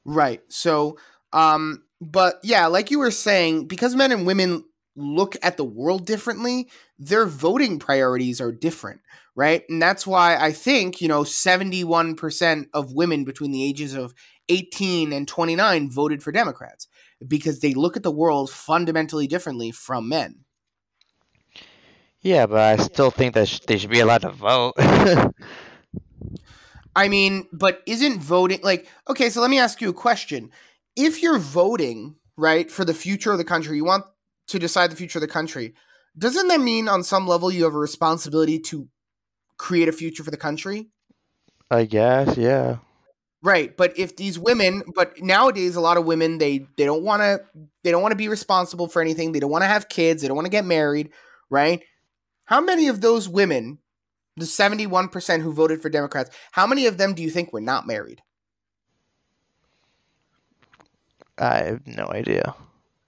Right. 0.04 0.40
So, 0.48 0.98
um, 1.32 1.84
but 2.00 2.40
yeah, 2.42 2.66
like 2.66 2.90
you 2.90 2.98
were 2.98 3.12
saying, 3.12 3.68
because 3.68 3.94
men 3.94 4.10
and 4.10 4.26
women 4.26 4.64
look 4.96 5.36
at 5.42 5.56
the 5.56 5.64
world 5.64 6.06
differently, 6.06 6.68
their 6.98 7.26
voting 7.26 7.78
priorities 7.78 8.40
are 8.40 8.52
different, 8.52 9.00
right? 9.34 9.62
And 9.68 9.80
that's 9.80 10.06
why 10.06 10.36
I 10.36 10.52
think, 10.52 11.00
you 11.00 11.08
know, 11.08 11.22
71% 11.22 12.66
of 12.74 12.92
women 12.92 13.24
between 13.24 13.52
the 13.52 13.64
ages 13.64 13.94
of 13.94 14.14
18 14.48 15.12
and 15.12 15.26
29 15.26 15.90
voted 15.90 16.22
for 16.22 16.32
Democrats 16.32 16.88
because 17.26 17.60
they 17.60 17.74
look 17.74 17.96
at 17.96 18.02
the 18.02 18.10
world 18.10 18.50
fundamentally 18.50 19.26
differently 19.26 19.70
from 19.70 20.08
men. 20.08 20.44
Yeah, 22.20 22.46
but 22.46 22.58
I 22.58 22.76
still 22.76 23.10
think 23.10 23.34
that 23.34 23.48
sh- 23.48 23.60
they 23.66 23.78
should 23.78 23.90
be 23.90 24.00
allowed 24.00 24.22
to 24.22 24.30
vote. 24.30 24.74
I 26.94 27.08
mean, 27.08 27.48
but 27.52 27.82
isn't 27.86 28.20
voting 28.20 28.60
like 28.62 28.86
okay? 29.08 29.28
So 29.30 29.40
let 29.40 29.50
me 29.50 29.58
ask 29.58 29.80
you 29.80 29.88
a 29.88 29.94
question: 29.94 30.50
If 30.94 31.20
you're 31.22 31.38
voting 31.38 32.16
right 32.36 32.70
for 32.70 32.84
the 32.84 32.94
future 32.94 33.32
of 33.32 33.38
the 33.38 33.44
country, 33.44 33.76
you 33.76 33.84
want 33.84 34.04
to 34.48 34.58
decide 34.58 34.90
the 34.90 34.96
future 34.96 35.18
of 35.18 35.22
the 35.22 35.28
country. 35.28 35.74
Doesn't 36.16 36.48
that 36.48 36.60
mean 36.60 36.88
on 36.88 37.02
some 37.02 37.26
level 37.26 37.50
you 37.50 37.64
have 37.64 37.74
a 37.74 37.78
responsibility 37.78 38.58
to 38.60 38.88
create 39.56 39.88
a 39.88 39.92
future 39.92 40.22
for 40.22 40.30
the 40.30 40.36
country? 40.36 40.90
I 41.70 41.84
guess, 41.84 42.36
yeah. 42.36 42.78
Right, 43.42 43.76
but 43.76 43.98
if 43.98 44.16
these 44.16 44.38
women, 44.38 44.82
but 44.94 45.20
nowadays 45.20 45.74
a 45.74 45.80
lot 45.80 45.96
of 45.96 46.04
women 46.04 46.38
they 46.38 46.66
they 46.76 46.84
don't 46.84 47.02
want 47.02 47.22
to 47.22 47.40
they 47.82 47.90
don't 47.90 48.02
want 48.02 48.12
to 48.12 48.16
be 48.16 48.28
responsible 48.28 48.86
for 48.86 49.02
anything. 49.02 49.32
They 49.32 49.40
don't 49.40 49.50
want 49.50 49.62
to 49.62 49.68
have 49.68 49.88
kids. 49.88 50.22
They 50.22 50.28
don't 50.28 50.36
want 50.36 50.46
to 50.46 50.50
get 50.50 50.64
married, 50.64 51.10
right? 51.50 51.82
How 52.44 52.60
many 52.60 52.88
of 52.88 53.00
those 53.00 53.28
women, 53.28 53.78
the 54.36 54.44
71% 54.44 55.42
who 55.42 55.52
voted 55.52 55.80
for 55.80 55.88
Democrats, 55.88 56.30
how 56.52 56.66
many 56.66 56.86
of 56.86 56.98
them 56.98 57.14
do 57.14 57.22
you 57.22 57.30
think 57.30 57.52
were 57.52 57.60
not 57.60 57.86
married? 57.86 58.22
I 61.38 61.62
have 61.62 61.86
no 61.86 62.06
idea. 62.08 62.54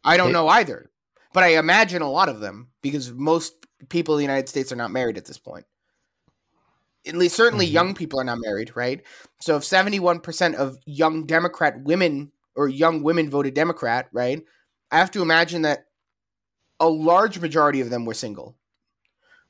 I 0.02 0.16
don't 0.16 0.30
it, 0.30 0.32
know 0.32 0.48
either. 0.48 0.90
But 1.34 1.42
I 1.42 1.58
imagine 1.58 2.00
a 2.00 2.10
lot 2.10 2.30
of 2.30 2.40
them 2.40 2.70
because 2.80 3.12
most 3.12 3.52
people 3.90 4.14
in 4.14 4.18
the 4.18 4.24
United 4.24 4.48
States 4.48 4.72
are 4.72 4.76
not 4.76 4.90
married 4.90 5.18
at 5.18 5.26
this 5.26 5.36
point. 5.36 5.66
At 7.06 7.16
least, 7.16 7.36
certainly, 7.36 7.66
mm-hmm. 7.66 7.74
young 7.74 7.94
people 7.94 8.18
are 8.18 8.24
not 8.24 8.38
married, 8.40 8.74
right? 8.74 9.02
So, 9.42 9.56
if 9.56 9.62
71% 9.64 10.54
of 10.54 10.78
young 10.86 11.26
Democrat 11.26 11.82
women 11.82 12.32
or 12.56 12.66
young 12.66 13.02
women 13.02 13.28
voted 13.28 13.52
Democrat, 13.52 14.08
right? 14.10 14.42
I 14.90 14.96
have 14.96 15.10
to 15.10 15.20
imagine 15.20 15.62
that 15.62 15.84
a 16.80 16.88
large 16.88 17.38
majority 17.40 17.82
of 17.82 17.90
them 17.90 18.06
were 18.06 18.14
single 18.14 18.56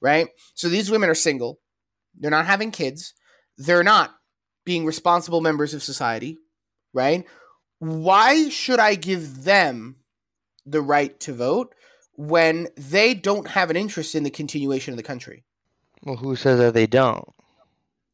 right? 0.05 0.29
So 0.53 0.69
these 0.69 0.91
women 0.91 1.09
are 1.09 1.15
single. 1.15 1.61
They're 2.15 2.31
not 2.31 2.45
having 2.45 2.71
kids. 2.71 3.15
They're 3.57 3.83
not 3.83 4.15
being 4.67 4.85
responsible 4.85 5.41
members 5.41 5.73
of 5.73 5.83
society, 5.83 6.39
right? 6.93 7.25
Why 7.79 8.51
should 8.51 8.79
I 8.79 8.97
give 8.97 9.45
them 9.45 9.97
the 10.67 10.83
right 10.83 11.19
to 11.21 11.33
vote 11.33 11.75
when 12.17 12.69
they 12.77 13.15
don't 13.15 13.49
have 13.49 13.71
an 13.71 13.77
interest 13.77 14.15
in 14.15 14.23
the 14.23 14.31
continuation 14.31 14.93
of 14.93 14.97
the 14.97 15.03
country? 15.03 15.45
Well, 16.03 16.17
who 16.17 16.37
says 16.37 16.59
that 16.59 16.75
they 16.75 16.87
don't? 16.87 17.29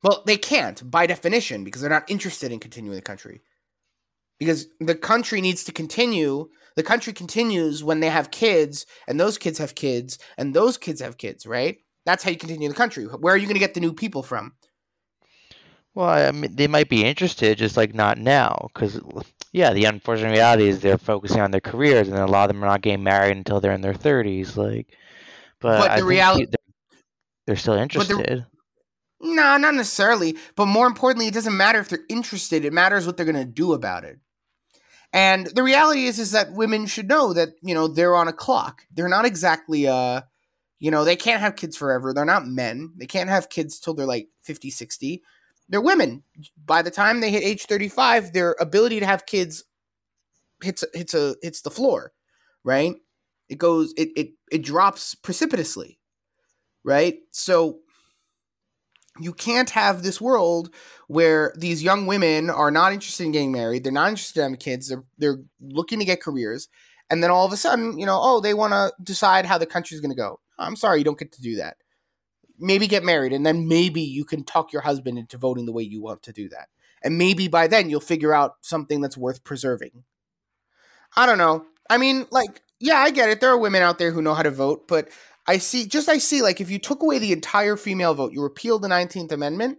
Well, 0.03 0.23
they 0.27 0.37
can't 0.37 0.91
by 0.91 1.07
definition 1.07 1.65
because 1.65 1.81
they're 1.81 1.91
not 1.91 2.11
interested 2.11 2.53
in 2.53 2.59
continuing 2.59 2.97
the 2.97 3.03
country. 3.03 3.43
Because 4.39 4.69
the 4.81 4.95
country 4.95 5.41
needs 5.41 5.65
to 5.65 5.73
continue. 5.73 6.49
The 6.77 6.83
country 6.83 7.13
continues 7.13 7.85
when 7.85 8.01
they 8.01 8.09
have 8.09 8.31
kids, 8.31 8.87
and 9.07 9.21
those 9.21 9.37
kids 9.37 9.59
have 9.59 9.75
kids, 9.75 10.19
and 10.39 10.55
those 10.55 10.79
kids 10.79 11.01
have 11.03 11.19
kids, 11.19 11.47
right? 11.47 11.79
That's 12.07 12.25
how 12.25 12.31
you 12.31 12.39
continue 12.39 12.69
the 12.69 12.75
country. 12.75 13.05
Where 13.05 13.35
are 13.35 13.37
you 13.37 13.47
going 13.47 13.55
to 13.55 13.61
get 13.61 13.75
the 13.75 13.81
new 13.81 13.93
people 13.93 14.23
from? 14.23 14.55
Well, 15.95 16.09
I 16.09 16.31
mean, 16.31 16.55
they 16.55 16.69
might 16.69 16.89
be 16.89 17.05
interested, 17.05 17.59
just 17.59 17.77
like 17.77 17.95
not 17.95 18.19
now, 18.19 18.71
because 18.73 19.01
yeah, 19.53 19.73
the 19.73 19.87
unfortunate 19.87 20.31
reality 20.31 20.69
is 20.69 20.81
they're 20.81 20.99
focusing 20.99 21.41
on 21.41 21.51
their 21.51 21.61
careers, 21.61 22.09
and 22.09 22.17
a 22.17 22.27
lot 22.27 22.49
of 22.49 22.55
them 22.55 22.63
are 22.63 22.69
not 22.69 22.83
getting 22.83 23.03
married 23.03 23.37
until 23.37 23.61
they're 23.61 23.73
in 23.73 23.81
their 23.81 23.95
thirties. 23.95 24.57
Like, 24.57 24.87
but, 25.59 25.89
but 25.89 25.97
the 25.97 26.05
reality, 26.05 26.47
they're, 26.47 27.01
they're, 27.47 27.57
still 27.57 27.75
interested. 27.75 28.47
No, 29.21 29.35
nah, 29.35 29.59
not 29.59 29.75
necessarily. 29.75 30.37
But 30.55 30.67
more 30.67 30.87
importantly, 30.87 31.27
it 31.27 31.35
doesn't 31.35 31.57
matter 31.57 31.81
if 31.81 31.89
they're 31.89 31.99
interested. 32.09 32.65
It 32.65 32.73
matters 32.73 33.05
what 33.05 33.17
they're 33.17 33.27
going 33.27 33.37
to 33.37 33.45
do 33.45 33.73
about 33.73 34.05
it. 34.05 34.19
And 35.13 35.47
the 35.47 35.65
reality 35.65 36.05
is, 36.05 36.21
is 36.21 36.31
that 36.31 36.53
women 36.53 36.87
should 36.87 37.09
know 37.09 37.33
that 37.33 37.49
you 37.63 37.75
know 37.75 37.89
they're 37.89 38.15
on 38.15 38.29
a 38.29 38.33
clock. 38.33 38.83
They're 38.95 39.09
not 39.09 39.25
exactly 39.25 39.89
uh 39.89 40.23
you 40.81 40.91
know, 40.91 41.05
they 41.05 41.15
can't 41.15 41.43
have 41.43 41.57
kids 41.57 41.77
forever. 41.77 42.13
They're 42.13 42.25
not 42.25 42.47
men. 42.47 42.95
They 42.97 43.07
can't 43.07 43.29
have 43.29 43.51
kids 43.51 43.79
till 43.79 43.93
they're 43.95 44.07
like 44.07 44.29
50, 44.43 44.71
60. 44.71 45.23
They're 45.71 45.81
women. 45.81 46.25
By 46.67 46.83
the 46.83 46.91
time 46.91 47.21
they 47.21 47.31
hit 47.31 47.45
age 47.45 47.67
35, 47.67 48.33
their 48.33 48.57
ability 48.61 49.01
to 49.01 49.07
have 49.07 49.25
kids 49.25 49.65
hits 50.63 50.85
hits 50.93 51.15
a 51.15 51.37
hits 51.43 51.63
the 51.63 51.71
floor, 51.71 52.13
right? 52.65 52.97
It 53.49 53.59
goes 53.59 53.95
it 53.97 54.11
it 54.17 54.31
it 54.51 54.63
drops 54.63 55.15
precipitously. 55.15 55.99
Right? 56.85 57.19
So 57.31 57.79
you 59.21 59.33
can't 59.33 59.71
have 59.71 60.03
this 60.03 60.21
world 60.21 60.75
where 61.09 61.53
these 61.57 61.83
young 61.83 62.07
women 62.07 62.49
are 62.49 62.71
not 62.71 62.93
interested 62.93 63.25
in 63.25 63.33
getting 63.33 63.53
married, 63.53 63.85
they're 63.85 63.93
not 63.93 64.09
interested 64.09 64.41
in 64.41 64.45
having 64.45 64.57
kids, 64.59 64.89
they're 64.89 65.05
they're 65.19 65.39
looking 65.61 66.01
to 66.01 66.05
get 66.05 66.23
careers, 66.23 66.69
and 67.11 67.23
then 67.23 67.31
all 67.31 67.47
of 67.47 67.53
a 67.53 67.57
sudden, 67.57 67.99
you 67.99 68.07
know, 68.07 68.19
oh, 68.21 68.41
they 68.41 68.55
want 68.55 68.73
to 68.73 68.93
decide 69.03 69.47
how 69.47 69.59
the 69.59 69.67
country's 69.67 70.01
going 70.01 70.11
to 70.11 70.17
go. 70.17 70.41
I'm 70.59 70.77
sorry, 70.77 70.99
you 70.99 71.05
don't 71.05 71.19
get 71.19 71.33
to 71.33 71.43
do 71.43 71.57
that. 71.57 71.77
Maybe 72.61 72.87
get 72.87 73.05
married, 73.05 73.33
and 73.33 73.45
then 73.45 73.67
maybe 73.67 74.03
you 74.03 74.25
can 74.25 74.45
talk 74.45 74.73
your 74.73 74.83
husband 74.83 75.19
into 75.19 75.39
voting 75.39 75.67
the 75.67 75.73
way 75.73 75.83
you 75.83 76.03
want 76.03 76.23
to 76.25 76.33
do 76.33 76.49
that. 76.51 76.69
And 77.03 77.17
maybe 77.17 77.49
by 77.49 77.67
then 77.67 77.89
you'll 77.89 78.01
figure 78.01 78.35
out 78.35 78.57
something 78.61 79.01
that's 79.01 79.17
worth 79.17 79.43
preserving. 79.43 80.05
I 81.17 81.27
don't 81.27 81.39
know. 81.39 81.65
I 81.89 81.97
mean, 81.97 82.27
like, 82.31 82.63
yeah, 82.79 82.99
I 82.99 83.11
get 83.11 83.31
it. 83.31 83.41
There 83.41 83.51
are 83.51 83.59
women 83.59 83.83
out 83.83 83.99
there 83.99 84.13
who 84.13 84.23
know 84.23 84.35
how 84.35 84.43
to 84.43 84.51
vote, 84.51 84.87
but 84.87 85.09
I 85.47 85.59
see, 85.59 85.87
just 85.87 86.09
I 86.09 86.19
see, 86.19 86.43
like, 86.43 86.61
if 86.61 86.71
you 86.71 86.79
took 86.79 87.03
away 87.03 87.19
the 87.19 87.33
entire 87.33 87.77
female 87.77 88.15
vote, 88.15 88.33
you 88.33 88.43
repealed 88.43 88.83
the 88.83 88.89
19th 88.89 89.33
Amendment, 89.33 89.79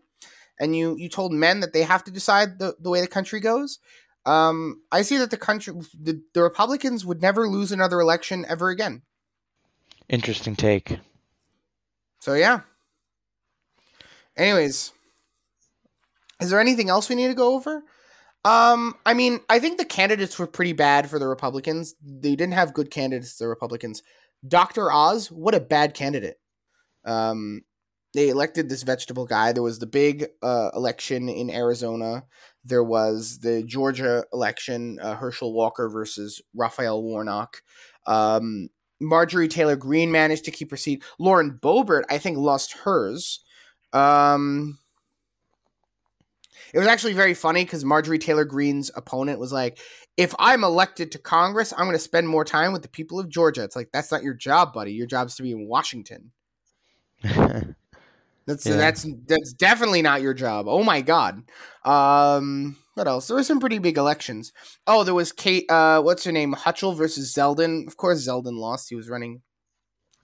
and 0.59 0.75
you 0.75 0.95
you 0.97 1.09
told 1.09 1.31
men 1.31 1.59
that 1.61 1.73
they 1.73 1.83
have 1.83 2.03
to 2.05 2.11
decide 2.11 2.59
the, 2.59 2.75
the 2.79 2.89
way 2.89 3.01
the 3.01 3.07
country 3.07 3.39
goes, 3.39 3.79
um, 4.25 4.81
I 4.91 5.01
see 5.01 5.17
that 5.17 5.31
the 5.31 5.37
country, 5.37 5.73
the, 5.99 6.21
the 6.33 6.43
Republicans 6.43 7.05
would 7.05 7.21
never 7.21 7.47
lose 7.47 7.71
another 7.71 7.99
election 7.99 8.45
ever 8.47 8.69
again. 8.69 9.01
Interesting 10.09 10.55
take. 10.55 10.99
So 12.19 12.33
yeah. 12.33 12.61
Anyways, 14.37 14.93
is 16.39 16.49
there 16.49 16.59
anything 16.59 16.89
else 16.89 17.09
we 17.09 17.15
need 17.15 17.27
to 17.27 17.33
go 17.33 17.55
over? 17.55 17.83
Um, 18.43 18.95
I 19.05 19.13
mean, 19.13 19.39
I 19.49 19.59
think 19.59 19.77
the 19.77 19.85
candidates 19.85 20.39
were 20.39 20.47
pretty 20.47 20.73
bad 20.73 21.09
for 21.09 21.19
the 21.19 21.27
Republicans. 21.27 21.95
They 22.01 22.35
didn't 22.35 22.53
have 22.53 22.73
good 22.73 22.89
candidates, 22.89 23.37
the 23.37 23.47
Republicans. 23.47 24.01
Dr. 24.47 24.91
Oz, 24.91 25.31
what 25.31 25.53
a 25.53 25.59
bad 25.59 25.93
candidate. 25.93 26.39
Um, 27.05 27.61
they 28.13 28.29
elected 28.29 28.67
this 28.67 28.83
vegetable 28.83 29.25
guy. 29.25 29.51
There 29.53 29.63
was 29.63 29.79
the 29.79 29.85
big 29.85 30.27
uh, 30.41 30.71
election 30.75 31.29
in 31.29 31.49
Arizona. 31.49 32.25
There 32.65 32.83
was 32.83 33.39
the 33.39 33.63
Georgia 33.63 34.25
election, 34.33 34.99
uh, 34.99 35.15
Herschel 35.15 35.53
Walker 35.53 35.87
versus 35.87 36.41
Raphael 36.53 37.01
Warnock. 37.01 37.61
Um, 38.07 38.69
Marjorie 38.99 39.47
Taylor 39.47 39.75
Greene 39.75 40.11
managed 40.11 40.45
to 40.45 40.51
keep 40.51 40.71
her 40.71 40.77
seat. 40.77 41.03
Lauren 41.19 41.57
Boebert, 41.61 42.03
I 42.09 42.17
think, 42.17 42.37
lost 42.37 42.73
hers. 42.83 43.43
Um, 43.93 44.79
it 46.73 46.79
was 46.79 46.87
actually 46.87 47.13
very 47.13 47.33
funny 47.33 47.63
because 47.65 47.83
Marjorie 47.83 48.19
Taylor 48.19 48.45
Greene's 48.45 48.91
opponent 48.95 49.39
was 49.39 49.51
like, 49.51 49.79
if 50.17 50.33
I'm 50.39 50.63
elected 50.63 51.11
to 51.13 51.19
Congress, 51.19 51.73
I'm 51.73 51.85
going 51.85 51.93
to 51.93 51.99
spend 51.99 52.27
more 52.27 52.45
time 52.45 52.73
with 52.73 52.81
the 52.81 52.87
people 52.87 53.19
of 53.19 53.29
Georgia. 53.29 53.63
It's 53.63 53.75
like, 53.75 53.89
that's 53.91 54.11
not 54.11 54.23
your 54.23 54.33
job, 54.33 54.73
buddy. 54.73 54.93
Your 54.93 55.07
job 55.07 55.27
is 55.27 55.35
to 55.35 55.43
be 55.43 55.51
in 55.51 55.67
Washington. 55.67 56.31
That's 58.47 58.65
yeah. 58.65 58.75
that's 58.75 59.07
that's 59.27 59.53
definitely 59.53 60.01
not 60.01 60.21
your 60.21 60.33
job. 60.33 60.65
Oh 60.67 60.83
my 60.83 61.01
god. 61.01 61.43
Um 61.85 62.75
what 62.95 63.07
else? 63.07 63.27
There 63.27 63.37
were 63.37 63.43
some 63.43 63.59
pretty 63.59 63.79
big 63.79 63.97
elections. 63.97 64.51
Oh, 64.87 65.03
there 65.03 65.13
was 65.13 65.31
Kate 65.31 65.69
uh 65.69 66.01
what's 66.01 66.23
her 66.23 66.31
name? 66.31 66.53
Hochul 66.53 66.97
versus 66.97 67.33
Zeldin. 67.33 67.87
Of 67.87 67.97
course 67.97 68.27
Zeldin 68.27 68.57
lost. 68.57 68.89
He 68.89 68.95
was 68.95 69.09
running 69.09 69.41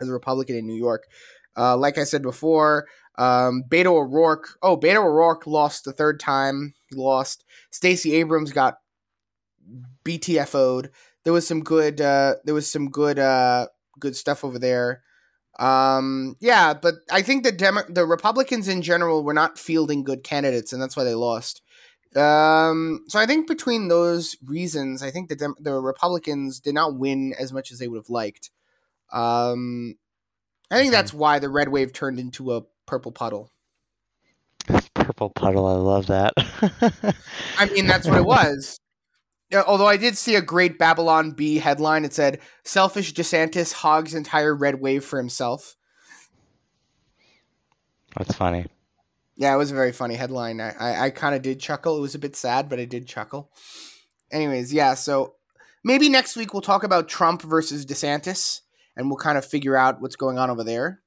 as 0.01 0.09
a 0.09 0.13
Republican 0.13 0.55
in 0.55 0.65
New 0.65 0.75
York. 0.75 1.07
Uh 1.55 1.77
like 1.77 1.97
I 1.97 2.03
said 2.03 2.23
before, 2.23 2.87
um 3.17 3.63
Beto 3.67 3.87
O'Rourke. 3.87 4.57
Oh, 4.61 4.77
Beto 4.77 5.03
O'Rourke 5.03 5.47
lost 5.47 5.85
the 5.85 5.93
third 5.93 6.19
time. 6.19 6.73
He 6.89 6.95
lost. 6.95 7.43
Stacey 7.71 8.15
Abrams 8.15 8.51
got 8.51 8.77
BTFO'd. 10.03 10.89
There 11.23 11.33
was 11.33 11.47
some 11.47 11.63
good 11.63 11.99
uh 11.99 12.35
there 12.45 12.55
was 12.55 12.69
some 12.69 12.89
good 12.89 13.19
uh 13.19 13.67
good 13.99 14.15
stuff 14.15 14.43
over 14.45 14.59
there. 14.59 15.03
Um, 15.59 16.35
yeah, 16.39 16.73
but 16.75 16.95
I 17.11 17.21
think 17.23 17.43
the 17.43 17.51
Demo- 17.51 17.89
the 17.89 18.05
Republicans 18.05 18.67
in 18.67 18.81
general 18.81 19.23
were 19.23 19.33
not 19.33 19.57
fielding 19.57 20.03
good 20.03 20.23
candidates, 20.23 20.71
and 20.71 20.81
that's 20.81 20.95
why 20.95 21.03
they 21.03 21.15
lost. 21.15 21.61
Um, 22.15 23.03
so 23.07 23.19
I 23.19 23.25
think 23.25 23.47
between 23.47 23.87
those 23.87 24.37
reasons, 24.45 25.01
I 25.03 25.11
think 25.11 25.29
the 25.29 25.35
Dem- 25.35 25.55
the 25.59 25.73
Republicans 25.79 26.59
did 26.59 26.75
not 26.75 26.97
win 26.97 27.33
as 27.39 27.51
much 27.51 27.71
as 27.71 27.79
they 27.79 27.87
would 27.87 27.97
have 27.97 28.09
liked. 28.09 28.51
Um, 29.11 29.95
I 30.69 30.77
think 30.77 30.91
that's 30.91 31.13
why 31.13 31.39
the 31.39 31.49
red 31.49 31.69
wave 31.69 31.91
turned 31.91 32.19
into 32.19 32.53
a 32.53 32.61
purple 32.87 33.11
puddle. 33.11 33.51
Purple 34.95 35.29
puddle, 35.29 35.65
I 35.67 35.73
love 35.73 36.07
that. 36.07 36.33
I 37.57 37.67
mean, 37.67 37.87
that's 37.87 38.07
what 38.07 38.17
it 38.17 38.25
was. 38.25 38.79
Although 39.53 39.87
I 39.87 39.95
did 39.95 40.17
see 40.17 40.35
a 40.35 40.41
great 40.41 40.77
Babylon 40.77 41.31
Bee 41.31 41.59
headline, 41.59 42.03
it 42.03 42.13
said 42.13 42.39
"Selfish 42.65 43.13
DeSantis 43.13 43.71
hogs 43.71 44.13
entire 44.13 44.53
red 44.53 44.81
wave 44.81 45.05
for 45.05 45.17
himself." 45.17 45.77
That's 48.17 48.35
funny. 48.35 48.65
Yeah, 49.37 49.53
it 49.53 49.57
was 49.57 49.71
a 49.71 49.75
very 49.75 49.93
funny 49.93 50.15
headline. 50.15 50.59
I, 50.59 50.71
I, 50.71 51.05
I 51.05 51.09
kind 51.11 51.35
of 51.35 51.43
did 51.43 51.59
chuckle. 51.59 51.97
It 51.97 52.01
was 52.01 52.15
a 52.15 52.19
bit 52.19 52.35
sad, 52.35 52.67
but 52.67 52.79
I 52.79 52.85
did 52.85 53.07
chuckle. 53.07 53.51
Anyways, 54.31 54.73
yeah. 54.73 54.95
So 54.95 55.35
maybe 55.83 56.09
next 56.09 56.35
week 56.35 56.53
we'll 56.53 56.61
talk 56.61 56.83
about 56.83 57.07
Trump 57.07 57.43
versus 57.43 57.85
DeSantis, 57.85 58.61
and 58.97 59.07
we'll 59.09 59.17
kind 59.17 59.37
of 59.37 59.45
figure 59.45 59.77
out 59.77 60.01
what's 60.01 60.15
going 60.17 60.37
on 60.37 60.49
over 60.49 60.63
there. 60.63 61.01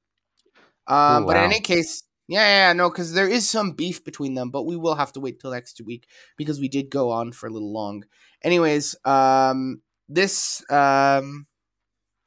Um, 0.90 1.22
Ooh, 1.22 1.26
but 1.26 1.36
wow. 1.36 1.44
in 1.44 1.52
any 1.52 1.60
case, 1.60 2.02
yeah, 2.28 2.68
yeah, 2.68 2.72
no, 2.74 2.90
because 2.90 3.14
there 3.14 3.28
is 3.28 3.48
some 3.48 3.72
beef 3.72 4.04
between 4.04 4.34
them, 4.34 4.50
but 4.50 4.64
we 4.64 4.76
will 4.76 4.96
have 4.96 5.12
to 5.12 5.20
wait 5.20 5.40
till 5.40 5.52
next 5.52 5.80
week 5.80 6.06
because 6.36 6.60
we 6.60 6.68
did 6.68 6.90
go 6.90 7.10
on 7.10 7.32
for 7.32 7.46
a 7.46 7.50
little 7.50 7.72
long. 7.72 8.04
Anyways, 8.42 8.96
um, 9.04 9.80
this, 10.08 10.62
um, 10.70 11.46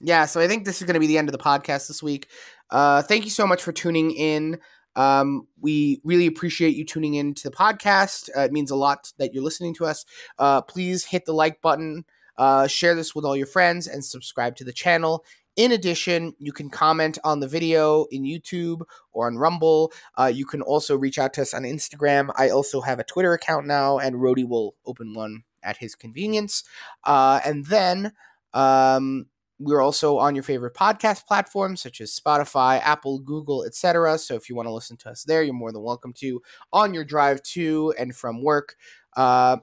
yeah, 0.01 0.25
so 0.25 0.41
I 0.41 0.47
think 0.47 0.65
this 0.65 0.81
is 0.81 0.87
going 0.87 0.95
to 0.95 0.99
be 0.99 1.07
the 1.07 1.17
end 1.17 1.29
of 1.29 1.33
the 1.33 1.43
podcast 1.43 1.87
this 1.87 2.01
week. 2.01 2.27
Uh, 2.69 3.01
thank 3.01 3.23
you 3.25 3.29
so 3.29 3.45
much 3.45 3.61
for 3.61 3.71
tuning 3.71 4.11
in. 4.11 4.59
Um, 4.95 5.47
we 5.59 6.01
really 6.03 6.27
appreciate 6.27 6.75
you 6.75 6.85
tuning 6.85 7.15
in 7.15 7.33
to 7.35 7.49
the 7.49 7.55
podcast. 7.55 8.29
Uh, 8.35 8.41
it 8.41 8.51
means 8.51 8.71
a 8.71 8.75
lot 8.75 9.11
that 9.17 9.33
you're 9.33 9.43
listening 9.43 9.73
to 9.75 9.85
us. 9.85 10.05
Uh, 10.37 10.61
please 10.61 11.05
hit 11.05 11.25
the 11.25 11.33
like 11.33 11.61
button, 11.61 12.05
uh, 12.37 12.67
share 12.67 12.95
this 12.95 13.15
with 13.15 13.25
all 13.25 13.35
your 13.35 13.47
friends, 13.47 13.87
and 13.87 14.03
subscribe 14.03 14.55
to 14.57 14.63
the 14.63 14.73
channel. 14.73 15.23
In 15.55 15.71
addition, 15.71 16.33
you 16.39 16.51
can 16.51 16.69
comment 16.69 17.19
on 17.23 17.39
the 17.39 17.47
video 17.47 18.05
in 18.11 18.23
YouTube 18.23 18.81
or 19.11 19.27
on 19.27 19.37
Rumble. 19.37 19.91
Uh, 20.17 20.31
you 20.33 20.45
can 20.45 20.61
also 20.61 20.97
reach 20.97 21.19
out 21.19 21.33
to 21.33 21.43
us 21.43 21.53
on 21.53 21.63
Instagram. 21.63 22.31
I 22.35 22.49
also 22.49 22.81
have 22.81 22.99
a 22.99 23.03
Twitter 23.03 23.33
account 23.33 23.67
now, 23.67 23.99
and 23.99 24.21
Rody 24.21 24.43
will 24.43 24.75
open 24.85 25.13
one 25.13 25.43
at 25.61 25.77
his 25.77 25.95
convenience. 25.95 26.63
Uh, 27.03 27.39
and 27.45 27.65
then 27.67 28.13
um, 28.53 29.27
we're 29.59 29.81
also 29.81 30.17
on 30.17 30.35
your 30.35 30.43
favorite 30.43 30.73
podcast 30.73 31.25
platforms 31.25 31.81
such 31.81 32.01
as 32.01 32.19
Spotify, 32.19 32.81
Apple, 32.81 33.19
Google, 33.19 33.63
etc. 33.63 34.17
So 34.17 34.35
if 34.35 34.49
you 34.49 34.55
want 34.55 34.67
to 34.67 34.73
listen 34.73 34.97
to 34.97 35.09
us 35.09 35.23
there, 35.23 35.43
you're 35.43 35.53
more 35.53 35.71
than 35.71 35.83
welcome 35.83 36.13
to 36.13 36.41
on 36.71 36.93
your 36.93 37.05
drive 37.05 37.41
to 37.43 37.93
and 37.97 38.15
from 38.15 38.43
work. 38.43 38.75
Uh, 39.15 39.57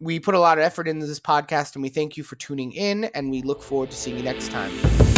we 0.00 0.18
put 0.18 0.34
a 0.34 0.40
lot 0.40 0.58
of 0.58 0.64
effort 0.64 0.88
into 0.88 1.06
this 1.06 1.20
podcast 1.20 1.74
and 1.74 1.82
we 1.82 1.90
thank 1.90 2.16
you 2.16 2.24
for 2.24 2.36
tuning 2.36 2.72
in 2.72 3.04
and 3.04 3.30
we 3.30 3.42
look 3.42 3.62
forward 3.62 3.90
to 3.90 3.96
seeing 3.96 4.16
you 4.16 4.24
next 4.24 4.50
time. 4.50 5.09